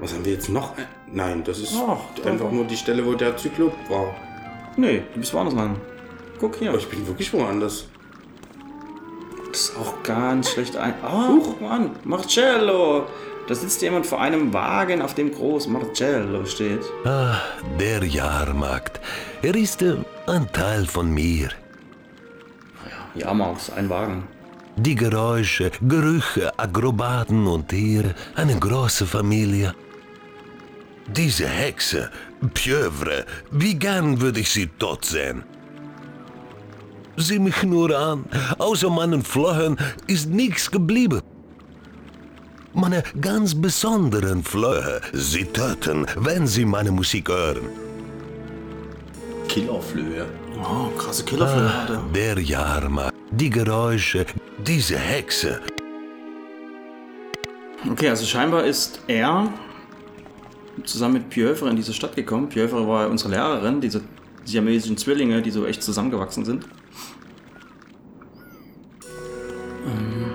Was 0.00 0.14
haben 0.14 0.24
wir 0.24 0.32
jetzt 0.32 0.48
noch? 0.48 0.74
Nein, 1.12 1.42
das 1.44 1.58
ist 1.58 1.74
Ach, 1.76 1.98
einfach 2.24 2.50
nur 2.50 2.64
die 2.64 2.76
Stelle, 2.76 3.04
wo 3.04 3.14
der 3.14 3.36
Zyklop 3.36 3.74
war. 3.88 4.14
Nee, 4.76 5.02
du 5.12 5.20
bist 5.20 5.34
woanders 5.34 5.54
lang. 5.54 5.76
Guck 6.38 6.56
hier. 6.56 6.70
Aber 6.70 6.78
ich 6.78 6.88
bin 6.88 7.06
wirklich 7.06 7.32
woanders. 7.32 7.88
Das 9.50 9.60
ist 9.60 9.76
auch 9.76 10.02
ganz 10.04 10.50
schlecht 10.50 10.76
ein. 10.76 10.94
Guck 11.02 11.60
mal 11.60 11.70
an. 11.70 11.90
Marcello. 12.04 13.06
Da 13.48 13.54
sitzt 13.54 13.80
jemand 13.80 14.06
vor 14.06 14.20
einem 14.20 14.52
Wagen, 14.52 15.00
auf 15.00 15.14
dem 15.14 15.32
groß 15.32 15.68
Marcello 15.68 16.44
steht. 16.44 16.82
Ah, 17.04 17.40
der 17.80 18.04
Jahrmarkt. 18.04 19.00
Er 19.40 19.56
ist 19.56 19.80
äh, 19.80 19.96
ein 20.26 20.52
Teil 20.52 20.84
von 20.84 21.10
mir. 21.10 21.48
Ja, 23.14 23.32
Max, 23.32 23.70
ein 23.70 23.88
Wagen. 23.88 24.24
Die 24.76 24.94
Geräusche, 24.94 25.72
Gerüche, 25.80 26.56
Akrobaten 26.56 27.46
und 27.46 27.68
Tiere, 27.68 28.14
eine 28.36 28.56
große 28.56 29.06
Familie. 29.06 29.74
Diese 31.16 31.46
Hexe, 31.46 32.10
Pieuvre, 32.54 33.24
wie 33.50 33.74
gern 33.74 34.20
würde 34.20 34.40
ich 34.40 34.50
sie 34.50 34.66
tot 34.66 35.04
sehen. 35.04 35.42
Sieh 37.16 37.38
mich 37.38 37.62
nur 37.62 37.98
an, 37.98 38.24
außer 38.58 38.90
meinen 38.90 39.24
Flöhen 39.24 39.76
ist 40.06 40.28
nichts 40.28 40.70
geblieben. 40.70 41.22
Meine 42.74 43.02
ganz 43.20 43.54
besonderen 43.54 44.44
Flöhe, 44.44 45.00
sie 45.12 45.44
töten, 45.44 46.06
wenn 46.16 46.46
sie 46.46 46.64
meine 46.64 46.92
Musik 46.92 47.28
hören. 47.28 47.68
Killerflöhe. 49.48 50.26
Oh, 50.62 50.90
krasse 50.96 51.24
Killerfilme. 51.24 51.72
Ah, 51.72 52.02
der 52.14 52.38
Jahrmarkt, 52.38 53.16
die 53.30 53.50
Geräusche, 53.50 54.26
diese 54.64 54.98
Hexe, 54.98 55.60
Okay, 57.86 58.08
also 58.08 58.26
scheinbar 58.26 58.64
ist 58.64 59.00
er 59.06 59.52
zusammen 60.84 61.14
mit 61.14 61.30
Pieuvre 61.30 61.70
in 61.70 61.76
diese 61.76 61.92
Stadt 61.92 62.16
gekommen. 62.16 62.48
Pieuvre 62.48 62.86
war 62.88 63.08
unsere 63.08 63.30
Lehrerin, 63.30 63.80
diese 63.80 64.00
siamesischen 64.44 64.96
Zwillinge, 64.96 65.42
die 65.42 65.50
so 65.50 65.66
echt 65.66 65.82
zusammengewachsen 65.82 66.44
sind. 66.44 66.64
Ähm, 69.86 70.32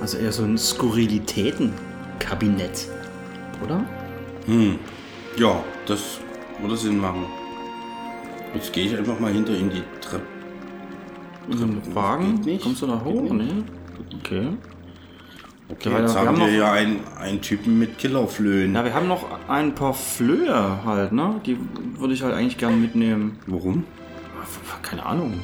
Also 0.00 0.18
eher 0.18 0.32
so 0.32 0.44
ein 0.44 0.56
Skurrilitätenkabinett, 0.56 2.88
oder? 3.64 3.84
Ja, 5.36 5.62
das 5.86 6.18
würde 6.60 6.76
Sinn 6.76 6.98
machen. 7.00 7.24
Jetzt 8.54 8.72
gehe 8.72 8.86
ich 8.86 8.96
einfach 8.96 9.18
mal 9.20 9.32
hinter 9.32 9.54
in 9.56 9.70
die 9.70 9.82
Treppe. 10.00 10.24
Ein 11.50 11.80
Wagen? 11.94 12.40
Kommst 12.62 12.82
du 12.82 12.86
da 12.86 13.00
hoch? 13.04 13.32
Nee. 13.32 13.64
Okay. 14.18 14.48
Okay, 15.72 15.90
weiter. 15.90 16.02
jetzt 16.02 16.14
Wir 16.14 16.20
haben 16.20 16.28
haben 16.28 16.38
wir 16.40 16.46
noch- 16.46 16.52
ja 16.52 16.72
einen, 16.72 17.00
einen 17.18 17.40
Typen 17.40 17.78
mit 17.78 17.98
Killerflöhen. 17.98 18.72
Na, 18.72 18.84
wir 18.84 18.92
haben 18.94 19.06
noch 19.08 19.24
ein 19.48 19.74
paar 19.74 19.94
Flöhe 19.94 20.84
halt, 20.84 21.12
ne? 21.12 21.40
Die 21.46 21.56
würde 21.98 22.14
ich 22.14 22.22
halt 22.22 22.34
eigentlich 22.34 22.58
gerne 22.58 22.76
mitnehmen. 22.76 23.38
Warum? 23.46 23.84
Keine 24.82 25.06
Ahnung. 25.06 25.40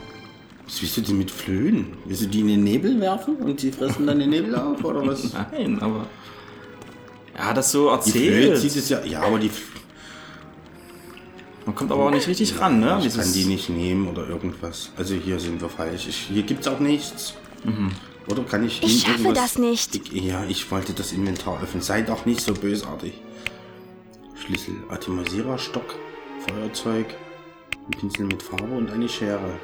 Was 0.65 0.83
willst 0.83 0.97
du 0.97 1.01
denn 1.03 1.19
mit 1.19 1.31
Flöhen? 1.31 1.87
Willst 2.07 2.23
du 2.23 2.27
die 2.27 2.41
in 2.41 2.49
den 2.49 2.65
Nebel 2.65 3.01
werfen 3.01 3.37
und 3.37 3.63
die 3.63 3.71
fressen 3.71 4.07
dann 4.07 4.19
den 4.19 4.31
Nebel 4.31 4.57
auf 4.57 4.83
oder 4.85 5.07
was? 5.07 5.33
Nein, 5.53 5.79
aber. 5.81 6.07
Er 7.35 7.49
hat 7.51 7.57
das 7.57 7.71
so 7.71 7.97
Die 8.05 8.11
Flöhe 8.11 8.51
erzählt. 8.51 8.77
es 8.77 8.89
ja. 8.89 9.05
Ja, 9.05 9.21
aber 9.23 9.39
die. 9.39 9.51
Man 11.67 11.75
kommt 11.75 11.93
aber 11.93 12.07
auch 12.07 12.11
nicht 12.11 12.27
richtig 12.27 12.61
ran, 12.61 12.81
ne? 12.81 13.01
Ich 13.05 13.17
kann 13.17 13.33
die 13.33 13.45
nicht 13.45 13.69
nehmen 13.69 14.09
oder 14.09 14.27
irgendwas. 14.29 14.91
Also 14.97 15.15
hier 15.15 15.39
sind 15.39 15.61
wir 15.61 15.69
falsch. 15.69 16.07
Ich, 16.09 16.17
hier 16.33 16.43
gibt's 16.43 16.67
auch 16.67 16.81
nichts. 16.81 17.35
Oder 18.29 18.43
kann 18.43 18.65
ich 18.65 18.83
Ich 18.83 19.03
schaffe 19.03 19.23
irgendwas- 19.23 19.35
das 19.53 19.59
nicht. 19.59 19.95
Ich, 20.13 20.13
ja, 20.25 20.45
ich 20.49 20.71
wollte 20.71 20.93
das 20.93 21.13
Inventar 21.13 21.63
öffnen. 21.63 21.83
Sei 21.83 22.03
doch 22.03 22.27
nicht 22.27 22.41
so 22.41 22.55
bösartig. 22.55 23.15
Schlüssel, 24.35 24.75
Atomisierer, 24.91 25.59
Stock, 25.59 25.95
Feuerzeug, 26.47 27.07
ein 27.87 27.99
Pinsel 27.99 28.27
mit 28.27 28.43
Farbe 28.43 28.75
und 28.77 28.91
eine 28.91 29.09
Schere. 29.09 29.59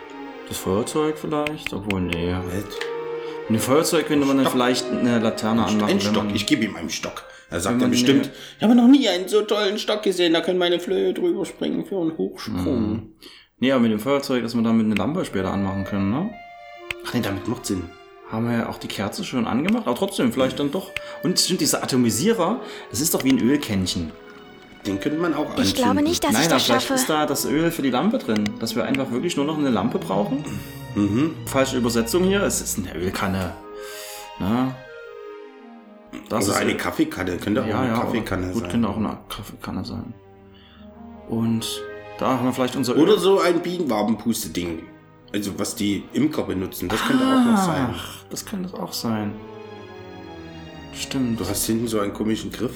Das 0.49 0.59
Feuerzeug 0.59 1.19
vielleicht? 1.19 1.73
Obwohl, 1.73 2.03
nee. 2.03 2.33
Halt. 2.33 2.67
Mit 3.49 3.61
dem 3.61 3.65
Feuerzeug 3.65 4.07
könnte 4.07 4.27
man 4.27 4.37
dann 4.37 4.47
Stock. 4.47 4.53
vielleicht 4.55 4.91
eine 4.91 5.19
Laterne 5.19 5.65
anmachen. 5.67 5.91
Ein 5.91 6.01
Stock. 6.01 6.27
Ich 6.35 6.47
gebe 6.47 6.65
ihm 6.65 6.77
einen 6.77 6.91
Stock. 6.91 7.25
Er 7.51 7.61
sagt 7.61 7.83
dann 7.83 7.91
bestimmt, 7.91 8.27
eine- 8.27 8.33
ich 8.59 8.63
habe 8.63 8.75
noch 8.75 8.89
nie 8.89 9.09
einen 9.09 9.29
so 9.29 9.43
tollen 9.43 9.79
Stock 9.79 10.03
gesehen, 10.03 10.33
da 10.33 10.41
können 10.41 10.59
meine 10.59 10.81
Flöhe 10.81 11.13
drüber 11.13 11.45
springen 11.45 11.85
für 11.85 12.01
einen 12.01 12.17
Hochsprung. 12.17 13.13
Nee, 13.59 13.73
aber 13.73 13.83
mit 13.83 13.93
dem 13.93 14.01
Feuerzeug, 14.01 14.43
dass 14.43 14.55
wir 14.55 14.63
damit 14.63 14.87
eine 14.87 14.95
Lampe 14.95 15.25
später 15.25 15.53
anmachen 15.53 15.85
können, 15.85 16.11
ne? 16.11 16.31
Ach 17.07 17.13
nee, 17.15 17.21
damit 17.21 17.47
macht 17.49 17.67
Sinn. 17.67 17.85
Haben 18.33 18.49
wir 18.51 18.57
ja 18.61 18.69
auch 18.69 18.79
die 18.79 18.89
Kerze 18.89 19.25
schon 19.25 19.47
angemacht, 19.47 19.87
aber 19.87 19.95
trotzdem, 19.95 20.33
vielleicht 20.33 20.59
dann 20.59 20.71
doch. 20.73 20.91
Und 21.23 21.39
stimmt, 21.39 21.61
dieser 21.61 21.83
Atomisierer, 21.85 22.61
das 22.91 23.01
ist 23.01 23.13
doch 23.15 23.23
wie 23.25 23.33
ein 23.33 23.39
Ölkännchen. 23.39 24.11
Den 24.87 24.99
könnte 24.99 25.19
man 25.21 25.35
auch 25.35 25.41
anzünden. 25.51 25.65
Ich 25.65 25.75
glaube 25.75 26.03
nicht, 26.03 26.25
dass 26.25 26.33
Nein, 26.33 26.43
ich 26.43 26.49
das 26.49 26.65
vielleicht 26.65 26.87
schaffe. 26.89 26.95
ist 27.01 27.09
da 27.09 27.27
das 27.27 27.45
Öl 27.45 27.71
für 27.71 27.83
die 27.83 27.91
Lampe 27.91 28.19
drin. 28.19 28.43
Dass 28.59 28.75
wir 28.75 28.85
einfach 28.85 29.11
wirklich 29.13 29.37
nur 29.37 29.45
noch 29.45 29.59
eine 29.59 29.69
Lampe 29.71 29.99
brauchen. 29.99 30.45
Mhm. 30.97 31.35
Falsche 31.47 31.77
Übersetzung 31.77 32.25
hier. 32.25 32.43
Es 32.43 32.61
ist 32.61 32.79
eine 32.79 32.95
Ölkanne. 32.97 33.53
Na? 34.41 34.75
Das 36.29 36.39
Also 36.41 36.53
ist 36.53 36.59
eine 36.59 36.77
Kaffeekanne, 36.77 37.37
könnte 37.37 37.63
auch 37.63 37.67
ja, 37.67 37.81
eine 37.81 37.93
ja, 37.93 37.99
Kaffeekanne 38.01 38.49
gut, 38.51 38.63
sein. 38.63 38.71
könnte 38.71 38.89
auch 38.89 38.97
eine 38.97 39.19
Kaffeekanne 39.29 39.85
sein. 39.85 40.15
Und 41.29 41.83
da 42.19 42.39
haben 42.39 42.47
wir 42.47 42.53
vielleicht 42.53 42.77
unser 42.77 42.97
Oder 42.97 43.13
Öl. 43.15 43.19
so 43.19 43.41
ein 43.41 43.61
Bienenwabenpuste-Ding. 43.61 44.83
Also 45.33 45.59
was 45.59 45.75
die 45.75 46.05
Imker 46.13 46.43
benutzen, 46.43 46.89
das 46.89 47.01
könnte 47.05 47.25
auch 47.25 47.45
noch 47.45 47.65
sein. 47.65 47.95
Ach, 47.95 48.25
das 48.29 48.45
könnte 48.45 48.69
es 48.69 48.75
auch 48.75 48.93
sein. 48.93 49.33
Stimmt. 50.95 51.41
Du 51.41 51.49
hast 51.49 51.65
hinten 51.65 51.89
so 51.89 52.01
einen 52.01 52.13
komischen 52.13 52.51
Griff. 52.51 52.75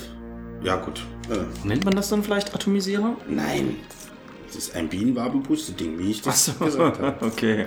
Ja 0.63 0.77
gut. 0.77 1.01
Äh, 1.31 1.67
Nennt 1.67 1.85
man 1.85 1.95
das 1.95 2.09
dann 2.09 2.23
vielleicht 2.23 2.55
Atomisierer? 2.55 3.17
nein. 3.29 3.77
Das 4.47 4.57
ist 4.57 4.77
ein 4.77 4.89
Bienenwabenpuste-Ding, 4.89 5.99
wie 5.99 6.13
ich 6.13 6.23
das 6.23 6.49
Achso, 6.49 6.65
gesagt 6.65 7.01
habe. 7.01 7.27
okay. 7.27 7.67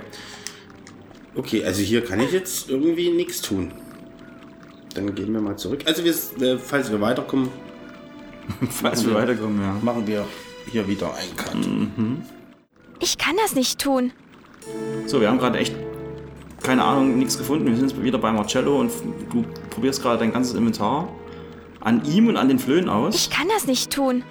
Okay, 1.36 1.62
also 1.64 1.82
hier 1.82 2.02
kann 2.02 2.18
ich 2.20 2.32
jetzt 2.32 2.68
irgendwie 2.70 3.10
nichts 3.10 3.42
tun. 3.42 3.70
Dann 4.94 5.14
gehen 5.14 5.32
wir 5.32 5.40
mal 5.40 5.56
zurück. 5.56 5.82
Also 5.84 6.02
wir, 6.04 6.14
äh, 6.44 6.58
falls 6.58 6.90
wir 6.90 7.00
weiterkommen, 7.00 7.50
Falls 8.70 9.06
wir 9.06 9.14
weiterkommen, 9.14 9.60
ja. 9.60 9.76
machen 9.82 10.06
wir 10.06 10.26
hier 10.70 10.86
wieder 10.88 11.14
einen 11.14 11.36
Cut. 11.36 11.56
Ich 12.98 13.18
kann 13.18 13.36
das 13.36 13.54
nicht 13.54 13.78
tun. 13.80 14.12
So, 15.06 15.20
wir 15.20 15.28
haben 15.28 15.38
gerade 15.38 15.58
echt, 15.58 15.74
keine 16.62 16.84
Ahnung, 16.84 17.18
nichts 17.18 17.36
gefunden. 17.38 17.66
Wir 17.66 17.76
sind 17.76 17.90
jetzt 17.90 18.02
wieder 18.02 18.18
bei 18.18 18.30
Marcello 18.30 18.80
und 18.80 18.92
du 19.32 19.44
probierst 19.70 20.02
gerade 20.02 20.18
dein 20.18 20.32
ganzes 20.32 20.54
Inventar 20.54 21.08
an 21.80 22.04
ihm 22.04 22.28
und 22.28 22.36
an 22.36 22.48
den 22.48 22.58
Flöhen 22.58 22.88
aus. 22.88 23.14
Ich 23.14 23.30
kann 23.30 23.48
das 23.48 23.66
nicht 23.66 23.92
tun. 23.92 24.22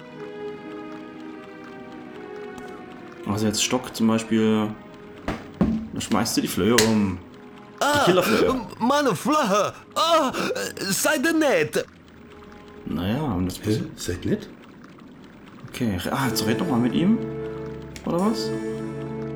Also 3.26 3.46
jetzt 3.46 3.62
Stock 3.62 3.94
zum 3.94 4.08
Beispiel. 4.08 4.68
Da 5.92 6.00
schmeißt 6.00 6.36
du 6.36 6.40
die 6.40 6.48
Flöhe 6.48 6.76
um. 6.88 7.18
Die 7.80 8.04
Killerflöhe. 8.04 8.60
Meine 8.78 9.14
Flache! 9.14 9.72
Ah, 9.94 10.32
seid 10.78 11.24
ihr 11.24 11.32
nett! 11.32 11.84
Naja, 12.86 13.20
und 13.22 13.46
das 13.46 13.60
Hä? 13.62 13.82
Seid 13.96 14.24
nett? 14.24 14.48
Okay, 15.68 15.96
ah, 16.10 16.26
jetzt 16.28 16.46
red 16.46 16.60
doch 16.60 16.68
mal 16.68 16.78
mit 16.78 16.94
ihm. 16.94 17.18
Oder 18.04 18.20
was? 18.20 18.50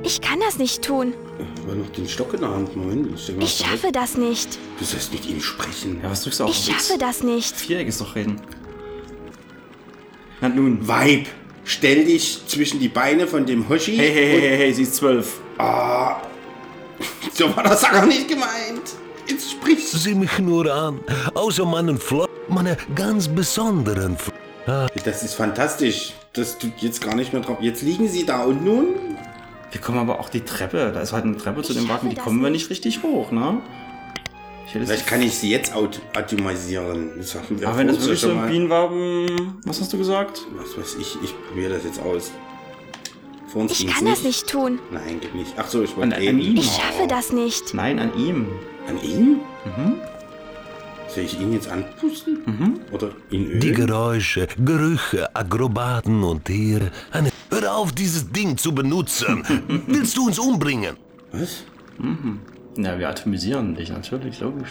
Ich 0.04 0.20
kann 0.20 0.38
das 0.40 0.58
nicht 0.58 0.82
tun. 0.82 1.14
Aber 1.62 1.74
noch 1.74 1.88
den 1.90 2.06
Stock 2.06 2.34
in 2.34 2.40
der 2.40 2.50
Hand. 2.50 2.76
Moment, 2.76 3.08
ich 3.18 3.30
Ich 3.38 3.64
schaffe 3.64 3.90
das 3.90 4.18
nicht. 4.18 4.58
Du 4.78 4.84
sollst 4.84 5.12
mit 5.12 5.26
ihm 5.26 5.40
sprechen. 5.40 5.98
Ja, 6.02 6.10
was 6.10 6.22
drückst 6.22 6.40
du 6.40 6.44
auf? 6.44 6.50
Ich 6.50 6.66
schaffe 6.66 6.98
das 6.98 7.22
nicht. 7.22 7.56
Viereck 7.56 7.88
ist 7.88 8.02
doch 8.02 8.14
reden. 8.14 8.38
Na 10.42 10.50
nun. 10.50 10.86
Weib, 10.86 11.26
stell 11.64 12.04
dich 12.04 12.42
zwischen 12.46 12.80
die 12.80 12.88
Beine 12.88 13.26
von 13.26 13.46
dem 13.46 13.66
Hoshi. 13.66 13.96
Hey, 13.96 14.12
hey, 14.12 14.26
hey, 14.26 14.40
hey, 14.42 14.56
hey, 14.58 14.74
sie 14.74 14.82
ist 14.82 14.96
zwölf. 14.96 15.40
Ah, 15.56 16.20
so 17.32 17.56
war 17.56 17.64
das 17.64 17.82
auch 17.84 18.04
nicht 18.04 18.28
gemeint. 18.28 18.82
Jetzt 19.26 19.52
sprichst 19.52 19.94
du. 19.94 19.96
Sieh 19.96 20.14
mich 20.14 20.38
nur 20.38 20.70
an. 20.70 21.00
Außer 21.32 21.64
meinen 21.64 21.98
Flache, 21.98 22.28
meine 22.48 22.76
ganz 22.94 23.26
besonderen 23.26 24.18
Flache. 24.18 24.90
Das 25.02 25.22
ist 25.22 25.34
fantastisch. 25.34 26.12
Das 26.34 26.58
tut 26.58 26.72
jetzt 26.78 27.00
gar 27.00 27.14
nicht 27.14 27.32
mehr 27.32 27.40
drauf. 27.40 27.58
Jetzt 27.60 27.80
liegen 27.82 28.06
sie 28.08 28.26
da 28.26 28.44
und 28.44 28.64
nun? 28.64 28.88
Wir 29.74 29.80
kommen 29.80 29.98
aber 29.98 30.20
auch 30.20 30.28
die 30.28 30.42
Treppe. 30.42 30.92
Da 30.94 31.00
ist 31.00 31.12
halt 31.12 31.24
eine 31.24 31.37
Treppe 31.37 31.62
zu 31.62 31.72
Ich 31.72 31.78
dem 31.80 31.88
Wagen, 31.88 32.08
die 32.08 32.14
kommen 32.14 32.40
wir 32.40 32.48
nicht. 32.48 32.70
nicht 32.70 32.70
richtig 32.70 33.02
hoch, 33.02 33.32
ne? 33.32 33.60
Vielleicht 34.70 35.06
kann 35.08 35.20
ich 35.20 35.34
sie 35.37 35.50
jetzt 35.50 35.74
aut- 35.74 36.00
atomisieren. 36.14 37.10
Das 37.18 37.34
haben 37.34 37.60
wir 37.60 37.66
aber 37.68 37.78
wenn 37.78 37.88
das 37.88 38.00
wirklich 38.00 38.20
so 38.20 38.30
ein 38.30 38.46
Bienenwaben. 38.48 39.58
Was 39.64 39.80
hast 39.80 39.92
du 39.92 39.98
gesagt? 39.98 40.42
Was 40.56 40.78
weiß 40.78 40.96
ich, 41.00 41.16
ich 41.24 41.34
probiere 41.48 41.74
das 41.74 41.82
jetzt 41.84 42.00
aus. 42.00 42.30
Vor 43.48 43.62
uns 43.62 43.72
Ich 43.80 43.87
kann 43.88 44.04
das 44.04 44.22
nicht 44.22 44.48
tun. 44.48 44.78
Nein, 44.92 45.18
geht 45.20 45.34
nicht. 45.34 45.54
Ach 45.56 45.66
so, 45.68 45.82
ich 45.82 45.90
An, 45.90 45.96
wollte 45.96 46.14
an 46.16 46.20
reden. 46.22 46.40
ihm? 46.40 46.56
Ich 46.56 46.66
schaffe 46.70 47.06
das 47.08 47.32
nicht. 47.32 47.74
Nein, 47.74 47.98
an 47.98 48.16
ihm. 48.16 48.46
An 48.88 49.00
ihm? 49.02 49.40
Soll 51.14 51.24
ich 51.24 51.38
ihn 51.38 51.53
jetzt 51.53 51.68
anpusten? 51.68 52.81
Oder 52.90 53.11
ihn 53.31 53.46
ölen? 53.46 53.61
Die 53.61 53.72
Geräusche, 53.72 54.48
Gerüche, 54.59 55.35
Akrobaten 55.35 56.24
und 56.24 56.44
Tiere. 56.44 56.90
Eine 57.12 57.31
Hör 57.50 57.77
auf, 57.77 57.92
dieses 57.92 58.33
Ding 58.33 58.57
zu 58.57 58.74
benutzen. 58.74 59.44
Willst 59.87 60.16
du 60.16 60.27
uns 60.27 60.40
umbringen? 60.40 60.96
Was? 61.31 61.62
Na, 62.77 62.98
wir 62.98 63.09
atomisieren 63.09 63.77
dich 63.77 63.90
natürlich, 63.90 64.40
logisch. 64.40 64.70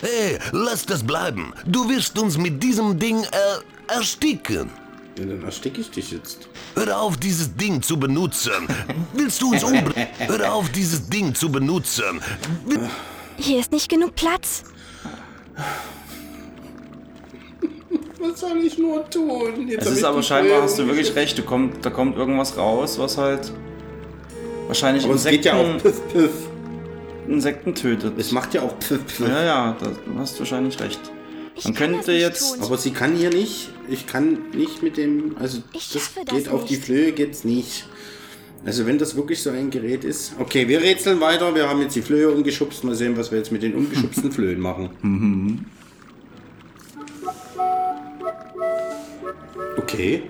Hey, 0.00 0.38
lass 0.52 0.86
das 0.86 1.02
bleiben. 1.02 1.52
Du 1.66 1.88
wirst 1.88 2.16
uns 2.16 2.38
mit 2.38 2.62
diesem 2.62 2.96
Ding 3.00 3.24
äh, 3.24 3.92
ersticken. 3.92 4.70
Ja, 5.18 5.24
dann 5.24 5.42
ersticke 5.42 5.80
ich 5.80 5.90
dich 5.90 6.12
jetzt. 6.12 6.48
Hör 6.76 7.00
auf, 7.00 7.16
dieses 7.16 7.56
Ding 7.56 7.82
zu 7.82 7.98
benutzen. 7.98 8.68
Willst 9.12 9.42
du 9.42 9.52
uns 9.52 9.64
umbringen? 9.64 10.06
Hör 10.18 10.52
auf, 10.52 10.68
dieses 10.68 11.08
Ding 11.08 11.34
zu 11.34 11.50
benutzen. 11.50 12.20
Hier 13.36 13.60
ist 13.60 13.72
nicht 13.72 13.88
genug 13.88 14.14
Platz. 14.14 14.64
Was 18.18 18.40
soll 18.40 18.58
ich 18.58 18.78
nur 18.78 19.08
tun? 19.08 19.68
Jetzt 19.68 19.86
Es 19.86 19.92
ist 19.98 20.04
aber 20.04 20.22
scheinbar, 20.22 20.62
hast 20.62 20.78
du 20.78 20.86
wirklich 20.86 21.14
recht, 21.14 21.36
du 21.38 21.42
kommt, 21.42 21.84
da 21.84 21.90
kommt 21.90 22.16
irgendwas 22.16 22.56
raus, 22.56 22.98
was 22.98 23.16
halt 23.18 23.52
wahrscheinlich 24.66 25.04
Aber 25.04 25.14
es 25.14 25.24
Insekten, 25.26 25.42
geht 25.42 25.44
ja 25.52 25.54
auch 25.54 25.82
piff, 25.82 26.08
piff. 26.12 26.30
Insekten 27.28 27.74
tötet. 27.74 28.18
Es 28.18 28.32
macht 28.32 28.54
ja 28.54 28.62
auch 28.62 28.78
piff, 28.78 29.04
piff. 29.06 29.20
Ja, 29.20 29.42
ja, 29.44 29.76
da, 29.78 29.86
du 29.86 30.18
hast 30.18 30.38
wahrscheinlich 30.38 30.78
recht. 30.80 31.00
Ich 31.54 31.64
Man 31.64 31.74
kann 31.74 31.92
das 31.92 31.96
könnte 32.06 32.12
nicht 32.12 32.20
jetzt- 32.20 32.54
tun. 32.54 32.62
Aber 32.64 32.78
sie 32.78 32.90
kann 32.90 33.16
hier 33.16 33.30
nicht. 33.30 33.70
Ich 33.88 34.06
kann 34.06 34.38
nicht 34.52 34.82
mit 34.82 34.96
dem. 34.96 35.36
Also 35.38 35.58
Ich 35.72 35.90
das 35.92 36.10
geht 36.34 36.48
auf 36.48 36.64
die 36.66 36.74
nicht. 36.74 36.84
Flöhe 36.84 37.12
geht's 37.12 37.44
nicht. 37.44 37.86
Also 38.66 38.84
wenn 38.84 38.98
das 38.98 39.14
wirklich 39.14 39.40
so 39.40 39.50
ein 39.50 39.70
Gerät 39.70 40.02
ist. 40.02 40.32
Okay, 40.40 40.66
wir 40.66 40.80
rätseln 40.82 41.20
weiter. 41.20 41.54
Wir 41.54 41.68
haben 41.68 41.80
jetzt 41.82 41.94
die 41.94 42.02
Flöhe 42.02 42.28
umgeschubst. 42.28 42.82
Mal 42.82 42.96
sehen, 42.96 43.16
was 43.16 43.30
wir 43.30 43.38
jetzt 43.38 43.52
mit 43.52 43.62
den 43.62 43.74
umgeschubsten 43.76 44.32
Flöhen 44.32 44.58
machen. 44.58 45.70
Okay. 49.78 50.24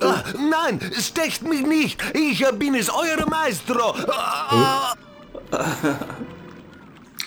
Ah, 0.00 0.22
nein, 0.50 0.78
stecht 1.00 1.48
mich 1.48 1.62
nicht. 1.66 1.98
Ich 2.14 2.44
bin 2.58 2.74
es, 2.74 2.90
eure 2.90 3.26
Maestro. 3.26 3.94
Ah, 4.06 4.92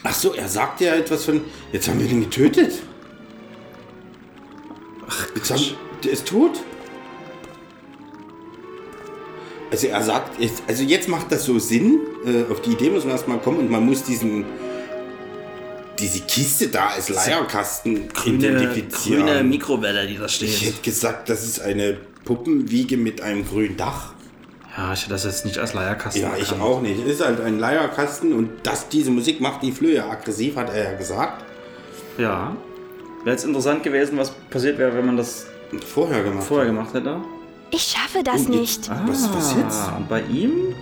Ach 0.04 0.14
so, 0.14 0.34
er 0.36 0.48
sagt 0.48 0.82
ja 0.82 0.94
etwas 0.94 1.26
von. 1.26 1.42
Jetzt 1.72 1.88
haben 1.88 2.00
wir 2.00 2.08
den 2.08 2.22
getötet. 2.22 2.84
Ach, 5.08 5.28
jetzt 5.36 5.50
haben, 5.50 5.64
der 6.04 6.12
ist 6.12 6.28
tot. 6.28 6.60
Also 9.72 9.88
er 9.88 10.02
sagt, 10.04 10.40
jetzt- 10.40 10.64
also 10.68 10.84
jetzt 10.84 11.08
macht 11.08 11.32
das 11.32 11.46
so 11.46 11.58
Sinn. 11.60 12.00
Äh, 12.26 12.52
auf 12.52 12.62
die 12.62 12.72
Idee 12.72 12.90
muss 12.90 13.04
man 13.04 13.14
erstmal 13.14 13.40
kommen 13.40 13.60
und 13.60 13.72
man 13.72 13.86
muss 13.86 14.04
diesen 14.04 14.46
diese 16.00 16.22
Kiste 16.22 16.68
da 16.70 16.88
als 16.88 17.10
Leierkasten 17.10 18.06
identifizieren. 18.26 19.48
Mikrowelle, 19.50 20.08
die 20.08 20.18
da 20.18 20.26
ich 20.26 20.36
steht. 20.36 20.62
hätte 20.62 20.82
gesagt, 20.82 21.30
das 21.30 21.44
ist 21.44 21.62
eine 21.62 21.96
Puppenwiege 22.26 22.98
mit 22.98 23.22
einem 23.22 23.46
grünen 23.48 23.78
Dach. 23.78 24.14
Ja, 24.76 24.94
ich 24.94 25.02
hätte 25.02 25.12
das 25.12 25.26
jetzt 25.26 25.46
nicht 25.46 25.60
als 25.60 25.74
Leierkasten 25.74 26.24
Ja, 26.24 26.32
ich 26.36 26.44
erkannt. 26.44 26.62
auch 26.62 26.82
nicht. 26.82 27.00
Es 27.06 27.14
ist 27.20 27.26
halt 27.26 27.40
ein 27.42 27.60
Leierkasten 27.60 28.34
und 28.34 28.50
dass 28.64 28.90
diese 28.90 29.12
Musik 29.12 29.42
macht 29.42 29.62
die 29.62 29.72
Flöhe 29.72 30.04
aggressiv, 30.04 30.56
hat 30.56 30.74
er 30.74 30.92
ja 30.94 30.98
gesagt. 30.98 31.44
Ja. 32.18 32.56
Wäre 33.24 33.36
jetzt 33.36 33.46
interessant 33.46 33.84
gewesen, 33.84 34.18
was 34.18 34.32
passiert 34.50 34.78
wäre, 34.80 34.96
wenn 34.96 35.06
man 35.06 35.18
das 35.18 35.46
Vorher 35.94 36.24
gemacht. 36.24 36.48
vorher 36.48 36.66
gemacht 36.68 36.94
hätte. 36.96 37.18
Ich 37.72 37.84
schaffe 37.84 38.24
das 38.24 38.36
Oh, 38.36 38.38
jetzt- 38.40 38.50
nicht. 38.50 38.90
Was, 39.08 39.34
was 39.34 39.56
jetzt? 39.56 39.80
Ah, 39.88 39.98
und 39.98 40.10
bei 40.10 40.22
ihm 40.24 40.76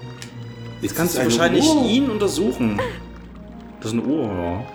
Jetzt 0.81 0.95
kannst 0.95 1.17
du 1.17 1.23
wahrscheinlich 1.23 1.65
Uhr. 1.67 1.85
ihn 1.85 2.09
untersuchen. 2.09 2.79
Das 3.81 3.91
ist 3.91 3.99
eine 3.99 4.03
Uhr, 4.07 4.23
ja. 4.23 4.65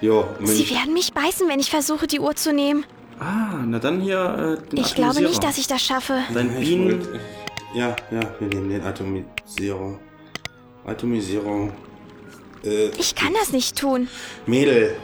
Ja, 0.00 0.24
Sie 0.46 0.70
werden 0.70 0.92
mich 0.94 1.12
beißen, 1.12 1.48
wenn 1.48 1.58
ich 1.58 1.70
versuche, 1.70 2.06
die 2.06 2.20
Uhr 2.20 2.36
zu 2.36 2.52
nehmen. 2.52 2.84
Ah, 3.18 3.64
na 3.66 3.80
dann 3.80 4.00
hier 4.00 4.58
äh, 4.62 4.70
den 4.70 4.78
Ich 4.84 4.94
glaube 4.94 5.20
nicht, 5.20 5.42
dass 5.42 5.58
ich 5.58 5.66
das 5.66 5.82
schaffe. 5.82 6.20
Dein 6.32 6.56
Ich 6.60 6.68
Bienen... 6.68 6.90
wollte- 7.04 7.20
Ja, 7.74 7.96
ja, 8.12 8.20
wir 8.38 8.46
nehmen 8.48 8.68
den 8.70 8.82
Atomisierer. 8.84 9.98
Atomisierer. 10.86 11.72
Äh, 12.64 12.90
Ich 12.96 13.16
kann 13.16 13.32
das 13.40 13.50
nicht 13.52 13.76
tun. 13.76 14.06
Mädel. 14.46 14.94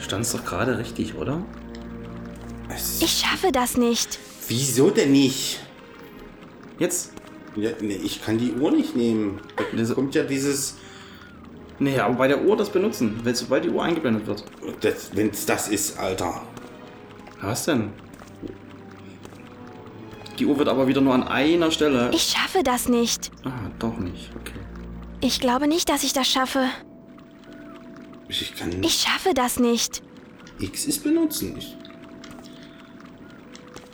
Stand's 0.00 0.32
doch 0.32 0.44
gerade 0.44 0.76
richtig, 0.78 1.14
oder? 1.16 1.40
Ich 3.00 3.24
schaffe 3.24 3.52
das 3.52 3.76
nicht. 3.76 4.18
Wieso 4.48 4.90
denn 4.90 5.12
nicht? 5.12 5.60
Jetzt? 6.78 7.12
Ja, 7.54 7.70
nee, 7.80 8.00
ich 8.02 8.22
kann 8.22 8.38
die 8.38 8.52
Uhr 8.52 8.70
nicht 8.70 8.96
nehmen. 8.96 9.40
Da 9.76 9.94
kommt 9.94 10.14
ja 10.14 10.22
dieses. 10.24 10.76
Nee, 11.78 11.98
aber 11.98 12.14
bei 12.14 12.28
der 12.28 12.42
Uhr 12.44 12.56
das 12.56 12.70
benutzen, 12.70 13.20
wenn 13.22 13.34
sobald 13.34 13.64
die 13.64 13.68
Uhr 13.68 13.82
eingeblendet 13.82 14.26
wird. 14.26 14.44
Das, 14.80 15.14
wenn's 15.14 15.46
das 15.46 15.68
ist, 15.68 15.98
Alter. 15.98 16.42
Was 17.40 17.66
denn? 17.66 17.92
Die 20.38 20.46
Uhr 20.46 20.58
wird 20.58 20.68
aber 20.68 20.86
wieder 20.86 21.00
nur 21.00 21.14
an 21.14 21.24
einer 21.24 21.70
Stelle. 21.70 22.10
Ich 22.12 22.22
schaffe 22.22 22.62
das 22.62 22.88
nicht. 22.88 23.30
Ah, 23.44 23.70
doch 23.78 23.98
nicht. 23.98 24.30
Okay. 24.40 24.58
Ich 25.20 25.40
glaube 25.40 25.66
nicht, 25.66 25.88
dass 25.88 26.04
ich 26.04 26.12
das 26.12 26.28
schaffe. 26.28 26.66
Ich 28.28 28.54
kann 28.54 28.82
Ich 28.82 28.94
schaffe 28.94 29.34
das 29.34 29.58
nicht. 29.58 30.02
X 30.60 30.84
ist 30.86 31.02
benutzen. 31.02 31.56
Ich, 31.58 31.76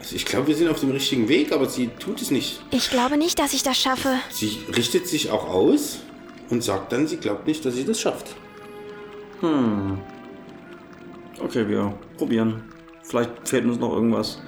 also 0.05 0.15
ich 0.17 0.25
glaube, 0.25 0.45
wir 0.47 0.55
sind 0.55 0.67
auf 0.69 0.79
dem 0.79 0.91
richtigen 0.91 1.27
Weg, 1.29 1.51
aber 1.51 1.67
sie 1.67 1.87
tut 1.87 2.21
es 2.21 2.29
nicht. 2.29 2.61
Ich 2.69 2.91
glaube 2.91 3.17
nicht, 3.17 3.39
dass 3.39 3.53
ich 3.53 3.63
das 3.63 3.75
schaffe. 3.81 4.19
Sie 4.29 4.59
richtet 4.77 5.07
sich 5.07 5.31
auch 5.31 5.49
aus 5.49 5.97
und 6.51 6.63
sagt 6.63 6.91
dann, 6.91 7.07
sie 7.07 7.17
glaubt 7.17 7.47
nicht, 7.47 7.65
dass 7.65 7.73
sie 7.73 7.85
das 7.85 7.99
schafft. 7.99 8.35
Okay, 11.41 11.67
wir 11.67 11.97
probieren. 12.17 12.61
Vielleicht 13.01 13.31
fehlt 13.49 13.65
uns 13.65 13.79
noch 13.79 13.93
irgendwas. 13.93 14.43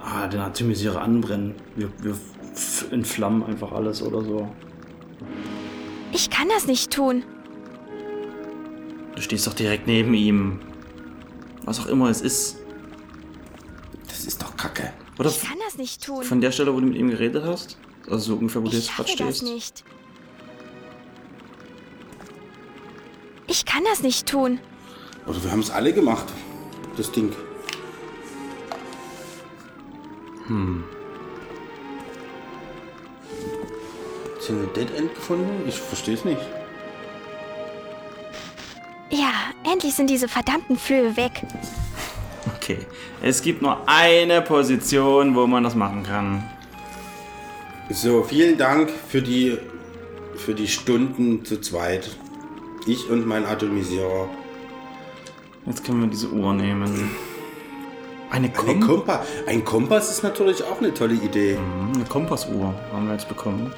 Ah, 0.00 0.28
den 0.28 0.38
Atomisierer 0.40 1.00
anbrennen. 1.02 1.56
Wir, 1.74 1.90
wir 2.00 2.12
f- 2.52 2.86
in 2.92 3.04
Flammen 3.04 3.42
einfach 3.42 3.72
alles 3.72 4.02
oder 4.02 4.22
so. 4.22 4.48
Ich 6.12 6.30
kann 6.30 6.48
das 6.48 6.66
nicht 6.68 6.92
tun. 6.92 7.24
Du 9.16 9.20
stehst 9.22 9.48
doch 9.48 9.54
direkt 9.54 9.88
neben 9.88 10.14
ihm. 10.14 10.60
Was 11.64 11.80
auch 11.80 11.86
immer 11.86 12.08
es 12.08 12.20
ist. 12.20 12.58
Das. 15.16 15.20
Oder 15.20 15.30
Ich 15.30 15.42
kann 15.48 15.58
das 15.66 15.76
nicht 15.78 16.04
tun. 16.04 16.22
von 16.24 16.40
der 16.40 16.52
Stelle, 16.52 16.74
wo 16.74 16.80
du 16.80 16.86
mit 16.86 16.96
ihm 16.96 17.10
geredet 17.10 17.44
hast? 17.44 17.76
Also 18.06 18.32
so 18.32 18.34
ungefähr, 18.36 18.62
wo 18.62 18.66
du 18.68 18.76
Ich 18.76 18.84
jetzt 18.86 18.96
gerade 18.96 19.08
schaffe 19.10 19.24
das 19.24 19.36
stehst? 19.38 19.42
nicht. 19.54 19.84
Ich 23.46 23.64
kann 23.66 23.84
das 23.84 24.02
nicht 24.02 24.26
tun. 24.26 24.58
Oder 25.26 25.42
wir 25.44 25.50
haben 25.52 25.60
es 25.60 25.70
alle 25.70 25.92
gemacht. 25.92 26.24
Das 26.96 27.10
Ding. 27.12 27.32
Hm. 30.46 30.84
Sind 34.40 34.60
wir 34.60 34.66
Dead 34.68 34.94
End 34.96 35.14
gefunden? 35.14 35.68
Ich 35.68 35.76
verstehe 35.76 36.14
es 36.14 36.24
nicht. 36.24 36.40
Ja, 39.10 39.30
endlich 39.70 39.94
sind 39.94 40.08
diese 40.08 40.26
verdammten 40.26 40.76
Flöhe 40.76 41.16
weg. 41.16 41.42
Okay. 42.72 42.86
Es 43.22 43.42
gibt 43.42 43.62
nur 43.62 43.88
eine 43.88 44.42
Position, 44.42 45.34
wo 45.34 45.46
man 45.46 45.62
das 45.62 45.74
machen 45.74 46.02
kann. 46.02 46.44
So, 47.90 48.22
vielen 48.22 48.58
Dank 48.58 48.90
für 48.90 49.22
die, 49.22 49.58
für 50.36 50.54
die 50.54 50.68
Stunden 50.68 51.44
zu 51.44 51.60
zweit. 51.60 52.10
Ich 52.86 53.08
und 53.10 53.26
mein 53.26 53.44
Atomisierer. 53.44 54.28
Jetzt 55.66 55.84
können 55.84 56.00
wir 56.00 56.08
diese 56.08 56.30
Uhr 56.30 56.52
nehmen. 56.54 57.10
Eine, 58.30 58.46
Ein, 58.46 58.52
Kom 58.54 58.80
Kompa 58.80 59.24
ein 59.46 59.64
Kompass 59.64 60.10
ist 60.10 60.22
natürlich 60.22 60.64
auch 60.64 60.78
eine 60.78 60.94
tolle 60.94 61.14
Idee. 61.14 61.58
Mhm, 61.58 61.96
eine 61.96 62.04
Kompassuhr 62.04 62.74
haben 62.92 63.06
wir 63.06 63.12
jetzt 63.12 63.28
bekommen. 63.28 63.72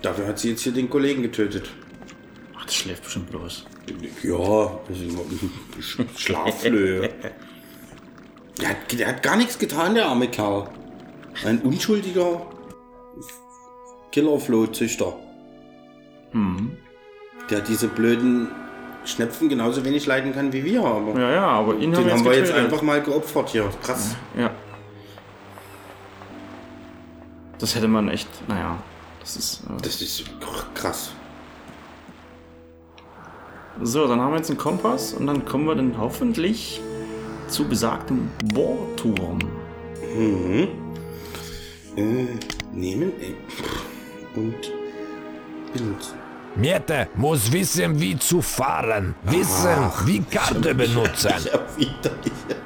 Dafür 0.00 0.28
hat 0.28 0.38
sie 0.38 0.50
jetzt 0.50 0.62
hier 0.62 0.72
den 0.72 0.88
Kollegen 0.88 1.22
getötet. 1.22 1.70
Ach, 2.56 2.64
das 2.64 2.74
schläft 2.74 3.02
bestimmt 3.02 3.30
bloß. 3.30 3.64
Ja, 4.22 4.80
das 4.88 4.98
ist 4.98 6.20
Schlaflöhe. 6.20 7.10
der, 8.62 8.70
hat, 8.70 8.98
der 8.98 9.08
hat 9.08 9.22
gar 9.22 9.36
nichts 9.36 9.58
getan, 9.58 9.94
der 9.94 10.06
arme 10.06 10.28
Kerl. 10.28 10.68
Ein 11.44 11.60
unschuldiger 11.60 12.46
Killerfloh-Züchter. 14.12 15.14
Hm. 16.32 16.76
Der 17.50 17.60
diese 17.60 17.88
blöden 17.88 18.48
Schnepfen 19.04 19.48
genauso 19.48 19.84
wenig 19.84 20.06
leiden 20.06 20.32
kann 20.32 20.52
wie 20.52 20.64
wir. 20.64 20.84
Aber 20.84 21.18
Ja, 21.18 21.30
ja, 21.32 21.46
aber 21.46 21.74
ihn 21.76 21.94
haben 21.96 22.04
den 22.04 22.06
wir 22.06 22.10
jetzt 22.12 22.18
haben 22.18 22.24
wir 22.24 22.34
jetzt 22.38 22.52
einfach 22.52 22.82
mal 22.82 23.02
geopfert 23.02 23.48
hier. 23.50 23.68
Krass. 23.82 24.14
Ja. 24.38 24.50
Das 27.58 27.74
hätte 27.74 27.88
man 27.88 28.08
echt, 28.08 28.28
naja. 28.48 28.78
Das 29.20 29.36
ist. 29.36 29.62
Äh, 29.64 29.82
Das 29.82 30.00
ist 30.00 30.24
krass. 30.74 31.12
so, 33.82 34.06
dann 34.06 34.20
haben 34.20 34.32
wir 34.32 34.36
jetzt 34.38 34.50
einen 34.50 34.58
Kompass 34.58 35.12
und 35.14 35.26
dann 35.26 35.44
kommen 35.44 35.66
wir 35.66 35.74
dann 35.74 35.96
hoffentlich 35.98 36.80
zu 37.52 37.68
besagtem 37.68 38.30
Bohrturm. 38.54 39.38
Mhm. 40.16 40.68
Äh, 41.96 42.26
nehmen 42.72 43.12
äh, 43.20 44.38
und 44.38 44.72
benutzen. 45.72 46.14
Miete 46.56 47.08
muss 47.14 47.52
wissen, 47.52 48.00
wie 48.00 48.18
zu 48.18 48.42
fahren. 48.42 49.14
Wissen, 49.24 49.90
wie 50.06 50.20
Karte 50.22 50.74
benutzen. 50.74 51.32
Ja, 51.44 51.76
wieder 51.76 52.12
hier. 52.22 52.56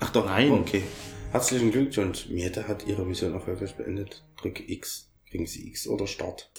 Ach 0.00 0.10
doch, 0.10 0.26
Nein. 0.26 0.52
Okay. 0.52 0.82
Herzlichen 1.30 1.70
Glückwunsch. 1.70 2.28
Miete 2.28 2.66
hat 2.68 2.86
ihre 2.86 3.04
Mission 3.04 3.34
erfolgreich 3.34 3.76
beendet. 3.76 4.24
Drücke 4.40 4.62
X. 4.70 5.10
Kriegen 5.30 5.46
Sie 5.46 5.66
X 5.68 5.88
oder 5.88 6.06
Start. 6.06 6.50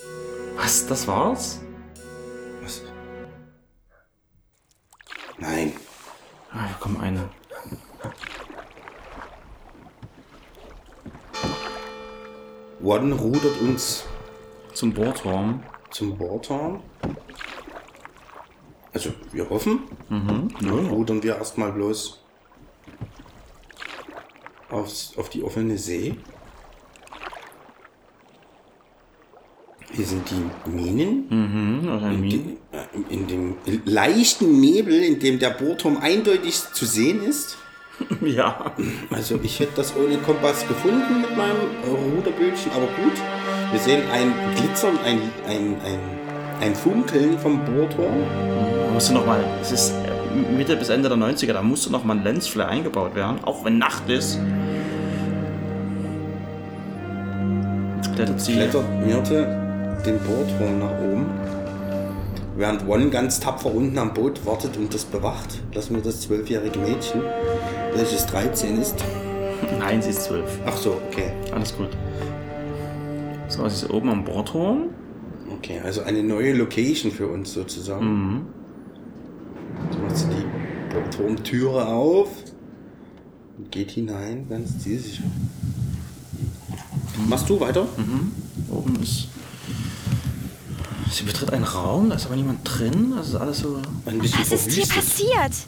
Was, 0.55 0.85
das 0.87 1.07
war's? 1.07 1.61
Was? 2.61 2.81
Nein. 5.37 5.73
Ah, 6.55 6.67
hier 6.67 6.77
kommt 6.79 7.01
eine. 7.01 7.29
One 12.81 13.13
rudert 13.15 13.59
uns 13.61 14.05
Zum 14.73 14.93
Bohrturm. 14.93 15.63
zum 15.89 16.17
Bordhorn. 16.17 16.81
Also, 18.93 19.11
wir 19.31 19.49
hoffen. 19.49 19.79
Mhm. 20.09 20.49
Dann 20.61 20.87
rudern 20.87 21.23
wir 21.23 21.35
erstmal 21.37 21.71
bloß 21.71 22.21
aufs, 24.69 25.17
auf 25.17 25.29
die 25.29 25.43
offene 25.43 25.77
See. 25.77 26.17
Hier 29.95 30.05
sind 30.05 30.29
die 30.29 30.69
Minen. 30.69 31.25
Mhm, 31.29 32.19
Minen. 32.19 32.29
Die, 32.29 32.57
äh, 32.75 33.13
in 33.13 33.27
dem 33.27 33.55
leichten 33.85 34.59
Nebel, 34.59 35.01
in 35.01 35.19
dem 35.19 35.39
der 35.39 35.51
Bohrturm 35.51 35.97
eindeutig 36.01 36.61
zu 36.73 36.85
sehen 36.85 37.23
ist. 37.23 37.57
Ja. 38.21 38.73
Also 39.09 39.39
ich 39.41 39.57
hätte 39.61 39.71
das 39.77 39.95
ohne 39.95 40.17
Kompass 40.17 40.67
gefunden 40.67 41.21
mit 41.21 41.37
meinem 41.37 41.55
Ruderbildchen, 42.13 42.69
aber 42.73 42.87
gut. 42.87 43.13
Wir 43.71 43.79
sehen 43.79 44.01
ein 44.11 44.33
Glitzern, 44.57 44.99
ein, 45.05 45.21
ein, 45.47 45.77
ein, 45.85 45.99
ein 46.59 46.75
Funkeln 46.75 47.39
vom 47.39 47.63
Bohrturm. 47.63 48.23
Da 48.85 48.91
musst 48.91 49.09
du 49.09 49.13
noch 49.13 49.25
mal, 49.25 49.41
es 49.61 49.71
ist 49.71 49.91
äh, 49.91 50.55
Mitte 50.57 50.75
bis 50.75 50.89
Ende 50.89 51.07
der 51.07 51.17
90er, 51.17 51.53
da 51.53 51.61
musste 51.61 51.89
noch 51.89 52.03
mal 52.03 52.17
ein 52.17 52.23
Lensflare 52.25 52.69
eingebaut 52.69 53.15
werden, 53.15 53.41
auch 53.45 53.63
wenn 53.63 53.77
Nacht 53.77 54.09
ist. 54.09 54.39
Jetzt 57.95 58.13
klettert 58.13 58.41
sie. 58.41 58.53
Klettert 58.55 59.05
Mirte 59.05 59.64
den 60.05 60.19
Bohrturm 60.19 60.79
nach 60.79 60.99
oben. 60.99 61.25
Während 62.57 62.87
One 62.87 63.09
ganz 63.09 63.39
tapfer 63.39 63.73
unten 63.73 63.97
am 63.97 64.13
Boot 64.13 64.45
wartet 64.45 64.77
und 64.77 64.93
das 64.93 65.03
bewacht, 65.03 65.61
lassen 65.73 65.95
wir 65.95 66.01
das 66.01 66.21
zwölfjährige 66.21 66.79
Mädchen, 66.79 67.21
welches 67.93 68.25
13 68.27 68.81
ist. 68.81 69.03
Nein, 69.79 70.01
sie 70.01 70.11
ist 70.11 70.23
zwölf. 70.23 70.59
Ach 70.65 70.77
so, 70.77 71.01
okay. 71.09 71.31
Alles 71.53 71.75
gut. 71.75 71.89
So, 73.47 73.67
sie 73.67 73.85
ist 73.85 73.89
oben 73.91 74.09
am 74.09 74.23
Bohrturm. 74.23 74.89
Okay, 75.57 75.81
also 75.83 76.01
eine 76.01 76.23
neue 76.23 76.53
Location 76.53 77.11
für 77.11 77.27
uns 77.27 77.53
sozusagen. 77.53 78.05
Mhm. 78.05 78.41
So 79.91 79.99
macht 79.99 80.17
sie 80.17 80.27
die 80.27 80.93
Bohrturmtüre 80.93 81.87
auf 81.87 82.29
und 83.57 83.71
geht 83.71 83.91
hinein, 83.91 84.47
ganz 84.49 84.79
zielsicher. 84.79 85.23
Machst 87.27 87.49
du 87.49 87.59
weiter? 87.59 87.87
Oben 88.69 89.01
ist. 89.01 89.29
Sie 91.11 91.23
betritt 91.23 91.53
einen 91.53 91.63
Raum, 91.63 92.09
da 92.09 92.15
ist 92.15 92.25
aber 92.25 92.35
niemand 92.35 92.59
drin. 92.63 93.13
Das 93.15 93.29
ist 93.29 93.35
alles 93.35 93.59
so 93.59 93.81
Ein 94.05 94.19
bisschen 94.19 94.39
Was 94.41 94.51
ist 94.51 94.71
hier 94.71 94.85
verwüstet. 94.85 94.95
passiert? 95.43 95.67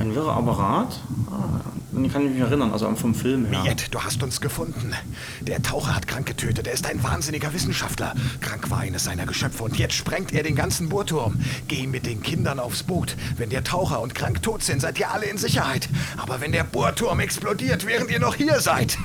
ein 0.00 0.14
wirrer 0.14 0.36
Apparat. 0.36 1.00
Ah, 1.30 1.60
ich 2.00 2.12
kann 2.12 2.30
mich 2.30 2.38
erinnern, 2.40 2.70
also 2.72 2.88
vom 2.94 3.14
Film 3.16 3.46
her. 3.46 3.62
Miet, 3.64 3.88
du 3.92 4.00
hast 4.00 4.22
uns 4.22 4.40
gefunden. 4.40 4.92
Der 5.40 5.60
Taucher 5.60 5.96
hat 5.96 6.06
Krank 6.06 6.24
getötet. 6.26 6.68
Er 6.68 6.72
ist 6.72 6.86
ein 6.86 7.02
wahnsinniger 7.02 7.52
Wissenschaftler. 7.52 8.14
Krank 8.40 8.70
war 8.70 8.78
eines 8.78 9.04
seiner 9.04 9.26
Geschöpfe 9.26 9.64
und 9.64 9.76
jetzt 9.76 9.94
sprengt 9.94 10.32
er 10.32 10.44
den 10.44 10.54
ganzen 10.54 10.88
Bohrturm. 10.88 11.40
Geh 11.66 11.88
mit 11.88 12.06
den 12.06 12.22
Kindern 12.22 12.60
aufs 12.60 12.84
Boot. 12.84 13.16
Wenn 13.38 13.50
der 13.50 13.64
Taucher 13.64 14.00
und 14.00 14.14
Krank 14.14 14.40
tot 14.42 14.62
sind, 14.62 14.80
seid 14.80 15.00
ihr 15.00 15.10
alle 15.10 15.26
in 15.26 15.36
Sicherheit. 15.36 15.88
Aber 16.16 16.40
wenn 16.40 16.52
der 16.52 16.62
Bohrturm 16.64 17.18
explodiert, 17.18 17.84
während 17.84 18.10
ihr 18.12 18.20
noch 18.20 18.36
hier 18.36 18.60
seid. 18.60 18.96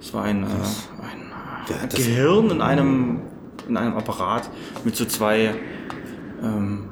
Es 0.00 0.12
war 0.12 0.24
ein, 0.24 0.42
äh, 0.42 0.46
Das- 1.88 1.96
Gehirn 1.98 2.50
in 2.50 2.60
einem, 2.60 3.20
in 3.68 3.76
einem 3.76 3.96
Apparat 3.96 4.48
mit 4.84 4.96
so 4.96 5.04
zwei 5.04 5.54
ähm, 6.42 6.88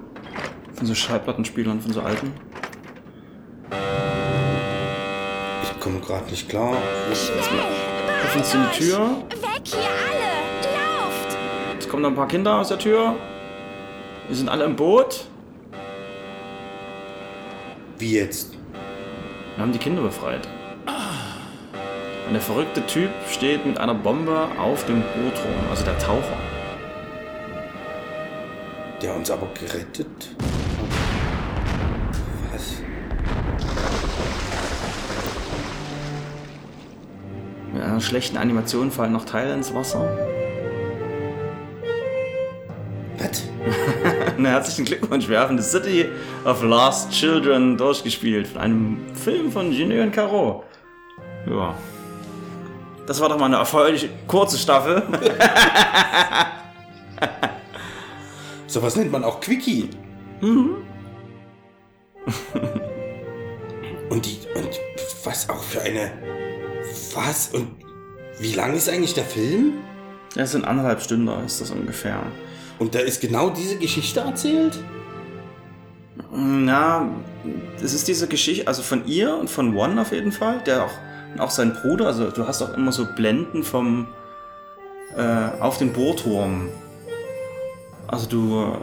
von 0.75 0.87
so 0.87 0.95
Schallplattenspielern, 0.95 1.81
von 1.81 1.93
so 1.93 2.01
alten. 2.01 2.33
Ich 5.63 5.81
komme 5.81 6.01
gerade 6.01 6.25
nicht 6.31 6.49
klar. 6.49 6.77
Öffnen 7.11 8.45
Sie 8.45 8.59
die 8.59 8.79
Tür. 8.85 8.99
Weg 9.31 9.63
hier 9.65 9.79
alle! 9.79 10.75
Lauft! 10.77 11.37
Es 11.79 11.89
kommen 11.89 12.05
ein 12.05 12.15
paar 12.15 12.29
Kinder 12.29 12.59
aus 12.59 12.69
der 12.69 12.79
Tür. 12.79 13.15
Wir 14.29 14.37
sind 14.37 14.49
alle 14.49 14.65
im 14.65 14.77
Boot. 14.77 15.25
Wie 17.99 18.13
jetzt? 18.15 18.53
Wir 19.57 19.63
haben 19.63 19.73
die 19.73 19.79
Kinder 19.79 20.03
befreit. 20.03 20.47
Und 22.31 22.35
der 22.35 22.43
verrückte 22.43 22.87
Typ 22.87 23.11
steht 23.29 23.67
mit 23.67 23.77
einer 23.79 23.93
Bombe 23.93 24.47
auf 24.57 24.87
dem 24.87 25.03
Bootturm, 25.03 25.69
also 25.69 25.85
der 25.85 25.99
Taucher. 25.99 26.37
Der 29.03 29.17
uns 29.17 29.33
aber 29.33 29.49
gerettet. 29.53 30.07
Was? 32.53 32.77
Mit 37.73 37.83
einer 37.83 38.01
schlechten 38.01 38.37
Animation 38.37 38.93
fallen 38.93 39.11
noch 39.13 39.25
Teile 39.25 39.53
ins 39.53 39.75
Wasser. 39.75 40.17
Was? 43.19 43.43
Na, 44.39 44.51
herzlichen 44.51 44.85
Glückwunsch, 44.85 45.29
wir 45.29 45.41
haben 45.41 45.61
The 45.61 45.69
City 45.69 46.07
of 46.45 46.63
Lost 46.63 47.11
Children 47.11 47.77
durchgespielt 47.77 48.47
von 48.47 48.61
einem 48.61 48.99
Film 49.17 49.51
von 49.51 49.73
Julien 49.73 50.13
Caro. 50.13 50.63
Ja. 51.49 51.75
Das 53.11 53.19
war 53.21 53.29
doch 53.29 53.39
mal 53.41 53.47
eine 53.47 53.57
erfreuliche 53.57 54.09
kurze 54.29 54.57
Staffel. 54.57 55.03
Sowas 58.69 58.95
nennt 58.95 59.11
man 59.11 59.25
auch 59.25 59.41
Quickie. 59.41 59.91
und 60.41 60.77
die, 64.11 64.39
und 64.55 64.69
was 65.25 65.51
auch 65.51 65.61
für 65.61 65.81
eine, 65.81 66.13
was 67.13 67.49
und 67.53 67.73
wie 68.39 68.53
lang 68.53 68.77
ist 68.77 68.89
eigentlich 68.89 69.15
der 69.15 69.25
Film? 69.25 69.73
Das 70.37 70.53
sind 70.53 70.65
anderthalb 70.65 71.03
Stunden, 71.03 71.27
ist 71.45 71.61
das 71.61 71.73
ungefähr. 71.73 72.23
Und 72.79 72.95
da 72.95 73.01
ist 73.01 73.21
genau 73.21 73.51
diese 73.51 73.77
Geschichte 73.77 74.21
erzählt? 74.21 74.79
Na, 76.33 77.11
das 77.83 77.93
ist 77.93 78.07
diese 78.07 78.29
Geschichte, 78.29 78.69
also 78.69 78.83
von 78.83 79.05
ihr 79.09 79.37
und 79.37 79.51
von 79.51 79.77
One 79.77 80.01
auf 80.01 80.13
jeden 80.13 80.31
Fall, 80.31 80.61
der 80.61 80.85
auch, 80.85 80.93
und 81.33 81.41
auch 81.41 81.51
sein 81.51 81.75
Bruder, 81.75 82.07
also 82.07 82.31
du 82.31 82.47
hast 82.47 82.63
auch 82.63 82.75
immer 82.75 82.93
so 82.93 83.07
Blenden 83.07 83.63
vom, 83.63 84.09
äh, 85.17 85.61
auf 85.61 85.79
den 85.79 85.93
Bohrturm. 85.93 86.69
Also 88.07 88.27
du 88.27 88.63
äh, 88.63 88.77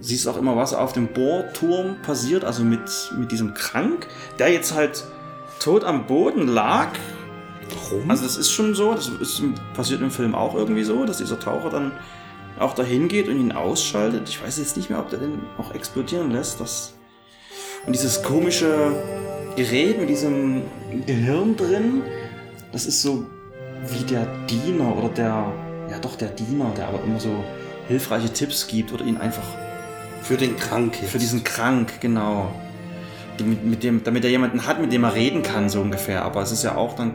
siehst 0.00 0.28
auch 0.28 0.36
immer, 0.36 0.56
was 0.56 0.74
auf 0.74 0.92
dem 0.92 1.08
Bohrturm 1.08 1.96
passiert, 2.02 2.44
also 2.44 2.62
mit, 2.64 3.12
mit 3.18 3.32
diesem 3.32 3.54
Krank, 3.54 4.06
der 4.38 4.52
jetzt 4.52 4.74
halt 4.74 5.04
tot 5.58 5.84
am 5.84 6.06
Boden 6.06 6.48
lag. 6.48 6.88
Warum? 7.90 8.10
Also 8.10 8.24
das 8.24 8.36
ist 8.36 8.50
schon 8.50 8.74
so, 8.74 8.94
das 8.94 9.08
ist, 9.08 9.42
passiert 9.74 10.00
im 10.00 10.10
Film 10.10 10.34
auch 10.34 10.54
irgendwie 10.54 10.84
so, 10.84 11.04
dass 11.04 11.18
dieser 11.18 11.38
Taucher 11.38 11.70
dann 11.70 11.92
auch 12.58 12.74
dahin 12.74 13.08
geht 13.08 13.28
und 13.28 13.40
ihn 13.40 13.52
ausschaltet. 13.52 14.28
Ich 14.28 14.42
weiß 14.42 14.58
jetzt 14.58 14.76
nicht 14.76 14.90
mehr, 14.90 14.98
ob 14.98 15.10
der 15.10 15.20
den 15.20 15.40
auch 15.58 15.74
explodieren 15.74 16.30
lässt. 16.30 16.60
Das 16.60 16.94
und 17.86 17.94
dieses 17.94 18.22
komische 18.22 18.94
Gerät 19.56 20.00
mit 20.00 20.08
diesem 20.08 20.62
Gehirn 21.06 21.56
drin, 21.56 22.02
das 22.72 22.86
ist 22.86 23.02
so 23.02 23.26
wie 23.88 24.04
der 24.04 24.26
Diener 24.46 24.96
oder 24.96 25.08
der, 25.10 25.52
ja 25.90 25.98
doch 26.00 26.16
der 26.16 26.28
Diener, 26.28 26.72
der 26.76 26.88
aber 26.88 27.02
immer 27.04 27.20
so 27.20 27.30
hilfreiche 27.88 28.32
Tipps 28.32 28.66
gibt 28.66 28.92
oder 28.92 29.04
ihn 29.04 29.16
einfach 29.18 29.42
für 30.22 30.36
den 30.36 30.56
Kranken. 30.56 31.06
für 31.06 31.18
diesen 31.18 31.44
Krank, 31.44 32.00
genau. 32.00 32.48
Die 33.38 33.44
Mit, 33.44 33.64
mit 33.64 33.82
dem, 33.82 34.04
damit 34.04 34.24
er 34.24 34.30
jemanden 34.30 34.66
hat, 34.66 34.80
mit 34.80 34.92
dem 34.92 35.04
er 35.04 35.14
reden 35.14 35.42
kann, 35.42 35.68
so 35.68 35.80
ungefähr. 35.80 36.22
Aber 36.22 36.42
es 36.42 36.52
ist 36.52 36.62
ja 36.62 36.76
auch 36.76 36.94
dann 36.94 37.14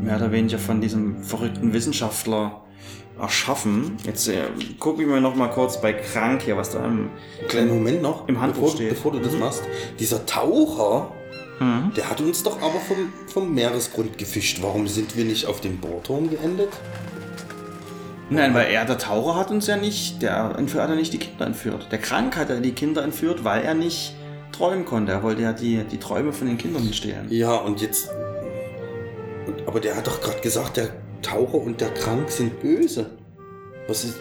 mehr 0.00 0.16
oder 0.16 0.30
weniger 0.32 0.58
von 0.58 0.80
diesem 0.80 1.22
verrückten 1.22 1.72
Wissenschaftler 1.72 2.62
erschaffen. 3.18 3.96
Jetzt 4.04 4.28
äh, 4.28 4.42
gucke 4.78 5.02
ich 5.02 5.08
mir 5.08 5.20
noch 5.20 5.34
mal 5.34 5.48
kurz 5.48 5.80
bei 5.80 5.92
Krank 5.94 6.42
hier, 6.42 6.56
was 6.56 6.70
da 6.70 6.84
im 6.84 7.08
Kleinen 7.48 7.70
Moment 7.70 8.02
noch, 8.02 8.28
Im 8.28 8.40
Handbuch 8.40 8.62
bevor, 8.64 8.76
steht. 8.76 8.88
bevor 8.90 9.12
du 9.12 9.20
das 9.20 9.32
machst. 9.34 9.62
Dieser 9.98 10.26
Taucher, 10.26 11.10
der 11.60 12.10
hat 12.10 12.20
uns 12.20 12.42
doch 12.42 12.60
aber 12.60 12.80
vom, 12.80 13.12
vom 13.32 13.54
Meeresgrund 13.54 14.18
gefischt. 14.18 14.58
Warum 14.62 14.86
sind 14.88 15.16
wir 15.16 15.24
nicht 15.24 15.46
auf 15.46 15.60
dem 15.60 15.78
Bohrturm 15.78 16.28
geendet? 16.28 16.68
Nein, 18.28 18.54
weil 18.54 18.72
er, 18.72 18.84
der 18.84 18.98
Taucher, 18.98 19.36
hat 19.36 19.50
uns 19.50 19.66
ja 19.66 19.76
nicht, 19.76 20.20
der 20.20 20.56
entführt, 20.58 20.82
hat 20.82 20.90
ja 20.90 20.96
nicht 20.96 21.12
die 21.12 21.18
Kinder 21.18 21.46
entführt. 21.46 21.86
Der 21.90 21.98
Krank 21.98 22.36
hat 22.36 22.50
ja 22.50 22.56
die 22.56 22.72
Kinder 22.72 23.02
entführt, 23.02 23.44
weil 23.44 23.62
er 23.62 23.74
nicht 23.74 24.14
träumen 24.52 24.84
konnte. 24.84 25.12
Er 25.12 25.22
wollte 25.22 25.42
ja 25.42 25.52
die, 25.52 25.84
die 25.84 25.98
Träume 25.98 26.32
von 26.32 26.48
den 26.48 26.58
Kindern 26.58 26.92
stehlen. 26.92 27.26
Ja, 27.30 27.54
und 27.54 27.80
jetzt. 27.80 28.10
Und, 29.46 29.66
aber 29.66 29.80
der 29.80 29.96
hat 29.96 30.06
doch 30.06 30.20
gerade 30.20 30.40
gesagt, 30.40 30.76
der 30.76 30.88
Taucher 31.22 31.54
und 31.54 31.80
der 31.80 31.94
Krank 31.94 32.30
sind 32.30 32.60
böse. 32.60 33.10
Was 33.86 34.04
ist. 34.04 34.18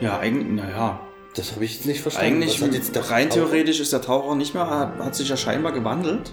Ja, 0.00 0.18
eigentlich, 0.18 0.64
naja. 0.64 1.00
Das 1.36 1.52
habe 1.52 1.64
ich 1.64 1.74
jetzt 1.74 1.86
nicht 1.86 2.00
verstanden. 2.00 2.42
Eigentlich, 2.42 2.62
hat 2.62 3.10
rein 3.10 3.28
theoretisch 3.28 3.80
ist 3.80 3.92
der 3.92 4.00
Taucher 4.00 4.36
nicht 4.36 4.54
mehr, 4.54 4.62
er 4.62 5.04
hat 5.04 5.14
sich 5.14 5.28
ja 5.28 5.36
scheinbar 5.36 5.72
gewandelt, 5.72 6.32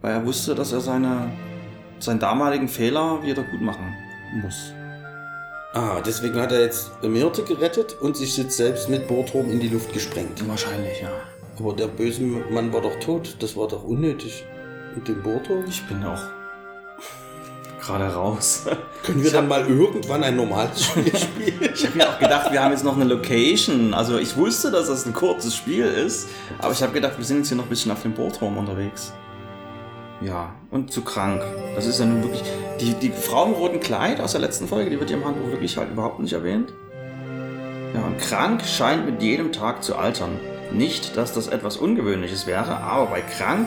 weil 0.00 0.12
er 0.12 0.24
wusste, 0.24 0.54
dass 0.54 0.72
er 0.72 0.80
seine, 0.80 1.32
seinen 1.98 2.20
damaligen 2.20 2.68
Fehler 2.68 3.22
wieder 3.22 3.42
gut 3.42 3.60
machen 3.60 3.94
muss. 4.42 4.72
Ah, 5.72 6.00
deswegen 6.04 6.40
hat 6.40 6.50
er 6.50 6.62
jetzt 6.62 6.90
Myrte 7.02 7.44
gerettet 7.44 7.96
und 8.00 8.16
sich 8.16 8.36
jetzt 8.36 8.56
selbst 8.56 8.88
mit 8.88 9.06
Bohrturm 9.06 9.50
in 9.50 9.60
die 9.60 9.68
Luft 9.68 9.92
gesprengt. 9.92 10.46
Wahrscheinlich, 10.48 11.00
ja. 11.00 11.10
Aber 11.58 11.74
der 11.74 11.86
böse 11.86 12.22
Mann 12.22 12.72
war 12.72 12.80
doch 12.80 12.98
tot. 12.98 13.36
Das 13.38 13.56
war 13.56 13.68
doch 13.68 13.84
unnötig. 13.84 14.44
Mit 14.94 15.06
dem 15.06 15.22
Bohrturm? 15.22 15.64
Ich 15.68 15.86
bin 15.86 16.02
auch 16.04 16.22
gerade 17.80 18.12
raus. 18.12 18.64
Können 19.04 19.22
wir 19.22 19.30
dann 19.30 19.46
mal 19.46 19.66
irgendwann 19.66 20.24
ein 20.24 20.36
normales 20.36 20.84
Spiel 20.84 21.16
spielen? 21.16 21.70
Ich 21.74 21.86
habe 21.86 21.96
mir 21.96 22.08
auch 22.08 22.18
gedacht, 22.18 22.52
wir 22.52 22.62
haben 22.62 22.72
jetzt 22.72 22.84
noch 22.84 22.96
eine 22.96 23.04
Location. 23.04 23.94
Also 23.94 24.18
ich 24.18 24.36
wusste, 24.36 24.70
dass 24.70 24.88
das 24.88 25.06
ein 25.06 25.14
kurzes 25.14 25.54
Spiel 25.54 25.84
ist, 25.86 26.28
aber 26.58 26.72
ich 26.72 26.82
habe 26.82 26.92
gedacht, 26.92 27.16
wir 27.16 27.24
sind 27.24 27.38
jetzt 27.38 27.48
hier 27.48 27.56
noch 27.56 27.64
ein 27.64 27.70
bisschen 27.70 27.92
auf 27.92 28.02
dem 28.02 28.12
Bohrturm 28.12 28.58
unterwegs. 28.58 29.12
Ja, 30.20 30.54
und 30.70 30.92
zu 30.92 31.02
krank. 31.02 31.42
Das 31.74 31.86
ist 31.86 31.98
ja 31.98 32.04
nun 32.04 32.22
wirklich. 32.22 32.42
Die, 32.80 32.94
die 32.94 33.10
Frau 33.10 33.46
im 33.46 33.52
roten 33.52 33.80
Kleid 33.80 34.20
aus 34.20 34.32
der 34.32 34.40
letzten 34.40 34.68
Folge, 34.68 34.90
die 34.90 34.98
wird 34.98 35.08
hier 35.08 35.18
im 35.18 35.24
Handbuch 35.24 35.50
wirklich 35.50 35.76
halt 35.76 35.90
überhaupt 35.90 36.20
nicht 36.20 36.34
erwähnt. 36.34 36.72
Ja, 37.94 38.04
und 38.04 38.18
krank 38.18 38.62
scheint 38.64 39.06
mit 39.06 39.22
jedem 39.22 39.50
Tag 39.50 39.82
zu 39.82 39.96
altern. 39.96 40.38
Nicht, 40.72 41.16
dass 41.16 41.32
das 41.32 41.48
etwas 41.48 41.78
Ungewöhnliches 41.78 42.46
wäre, 42.46 42.76
aber 42.76 43.06
bei 43.06 43.22
krank 43.22 43.66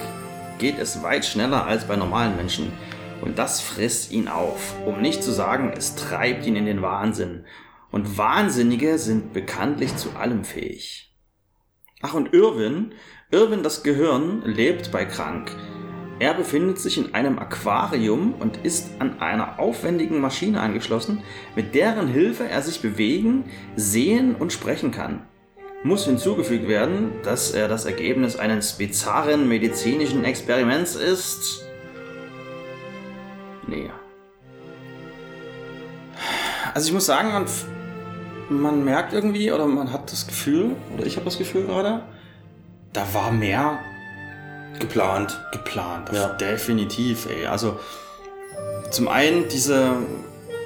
geht 0.60 0.78
es 0.78 1.04
weit 1.04 1.26
schneller 1.26 1.66
als 1.66 1.86
bei 1.86 1.96
normalen 1.96 2.36
Menschen. 2.36 2.72
Und 3.22 3.40
das 3.40 3.60
frisst 3.60 4.12
ihn 4.12 4.28
auf. 4.28 4.76
Um 4.86 5.02
nicht 5.02 5.24
zu 5.24 5.32
sagen, 5.32 5.74
es 5.76 5.96
treibt 5.96 6.46
ihn 6.46 6.56
in 6.56 6.66
den 6.66 6.82
Wahnsinn. 6.82 7.46
Und 7.92 8.18
Wahnsinnige 8.18 8.98
sind 9.00 9.34
bekanntlich 9.34 9.96
zu 9.96 10.12
allem 10.12 10.44
fähig. 10.44 11.16
Ach, 12.02 12.14
und 12.14 12.34
Irwin, 12.34 12.94
Irwin 13.32 13.64
das 13.64 13.84
Gehirn, 13.84 14.44
lebt 14.46 14.92
bei 14.92 15.06
krank. 15.06 15.52
Er 16.24 16.34
befindet 16.34 16.80
sich 16.80 16.98
in 16.98 17.14
einem 17.14 17.38
Aquarium 17.38 18.34
und 18.40 18.56
ist 18.64 18.92
an 19.00 19.20
einer 19.20 19.60
aufwendigen 19.60 20.22
Maschine 20.22 20.62
angeschlossen, 20.62 21.22
mit 21.54 21.76
deren 21.76 22.08
Hilfe 22.08 22.48
er 22.48 22.62
sich 22.62 22.82
bewegen, 22.82 23.44
sehen 23.76 24.34
und 24.34 24.54
sprechen 24.54 24.92
kann. 24.92 25.24
Muss 25.84 26.06
hinzugefügt 26.06 26.70
werden, 26.70 27.12
dass 27.24 27.52
er 27.52 27.68
das 27.68 27.84
Ergebnis 27.84 28.38
eines 28.38 28.78
bizarren 28.78 29.50
medizinischen 29.50 30.24
Experiments 30.24 30.96
ist. 30.96 31.66
Nee. 33.68 33.90
Also 36.74 36.88
ich 36.88 36.94
muss 36.94 37.06
sagen, 37.06 37.34
man, 37.34 37.46
man 38.50 38.86
merkt 38.86 39.12
irgendwie 39.12 39.52
oder 39.52 39.68
man 39.68 39.92
hat 39.92 40.10
das 40.10 40.26
Gefühl, 40.26 40.78
oder 40.96 41.06
ich 41.06 41.18
habe 41.18 41.26
das 41.26 41.38
Gefühl 41.38 41.66
gerade, 41.66 42.06
da 42.94 43.06
war 43.14 43.30
mehr 43.30 43.80
Geplant. 44.80 45.40
geplant. 45.52 46.10
Ja. 46.12 46.30
Definitiv, 46.30 47.28
ey. 47.28 47.46
Also 47.48 47.80
zum 48.92 49.08
einen 49.08 49.48
diese, 49.50 49.94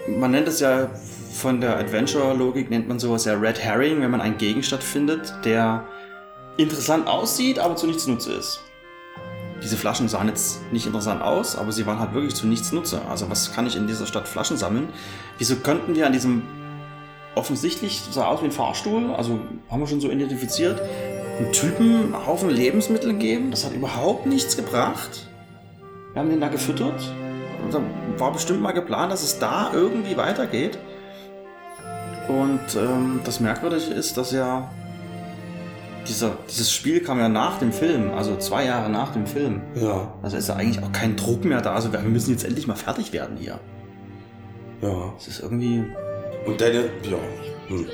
man 0.07 0.31
nennt 0.31 0.47
es 0.47 0.59
ja 0.59 0.89
von 1.33 1.61
der 1.61 1.77
Adventure-Logik, 1.77 2.69
nennt 2.69 2.87
man 2.87 2.99
sowas 2.99 3.25
ja 3.25 3.33
Red 3.33 3.59
Herring, 3.59 4.01
wenn 4.01 4.11
man 4.11 4.21
einen 4.21 4.37
Gegenstand 4.37 4.83
findet, 4.83 5.33
der 5.45 5.85
interessant 6.57 7.07
aussieht, 7.07 7.59
aber 7.59 7.75
zu 7.75 7.87
nichts 7.87 8.07
Nutze 8.07 8.33
ist. 8.33 8.59
Diese 9.63 9.77
Flaschen 9.77 10.07
sahen 10.07 10.27
jetzt 10.27 10.61
nicht 10.71 10.85
interessant 10.85 11.21
aus, 11.21 11.55
aber 11.55 11.71
sie 11.71 11.85
waren 11.85 11.99
halt 11.99 12.13
wirklich 12.13 12.35
zu 12.35 12.47
nichts 12.47 12.71
Nutze. 12.71 13.01
Also 13.09 13.29
was 13.29 13.53
kann 13.53 13.65
ich 13.65 13.75
in 13.75 13.87
dieser 13.87 14.05
Stadt 14.05 14.27
Flaschen 14.27 14.57
sammeln? 14.57 14.89
Wieso 15.37 15.55
könnten 15.57 15.95
wir 15.95 16.05
an 16.05 16.13
diesem 16.13 16.43
offensichtlich 17.35 18.01
sah 18.11 18.25
aus 18.27 18.41
wie 18.41 18.45
ein 18.45 18.51
Fahrstuhl, 18.51 19.13
also 19.15 19.39
haben 19.69 19.79
wir 19.79 19.87
schon 19.87 20.01
so 20.01 20.09
identifiziert, 20.09 20.81
einen 21.37 21.51
Typen 21.51 22.13
einen 22.13 22.27
Haufen 22.27 22.49
Lebensmittel 22.49 23.13
geben? 23.13 23.51
Das 23.51 23.65
hat 23.65 23.73
überhaupt 23.73 24.25
nichts 24.25 24.55
gebracht. 24.57 25.27
Wir 26.13 26.21
haben 26.21 26.29
den 26.29 26.41
da 26.41 26.47
gefüttert. 26.47 27.13
Und 27.63 27.73
da 27.73 27.81
war 28.17 28.31
bestimmt 28.31 28.61
mal 28.61 28.71
geplant, 28.71 29.11
dass 29.11 29.23
es 29.23 29.39
da 29.39 29.71
irgendwie 29.73 30.17
weitergeht. 30.17 30.77
Und 32.27 32.75
ähm, 32.75 33.21
das 33.23 33.39
Merkwürdige 33.39 33.93
ist, 33.93 34.17
dass 34.17 34.31
ja 34.31 34.69
dieser, 36.07 36.37
dieses 36.49 36.71
Spiel 36.71 37.01
kam 37.01 37.19
ja 37.19 37.29
nach 37.29 37.59
dem 37.59 37.71
Film, 37.71 38.11
also 38.11 38.35
zwei 38.37 38.65
Jahre 38.65 38.89
nach 38.89 39.11
dem 39.11 39.25
Film. 39.25 39.61
Ja. 39.75 40.13
Also 40.21 40.37
ist 40.37 40.49
ja 40.49 40.55
eigentlich 40.55 40.83
auch 40.83 40.91
kein 40.91 41.15
Druck 41.15 41.43
mehr 41.43 41.61
da. 41.61 41.73
Also 41.73 41.91
wir 41.91 41.99
müssen 41.99 42.31
jetzt 42.31 42.45
endlich 42.45 42.67
mal 42.67 42.75
fertig 42.75 43.13
werden 43.13 43.37
hier. 43.37 43.59
Ja. 44.81 45.13
Das 45.15 45.27
ist 45.27 45.41
irgendwie. 45.41 45.83
Und 46.45 46.61
deine, 46.61 46.85
ja. 47.03 47.17
Hm. 47.67 47.87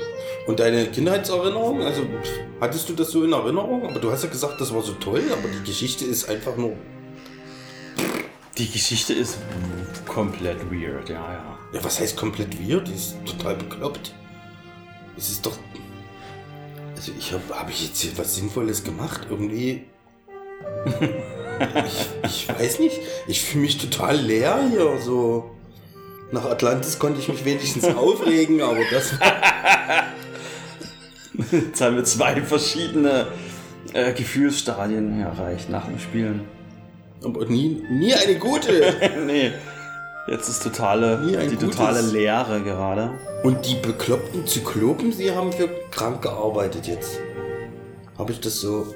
Und 0.46 0.60
deine 0.60 0.86
Kindheitserinnerung? 0.86 1.82
Also, 1.82 2.02
hattest 2.60 2.88
du 2.88 2.92
das 2.92 3.10
so 3.10 3.24
in 3.24 3.32
Erinnerung? 3.32 3.86
Aber 3.86 3.98
du 3.98 4.10
hast 4.10 4.22
ja 4.22 4.30
gesagt, 4.30 4.60
das 4.60 4.72
war 4.72 4.82
so 4.82 4.92
toll, 4.94 5.22
aber 5.32 5.48
die 5.48 5.64
Geschichte 5.64 6.04
ist 6.04 6.28
einfach 6.28 6.56
nur. 6.56 6.76
Die 8.56 8.70
Geschichte 8.70 9.14
ist 9.14 9.38
komplett 10.06 10.70
weird, 10.70 11.08
ja, 11.08 11.32
ja. 11.32 11.58
Ja, 11.72 11.82
was 11.82 11.98
heißt 11.98 12.16
komplett 12.16 12.56
weird? 12.60 12.86
Die 12.86 12.94
ist 12.94 13.16
total 13.26 13.56
bekloppt. 13.56 14.14
Es 15.16 15.30
ist 15.30 15.44
doch. 15.44 15.56
Also, 16.94 17.10
ich 17.18 17.32
habe 17.32 17.42
hab 17.50 17.68
ich 17.68 17.88
jetzt 17.88 18.00
hier 18.00 18.16
was 18.16 18.36
Sinnvolles 18.36 18.84
gemacht? 18.84 19.26
Irgendwie. 19.28 19.86
ich, 21.86 22.08
ich 22.22 22.48
weiß 22.48 22.78
nicht. 22.78 23.00
Ich 23.26 23.42
fühle 23.42 23.62
mich 23.62 23.78
total 23.78 24.16
leer 24.16 24.68
hier. 24.70 25.00
So. 25.00 25.50
Nach 26.34 26.46
Atlantis 26.46 26.98
konnte 26.98 27.20
ich 27.20 27.28
mich 27.28 27.44
wenigstens 27.44 27.84
aufregen, 27.96 28.60
aber 28.60 28.80
das. 28.90 29.12
Jetzt 31.52 31.80
haben 31.80 31.94
wir 31.94 32.02
zwei 32.02 32.42
verschiedene 32.42 33.28
äh, 33.92 34.12
Gefühlsstadien 34.12 35.20
erreicht 35.20 35.70
nach 35.70 35.86
dem 35.86 36.00
Spielen. 36.00 36.40
Aber 37.22 37.46
nie, 37.46 37.84
nie 37.88 38.14
eine 38.14 38.36
gute. 38.36 39.12
nee. 39.26 39.52
Jetzt 40.26 40.48
ist 40.48 40.64
totale, 40.64 41.24
die 41.24 41.36
gutes. 41.54 41.76
totale 41.76 42.00
Leere 42.00 42.62
gerade. 42.62 43.12
Und 43.44 43.64
die 43.66 43.76
bekloppten 43.76 44.44
Zyklopen, 44.44 45.12
sie 45.12 45.30
haben 45.30 45.52
für 45.52 45.68
krank 45.92 46.22
gearbeitet 46.22 46.88
jetzt. 46.88 47.20
Habe 48.18 48.32
ich 48.32 48.40
das 48.40 48.60
so. 48.60 48.92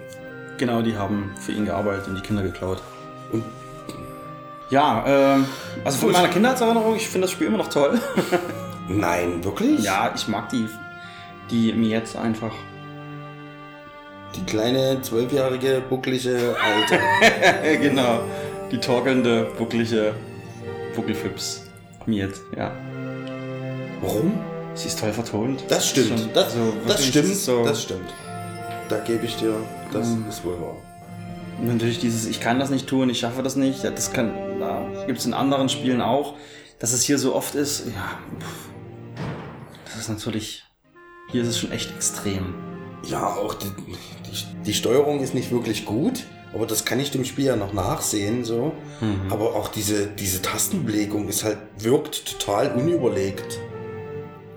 Genau, 0.57 0.83
die 0.83 0.97
haben 0.97 1.31
für 1.41 1.53
ihn 1.53 1.67
gearbeitet 1.67 2.09
und 2.09 2.17
die 2.17 2.23
Kinder 2.23 2.43
geklaut. 2.43 2.83
Und 3.31 3.45
Ja, 4.71 5.05
ähm, 5.07 5.47
also 5.85 5.99
von 5.99 6.13
meiner 6.13 6.29
Kindheitserinnerung, 6.29 6.97
ich 6.97 7.09
finde 7.09 7.23
das 7.27 7.31
Spiel 7.33 7.47
immer 7.47 7.59
noch 7.59 7.69
toll. 7.69 7.99
nein, 8.89 9.43
wirklich? 9.45 9.83
ja, 9.83 10.13
ich 10.15 10.29
mag 10.29 10.49
die, 10.51 10.67
die 11.51 11.73
mir 11.73 11.89
jetzt 11.89 12.17
einfach. 12.17 12.53
Die 14.37 14.45
kleine 14.45 15.01
zwölfjährige 15.01 15.83
bucklige 15.89 16.55
Alte. 16.63 17.79
genau. 17.81 18.21
Die 18.71 18.79
torkelnde, 18.79 19.49
bucklige 19.57 20.15
Buckelfips. 20.95 21.65
Miet, 22.05 22.35
ja. 22.57 22.71
Warum? 24.03 24.39
Sie 24.75 24.89
ist 24.89 25.01
toll 25.01 25.13
vertont. 25.13 25.65
Das 25.69 25.89
stimmt. 25.89 26.09
Schon 26.21 26.33
das, 26.35 26.53
so 26.53 26.73
das 26.87 27.07
stimmt. 27.07 27.35
So, 27.35 27.65
Das 27.65 27.83
stimmt. 27.83 28.11
Da 28.91 28.99
gebe 28.99 29.25
ich 29.25 29.37
dir. 29.37 29.55
Das 29.93 30.09
Mhm. 30.09 30.27
ist 30.29 30.45
wohl 30.45 30.61
wahr. 30.61 30.77
Natürlich 31.61 31.99
dieses, 31.99 32.27
ich 32.27 32.41
kann 32.41 32.61
das 32.61 32.71
nicht 32.71 32.87
tun, 32.87 33.11
ich 33.11 33.19
schaffe 33.19 33.43
das 33.43 33.57
nicht. 33.57 33.83
Ja, 33.83 33.91
Das 33.91 34.13
kann, 34.13 34.31
da 34.69 35.07
gibt 35.07 35.19
es 35.19 35.27
in 35.27 35.35
anderen 35.35 35.69
Spielen 35.69 36.01
auch. 36.01 36.35
Dass 36.79 36.93
es 36.93 37.03
hier 37.03 37.19
so 37.19 37.35
oft 37.35 37.55
ist, 37.57 37.87
ja, 37.87 38.19
pff, 38.39 38.69
das 39.87 39.97
ist 39.97 40.09
natürlich, 40.09 40.65
hier 41.33 41.43
ist 41.43 41.49
es 41.49 41.59
schon 41.59 41.73
echt 41.73 41.91
extrem. 41.91 42.55
Ja, 43.05 43.27
auch 43.27 43.55
die, 43.55 43.67
die, 43.67 44.65
die 44.65 44.75
Steuerung 44.75 45.21
ist 45.21 45.35
nicht 45.35 45.51
wirklich 45.51 45.87
gut, 45.87 46.25
aber 46.55 46.67
das 46.67 46.85
kann 46.85 47.01
ich 47.01 47.11
dem 47.11 47.25
Spiel 47.25 47.47
ja 47.47 47.57
noch 47.57 47.73
nachsehen, 47.73 48.45
so. 48.45 48.73
Mhm. 49.01 49.33
Aber 49.33 49.57
auch 49.57 49.69
diese, 49.69 50.07
diese 50.07 50.41
Tastenbelegung 50.41 51.29
ist 51.29 51.43
halt, 51.43 51.59
wirkt 51.79 52.39
total 52.39 52.73
unüberlegt. 52.73 53.59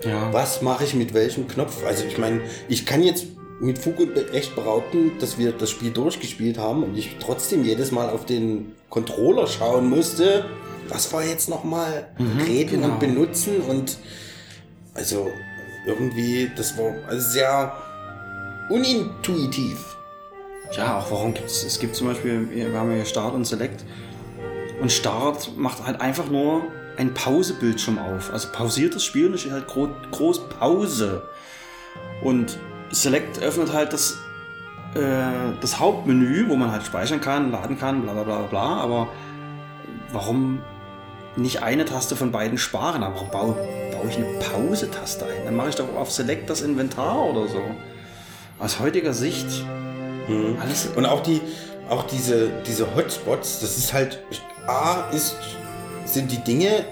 Ja. 0.05 0.31
Was 0.31 0.61
mache 0.61 0.83
ich 0.83 0.93
mit 0.93 1.13
welchem 1.13 1.47
Knopf? 1.47 1.85
Also 1.85 2.05
ich 2.05 2.17
meine, 2.17 2.41
ich 2.67 2.85
kann 2.85 3.03
jetzt 3.03 3.30
mit 3.61 3.77
Fug 3.77 3.99
und 3.99 4.17
Recht 4.17 4.55
behaupten, 4.55 5.11
dass 5.19 5.37
wir 5.37 5.51
das 5.51 5.69
Spiel 5.69 5.91
durchgespielt 5.91 6.57
haben 6.57 6.83
und 6.83 6.97
ich 6.97 7.17
trotzdem 7.19 7.63
jedes 7.63 7.91
Mal 7.91 8.09
auf 8.09 8.25
den 8.25 8.73
Controller 8.89 9.45
schauen 9.45 9.87
musste. 9.87 10.45
Was 10.89 11.13
war 11.13 11.23
jetzt 11.23 11.47
nochmal 11.47 12.07
reden 12.47 12.81
genau. 12.81 12.93
und 12.93 12.99
benutzen 12.99 13.61
und 13.61 13.97
also 14.95 15.29
irgendwie, 15.85 16.49
das 16.55 16.75
war 16.77 16.95
also 17.07 17.29
sehr 17.29 17.73
unintuitiv. 18.69 19.95
Ja, 20.75 20.99
auch 20.99 21.11
warum 21.11 21.33
gibt 21.33 21.47
es, 21.47 21.63
es 21.63 21.79
gibt 21.79 21.95
zum 21.95 22.07
Beispiel, 22.07 22.49
wir 22.49 22.73
haben 22.73 22.91
hier 22.91 23.05
Start 23.05 23.35
und 23.35 23.45
Select. 23.45 23.83
Und 24.81 24.91
Start 24.91 25.55
macht 25.55 25.85
halt 25.85 26.01
einfach 26.01 26.29
nur 26.29 26.63
ein 26.97 27.13
Pausebildschirm 27.13 27.99
auf. 27.99 28.33
Also 28.33 28.47
pausiert 28.51 28.95
das 28.95 29.03
Spiel 29.03 29.27
und 29.27 29.35
es 29.35 29.41
steht 29.41 29.53
halt 29.53 29.67
groß 29.67 30.49
Pause. 30.49 31.23
Und 32.23 32.57
Select 32.91 33.41
öffnet 33.41 33.73
halt 33.73 33.93
das, 33.93 34.17
äh, 34.95 34.99
das 35.61 35.79
Hauptmenü, 35.79 36.49
wo 36.49 36.55
man 36.55 36.71
halt 36.71 36.83
speichern 36.83 37.21
kann, 37.21 37.51
laden 37.51 37.79
kann, 37.79 38.01
bla 38.01 38.13
bla 38.13 38.23
bla 38.23 38.41
bla. 38.41 38.77
Aber 38.77 39.07
warum 40.11 40.61
nicht 41.35 41.63
eine 41.63 41.85
Taste 41.85 42.15
von 42.15 42.31
beiden 42.31 42.57
sparen? 42.57 43.03
Aber 43.03 43.15
warum 43.15 43.29
baue, 43.29 43.55
baue 43.91 44.09
ich 44.09 44.17
eine 44.17 44.27
Pause-Taste 44.39 45.25
ein? 45.25 45.45
Dann 45.45 45.55
mache 45.55 45.69
ich 45.69 45.75
doch 45.75 45.95
auf 45.95 46.11
Select 46.11 46.49
das 46.49 46.61
Inventar 46.61 47.17
oder 47.25 47.47
so. 47.47 47.61
Aus 48.59 48.79
heutiger 48.79 49.13
Sicht 49.13 49.65
alles 50.61 50.89
Und 50.95 51.05
auch 51.05 51.21
die, 51.21 51.41
auch 51.89 52.03
diese, 52.03 52.49
diese 52.65 52.95
Hotspots, 52.95 53.59
das 53.59 53.77
ist 53.77 53.93
halt, 53.93 54.19
A, 54.67 55.09
ist, 55.11 55.35
sind 56.05 56.31
die 56.31 56.37
Dinge 56.37 56.85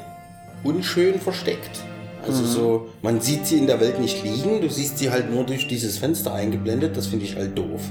unschön 0.64 1.20
versteckt. 1.20 1.82
Also 2.26 2.46
so, 2.46 2.90
man 3.02 3.22
sieht 3.22 3.48
sie 3.48 3.58
in 3.58 3.68
der 3.68 3.80
Welt 3.80 4.00
nicht 4.00 4.24
liegen, 4.24 4.62
du 4.62 4.70
siehst 4.70 4.98
sie 4.98 5.10
halt 5.10 5.32
nur 5.32 5.44
durch 5.46 5.68
dieses 5.68 5.98
Fenster 5.98 6.34
eingeblendet, 6.34 6.96
das 6.96 7.08
finde 7.08 7.26
ich 7.26 7.36
halt 7.36 7.58
doof. 7.58 7.82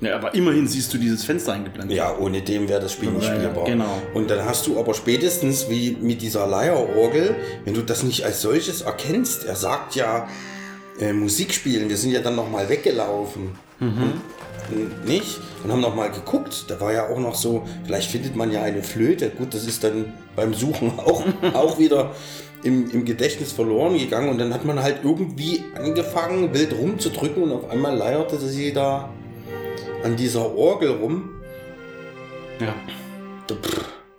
Ja, 0.00 0.16
aber 0.16 0.34
immerhin 0.34 0.66
siehst 0.66 0.92
du 0.92 0.98
dieses 0.98 1.22
Fenster 1.22 1.52
eingeblendet. 1.52 1.96
Ja, 1.96 2.16
ohne 2.18 2.42
dem 2.42 2.68
wäre 2.68 2.80
das 2.80 2.92
Spiel 2.92 3.10
nicht 3.12 3.24
Ja, 3.24 3.34
ja, 3.34 3.40
spielbar. 3.40 3.64
genau. 3.66 4.02
Und 4.14 4.30
dann 4.30 4.44
hast 4.44 4.66
du 4.66 4.78
aber 4.80 4.94
spätestens 4.94 5.68
wie 5.70 5.96
mit 6.00 6.22
dieser 6.22 6.46
Leierorgel, 6.48 7.36
wenn 7.64 7.74
du 7.74 7.82
das 7.82 8.02
nicht 8.02 8.24
als 8.24 8.42
solches 8.42 8.80
erkennst, 8.82 9.44
er 9.44 9.54
sagt 9.54 9.94
ja 9.94 10.26
äh, 10.98 11.12
Musik 11.12 11.54
spielen, 11.54 11.88
wir 11.88 11.96
sind 11.96 12.10
ja 12.10 12.20
dann 12.20 12.34
nochmal 12.34 12.68
weggelaufen. 12.68 13.50
Mhm. 13.78 14.12
Und, 14.70 15.06
nicht? 15.06 15.38
Und 15.62 15.70
haben 15.70 15.80
nochmal 15.80 16.10
geguckt, 16.10 16.64
da 16.68 16.80
war 16.80 16.92
ja 16.92 17.08
auch 17.08 17.18
noch 17.18 17.34
so, 17.36 17.62
vielleicht 17.84 18.10
findet 18.10 18.34
man 18.34 18.50
ja 18.50 18.62
eine 18.62 18.82
Flöte. 18.82 19.30
Gut, 19.30 19.54
das 19.54 19.66
ist 19.66 19.84
dann 19.84 20.12
beim 20.34 20.52
Suchen 20.54 20.92
auch, 20.98 21.22
auch 21.54 21.78
wieder 21.78 22.10
im, 22.62 22.90
im 22.90 23.04
Gedächtnis 23.04 23.52
verloren 23.52 23.98
gegangen 23.98 24.28
und 24.28 24.38
dann 24.38 24.54
hat 24.54 24.64
man 24.64 24.82
halt 24.82 25.00
irgendwie 25.02 25.64
angefangen, 25.74 26.54
wild 26.54 26.72
rumzudrücken 26.78 27.42
und 27.42 27.52
auf 27.52 27.70
einmal 27.70 27.96
leierte 27.96 28.38
sie 28.38 28.72
da 28.72 29.10
an 30.04 30.16
dieser 30.16 30.54
Orgel 30.54 30.90
rum. 30.90 31.30
Ja. 32.60 32.74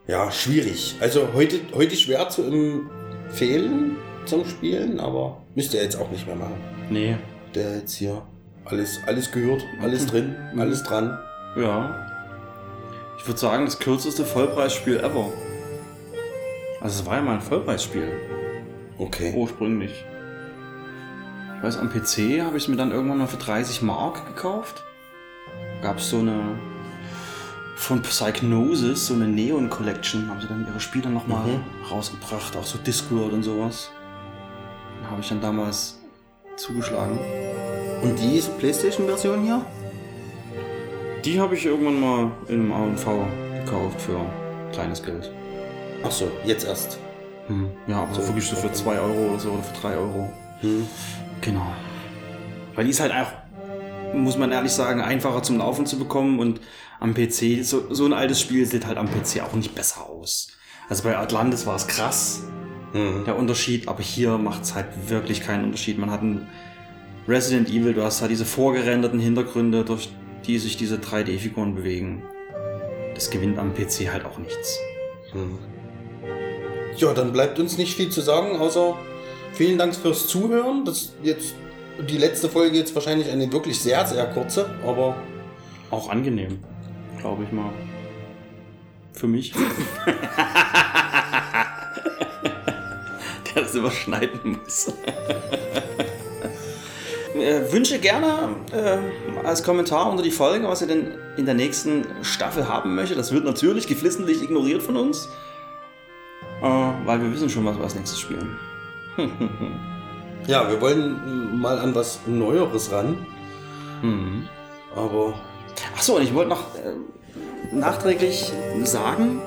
Ja, 0.07 0.31
schwierig. 0.31 0.95
Also 0.99 1.29
heute, 1.33 1.59
heute 1.73 1.95
schwer 1.95 2.27
zu 2.29 2.43
empfehlen 2.43 3.95
zum 4.25 4.45
Spielen, 4.45 4.99
aber 4.99 5.41
müsst 5.55 5.73
ihr 5.73 5.81
jetzt 5.81 5.95
auch 5.95 6.09
nicht 6.11 6.27
mehr 6.27 6.35
machen. 6.35 6.57
Nee. 6.89 7.15
Der 7.55 7.77
jetzt 7.77 7.95
hier 7.95 8.21
alles, 8.65 8.99
alles 9.05 9.31
gehört, 9.31 9.63
alles 9.81 10.05
drin, 10.05 10.35
alles 10.57 10.83
dran. 10.83 11.17
Ja. 11.57 12.07
Ich 13.17 13.27
würde 13.27 13.39
sagen, 13.39 13.65
das 13.65 13.79
kürzeste 13.79 14.25
Vollpreisspiel 14.25 14.97
ever. 14.97 15.31
Also 16.83 16.99
es 17.01 17.05
war 17.05 17.15
ja 17.15 17.21
mal 17.21 17.35
ein 17.35 17.41
Vollpreisspiel. 17.41 18.11
Okay. 18.97 19.33
Ursprünglich. 19.35 20.03
Ich 21.57 21.63
weiß, 21.63 21.77
am 21.77 21.89
PC 21.89 22.41
habe 22.43 22.57
ich 22.57 22.63
es 22.63 22.67
mir 22.67 22.75
dann 22.75 22.91
irgendwann 22.91 23.19
mal 23.19 23.27
für 23.27 23.37
30 23.37 23.81
Mark 23.81 24.25
gekauft. 24.27 24.83
Gab 25.81 25.97
es 25.99 26.09
so 26.09 26.19
eine 26.19 26.57
von 27.77 28.01
Psychnosis, 28.01 29.07
so 29.07 29.13
eine 29.13 29.27
Neon 29.27 29.69
Collection, 29.69 30.29
haben 30.29 30.39
sie 30.41 30.47
dann 30.47 30.65
ihre 30.67 30.79
Spiele 30.79 31.09
nochmal 31.09 31.47
Mhm. 31.47 31.63
rausgebracht, 31.89 32.55
auch 32.55 32.63
so 32.65 32.77
Discworld 32.77 33.33
und 33.33 33.43
sowas. 33.43 33.89
Da 35.01 35.09
habe 35.09 35.21
ich 35.21 35.29
dann 35.29 35.41
damals 35.41 35.99
zugeschlagen. 36.57 37.17
Und 38.01 38.19
die 38.19 38.41
PlayStation-Version 38.59 39.41
hier? 39.43 39.65
Die 41.23 41.39
habe 41.39 41.55
ich 41.55 41.65
irgendwann 41.65 41.99
mal 41.99 42.31
in 42.49 42.71
einem 42.71 42.71
A&V 42.73 43.25
gekauft 43.65 44.01
für 44.01 44.19
kleines 44.73 45.01
Geld. 45.01 45.31
Ach 46.03 46.11
so, 46.11 46.31
jetzt 46.45 46.65
erst. 46.65 46.97
Hm. 47.47 47.69
Ja, 47.87 48.03
aber 48.03 48.13
so 48.13 48.25
wirklich 48.27 48.47
so 48.47 48.55
für 48.55 48.71
2 48.71 48.99
Euro 48.99 49.29
oder 49.29 49.39
so 49.39 49.51
oder 49.51 49.63
für 49.63 49.81
3 49.81 49.95
Euro. 49.97 50.31
Hm. 50.61 50.87
Genau. 51.41 51.65
Weil 52.75 52.85
die 52.85 52.91
ist 52.91 52.99
halt 52.99 53.11
auch, 53.11 53.31
muss 54.15 54.37
man 54.37 54.51
ehrlich 54.51 54.71
sagen, 54.71 55.01
einfacher 55.01 55.43
zum 55.43 55.57
Laufen 55.57 55.85
zu 55.85 55.97
bekommen 55.99 56.39
und 56.39 56.61
am 56.99 57.13
PC, 57.13 57.63
so, 57.63 57.93
so 57.93 58.05
ein 58.05 58.13
altes 58.13 58.39
Spiel 58.39 58.65
sieht 58.65 58.87
halt 58.87 58.97
am 58.97 59.07
PC 59.07 59.41
auch 59.41 59.53
nicht 59.53 59.75
besser 59.75 60.09
aus. 60.09 60.47
Also 60.89 61.03
bei 61.03 61.17
Atlantis 61.17 61.65
war 61.65 61.75
es 61.75 61.87
krass, 61.87 62.43
Mhm. 62.93 63.23
der 63.25 63.37
Unterschied, 63.37 63.87
aber 63.87 64.03
hier 64.03 64.37
macht 64.37 64.63
es 64.63 64.75
halt 64.75 64.85
wirklich 65.09 65.41
keinen 65.41 65.65
Unterschied. 65.65 65.97
Man 65.97 66.11
hat 66.11 66.21
ein 66.21 66.47
Resident 67.27 67.69
Evil, 67.69 67.93
du 67.93 68.03
hast 68.03 68.21
halt 68.21 68.29
diese 68.31 68.45
vorgerenderten 68.45 69.19
Hintergründe, 69.19 69.83
durch 69.83 70.09
die 70.45 70.59
sich 70.59 70.77
diese 70.77 70.97
3D-Figuren 70.97 71.73
bewegen. 71.73 72.21
Das 73.15 73.29
gewinnt 73.31 73.57
am 73.57 73.73
PC 73.73 74.11
halt 74.11 74.25
auch 74.25 74.37
nichts. 74.37 74.77
Ja, 76.97 77.13
dann 77.13 77.33
bleibt 77.33 77.59
uns 77.59 77.77
nicht 77.77 77.95
viel 77.95 78.09
zu 78.09 78.21
sagen, 78.21 78.57
außer 78.57 78.95
vielen 79.53 79.77
Dank 79.77 79.95
fürs 79.95 80.27
Zuhören. 80.27 80.85
Das 80.85 80.97
ist 80.97 81.13
jetzt 81.23 81.55
die 82.09 82.17
letzte 82.17 82.49
Folge 82.49 82.77
jetzt 82.77 82.93
wahrscheinlich 82.95 83.29
eine 83.29 83.51
wirklich 83.51 83.79
sehr, 83.79 84.05
sehr 84.05 84.25
kurze, 84.27 84.69
aber 84.85 85.15
Auch 85.91 86.09
angenehm, 86.09 86.59
glaube 87.19 87.43
ich 87.43 87.51
mal. 87.51 87.71
Für 89.13 89.27
mich. 89.27 89.53
Der 93.55 93.63
das 93.63 93.75
immer 93.75 93.91
schneiden 93.91 94.59
muss. 94.63 94.87
äh, 97.35 97.71
wünsche 97.71 97.99
gerne 97.99 98.55
äh, 98.71 98.97
als 99.45 99.63
Kommentar 99.63 100.09
unter 100.09 100.23
die 100.23 100.31
Folge, 100.31 100.67
was 100.67 100.81
ihr 100.81 100.87
denn 100.87 101.11
in 101.37 101.45
der 101.45 101.55
nächsten 101.55 102.05
Staffel 102.21 102.67
haben 102.67 102.95
möchtet. 102.95 103.17
Das 103.17 103.31
wird 103.31 103.45
natürlich 103.45 103.87
geflissentlich 103.87 104.41
ignoriert 104.41 104.81
von 104.81 104.97
uns. 104.97 105.29
Äh, 106.63 107.05
weil 107.05 107.21
wir 107.21 107.31
wissen 107.31 107.49
schon, 107.49 107.65
was 107.65 107.77
wir 107.77 107.83
als 107.83 107.95
nächstes 107.95 108.19
spielen. 108.19 108.57
ja, 110.47 110.69
wir 110.69 110.79
wollen 110.81 111.59
mal 111.59 111.77
an 111.77 111.93
was 111.93 112.19
Neueres 112.25 112.91
ran. 112.91 113.17
Mhm. 114.01 114.47
Aber 114.95 115.33
Achso, 115.95 116.15
und 116.15 116.23
ich 116.23 116.33
wollte 116.33 116.49
noch 116.49 116.75
äh, 116.75 117.75
nachträglich 117.75 118.51
sagen, 118.83 119.41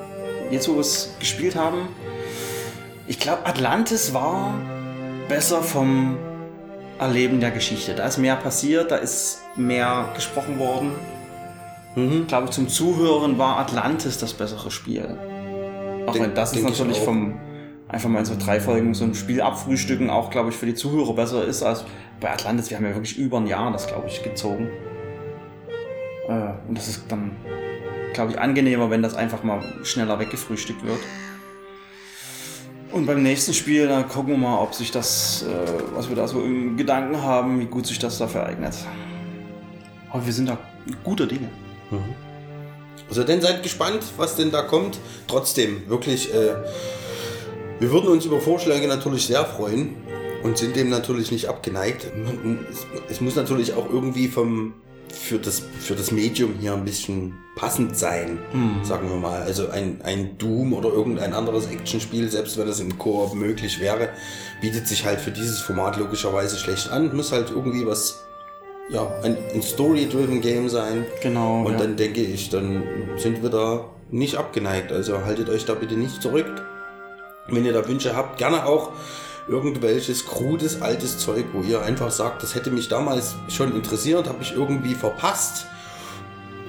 jetzt 0.51 0.67
wo 0.69 0.73
wir 0.73 0.81
es 0.81 1.15
gespielt 1.19 1.55
haben, 1.55 1.87
ich 3.07 3.19
glaube, 3.19 3.45
Atlantis 3.45 4.13
war 4.13 4.53
besser 5.27 5.61
vom 5.61 6.17
Erleben 6.99 7.39
der 7.39 7.51
Geschichte. 7.51 7.95
Da 7.95 8.05
ist 8.05 8.17
mehr 8.17 8.35
passiert, 8.35 8.91
da 8.91 8.97
ist 8.97 9.39
mehr 9.55 10.09
gesprochen 10.15 10.59
worden. 10.59 10.91
glaube 12.27 12.45
ich, 12.45 12.51
zum 12.51 12.67
Zuhören 12.67 13.37
war 13.37 13.57
Atlantis 13.57 14.17
das 14.17 14.33
bessere 14.33 14.71
Spiel. 14.71 15.17
Auch 16.07 16.19
wenn 16.19 16.33
das 16.33 16.53
ist 16.53 16.63
natürlich 16.63 16.99
vom 16.99 17.37
einfach 17.89 18.09
mal 18.09 18.19
in 18.19 18.25
so 18.25 18.35
drei 18.37 18.59
Folgen 18.59 18.93
so 18.93 19.05
ein 19.05 19.13
Spiel 19.13 19.41
abfrühstücken 19.41 20.09
auch, 20.09 20.29
glaube 20.29 20.49
ich, 20.49 20.55
für 20.55 20.65
die 20.65 20.73
Zuhörer 20.73 21.13
besser 21.13 21.45
ist 21.45 21.63
als 21.63 21.85
bei 22.19 22.31
Atlantis. 22.31 22.69
Wir 22.69 22.77
haben 22.77 22.85
ja 22.85 22.93
wirklich 22.93 23.17
über 23.17 23.37
ein 23.37 23.47
Jahr 23.47 23.71
das, 23.71 23.87
glaube 23.87 24.07
ich, 24.07 24.23
gezogen. 24.23 24.69
Äh, 26.27 26.51
und 26.67 26.77
das 26.77 26.87
ist 26.87 27.03
dann, 27.09 27.31
glaube 28.13 28.31
ich, 28.31 28.39
angenehmer, 28.39 28.89
wenn 28.89 29.01
das 29.01 29.15
einfach 29.15 29.43
mal 29.43 29.61
schneller 29.83 30.19
weggefrühstückt 30.19 30.83
wird. 30.85 30.99
Und 32.91 33.05
beim 33.05 33.21
nächsten 33.21 33.53
Spiel, 33.53 33.87
da 33.87 34.03
gucken 34.03 34.31
wir 34.31 34.37
mal, 34.37 34.59
ob 34.59 34.73
sich 34.73 34.91
das, 34.91 35.43
äh, 35.43 35.95
was 35.95 36.09
wir 36.09 36.15
da 36.15 36.27
so 36.27 36.41
im 36.41 36.77
Gedanken 36.77 37.21
haben, 37.21 37.59
wie 37.59 37.65
gut 37.65 37.85
sich 37.85 37.99
das 37.99 38.17
dafür 38.17 38.45
eignet. 38.45 38.75
Aber 40.09 40.25
wir 40.25 40.33
sind 40.33 40.49
da 40.49 40.57
guter 41.03 41.27
Dinge. 41.27 41.49
Also 43.09 43.23
dann 43.23 43.41
seid 43.41 43.63
gespannt, 43.63 44.03
was 44.17 44.35
denn 44.35 44.51
da 44.51 44.61
kommt. 44.61 44.99
Trotzdem, 45.27 45.87
wirklich, 45.89 46.33
äh, 46.33 46.55
wir 47.79 47.91
würden 47.91 48.09
uns 48.09 48.25
über 48.25 48.39
Vorschläge 48.41 48.87
natürlich 48.87 49.27
sehr 49.27 49.45
freuen 49.45 49.95
und 50.43 50.57
sind 50.57 50.75
dem 50.75 50.89
natürlich 50.89 51.31
nicht 51.31 51.47
abgeneigt. 51.47 52.07
Es, 52.71 52.85
es 53.09 53.21
muss 53.21 53.35
natürlich 53.35 53.73
auch 53.73 53.89
irgendwie 53.89 54.27
vom 54.27 54.73
für 55.09 55.39
das, 55.39 55.61
für 55.79 55.95
das 55.95 56.11
Medium 56.11 56.55
hier 56.59 56.73
ein 56.73 56.85
bisschen 56.85 57.33
passend 57.55 57.97
sein, 57.97 58.39
sagen 58.83 59.09
wir 59.09 59.17
mal. 59.17 59.41
Also 59.41 59.69
ein, 59.69 60.01
ein 60.03 60.37
Doom 60.37 60.73
oder 60.73 60.89
irgendein 60.89 61.33
anderes 61.33 61.67
Actionspiel, 61.67 62.29
selbst 62.29 62.57
wenn 62.57 62.67
das 62.67 62.79
im 62.79 62.97
Koop 62.97 63.33
möglich 63.33 63.79
wäre, 63.79 64.09
bietet 64.61 64.87
sich 64.87 65.05
halt 65.05 65.19
für 65.19 65.31
dieses 65.31 65.59
Format 65.59 65.97
logischerweise 65.97 66.57
schlecht 66.57 66.89
an. 66.91 67.15
Muss 67.15 67.31
halt 67.31 67.49
irgendwie 67.49 67.85
was, 67.85 68.26
ja, 68.89 69.07
ein, 69.23 69.37
ein 69.53 69.61
Story-driven 69.61 70.41
Game 70.41 70.69
sein. 70.69 71.05
Genau, 71.21 71.65
Und 71.65 71.73
ja. 71.73 71.79
dann 71.79 71.97
denke 71.97 72.21
ich, 72.21 72.49
dann 72.49 72.83
sind 73.17 73.43
wir 73.43 73.49
da 73.49 73.85
nicht 74.11 74.35
abgeneigt. 74.37 74.91
Also 74.91 75.25
haltet 75.25 75.49
euch 75.49 75.65
da 75.65 75.73
bitte 75.73 75.95
nicht 75.95 76.21
zurück. 76.21 76.49
Wenn 77.49 77.65
ihr 77.65 77.73
da 77.73 77.87
Wünsche 77.87 78.15
habt, 78.15 78.37
gerne 78.37 78.65
auch 78.65 78.91
irgendwelches 79.47 80.25
krudes, 80.25 80.81
altes 80.81 81.17
Zeug, 81.19 81.45
wo 81.53 81.61
ihr 81.61 81.81
einfach 81.81 82.11
sagt, 82.11 82.43
das 82.43 82.55
hätte 82.55 82.69
mich 82.69 82.89
damals 82.89 83.35
schon 83.47 83.73
interessiert, 83.73 84.27
habe 84.27 84.41
ich 84.41 84.53
irgendwie 84.53 84.93
verpasst. 84.93 85.67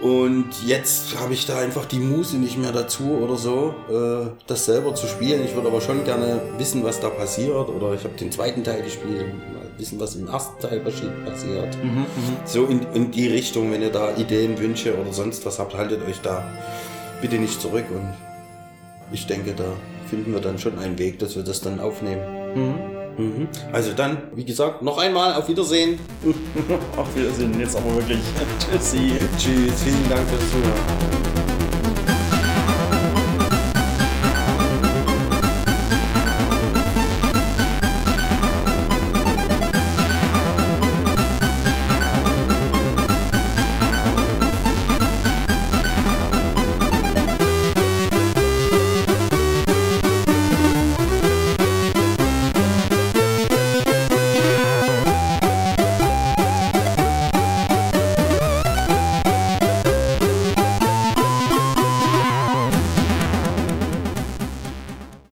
Und 0.01 0.47
jetzt 0.65 1.19
habe 1.19 1.35
ich 1.35 1.47
da 1.47 1.59
einfach 1.59 1.85
die 1.85 1.99
Muße 1.99 2.37
nicht 2.37 2.57
mehr 2.57 2.71
dazu 2.71 3.19
oder 3.21 3.37
so, 3.37 3.75
äh, 3.91 4.31
das 4.47 4.65
selber 4.65 4.95
zu 4.95 5.09
spielen. 5.09 5.45
Ich 5.45 5.57
würde 5.57 5.69
aber 5.69 5.81
schon 5.81 6.05
gerne 6.05 6.41
wissen, 6.57 6.85
was 6.85 7.01
da 7.01 7.09
passiert. 7.09 7.69
Oder 7.69 7.95
ich 7.95 8.05
habe 8.05 8.15
den 8.15 8.31
zweiten 8.31 8.63
Teil 8.63 8.83
gespielt, 8.83 9.27
wissen, 9.79 9.99
was 10.01 10.17
im 10.17 10.29
ersten 10.29 10.61
Teil 10.61 10.81
passi- 10.81 11.11
passiert. 11.25 11.77
So 12.45 12.67
in, 12.67 12.81
in 12.95 13.11
die 13.11 13.29
Richtung, 13.29 13.71
wenn 13.73 13.83
ihr 13.83 13.91
da 13.93 14.15
Ideen, 14.17 14.59
Wünsche 14.59 14.99
oder 14.99 15.13
sonst 15.13 15.45
was 15.47 15.59
habt, 15.59 15.75
haltet 15.75 16.07
euch 16.07 16.21
da 16.21 16.45
bitte 17.21 17.37
nicht 17.37 17.61
zurück. 17.61 17.85
Und 17.91 18.13
ich 19.13 19.27
denke, 19.27 19.53
da 19.57 19.65
finden 20.11 20.33
wir 20.33 20.41
dann 20.41 20.59
schon 20.59 20.79
einen 20.79 20.99
Weg, 20.99 21.19
dass 21.19 21.37
wir 21.37 21.43
das 21.43 21.61
dann 21.61 21.81
aufnehmen. 21.81 22.23
Mhm. 22.55 23.49
Also 23.73 23.93
dann, 23.95 24.19
wie 24.35 24.45
gesagt, 24.45 24.81
noch 24.83 24.99
einmal 24.99 25.35
auf 25.35 25.49
Wiedersehen. 25.49 25.99
Auf 26.97 27.17
Wiedersehen, 27.17 27.59
jetzt 27.59 27.77
aber 27.77 27.93
wirklich. 27.97 28.21
Tschüssi. 28.73 29.13
Tschüss, 29.37 29.83
vielen 29.83 30.09
Dank 30.09 30.29
fürs 30.29 30.51
Zuhören. 30.53 31.48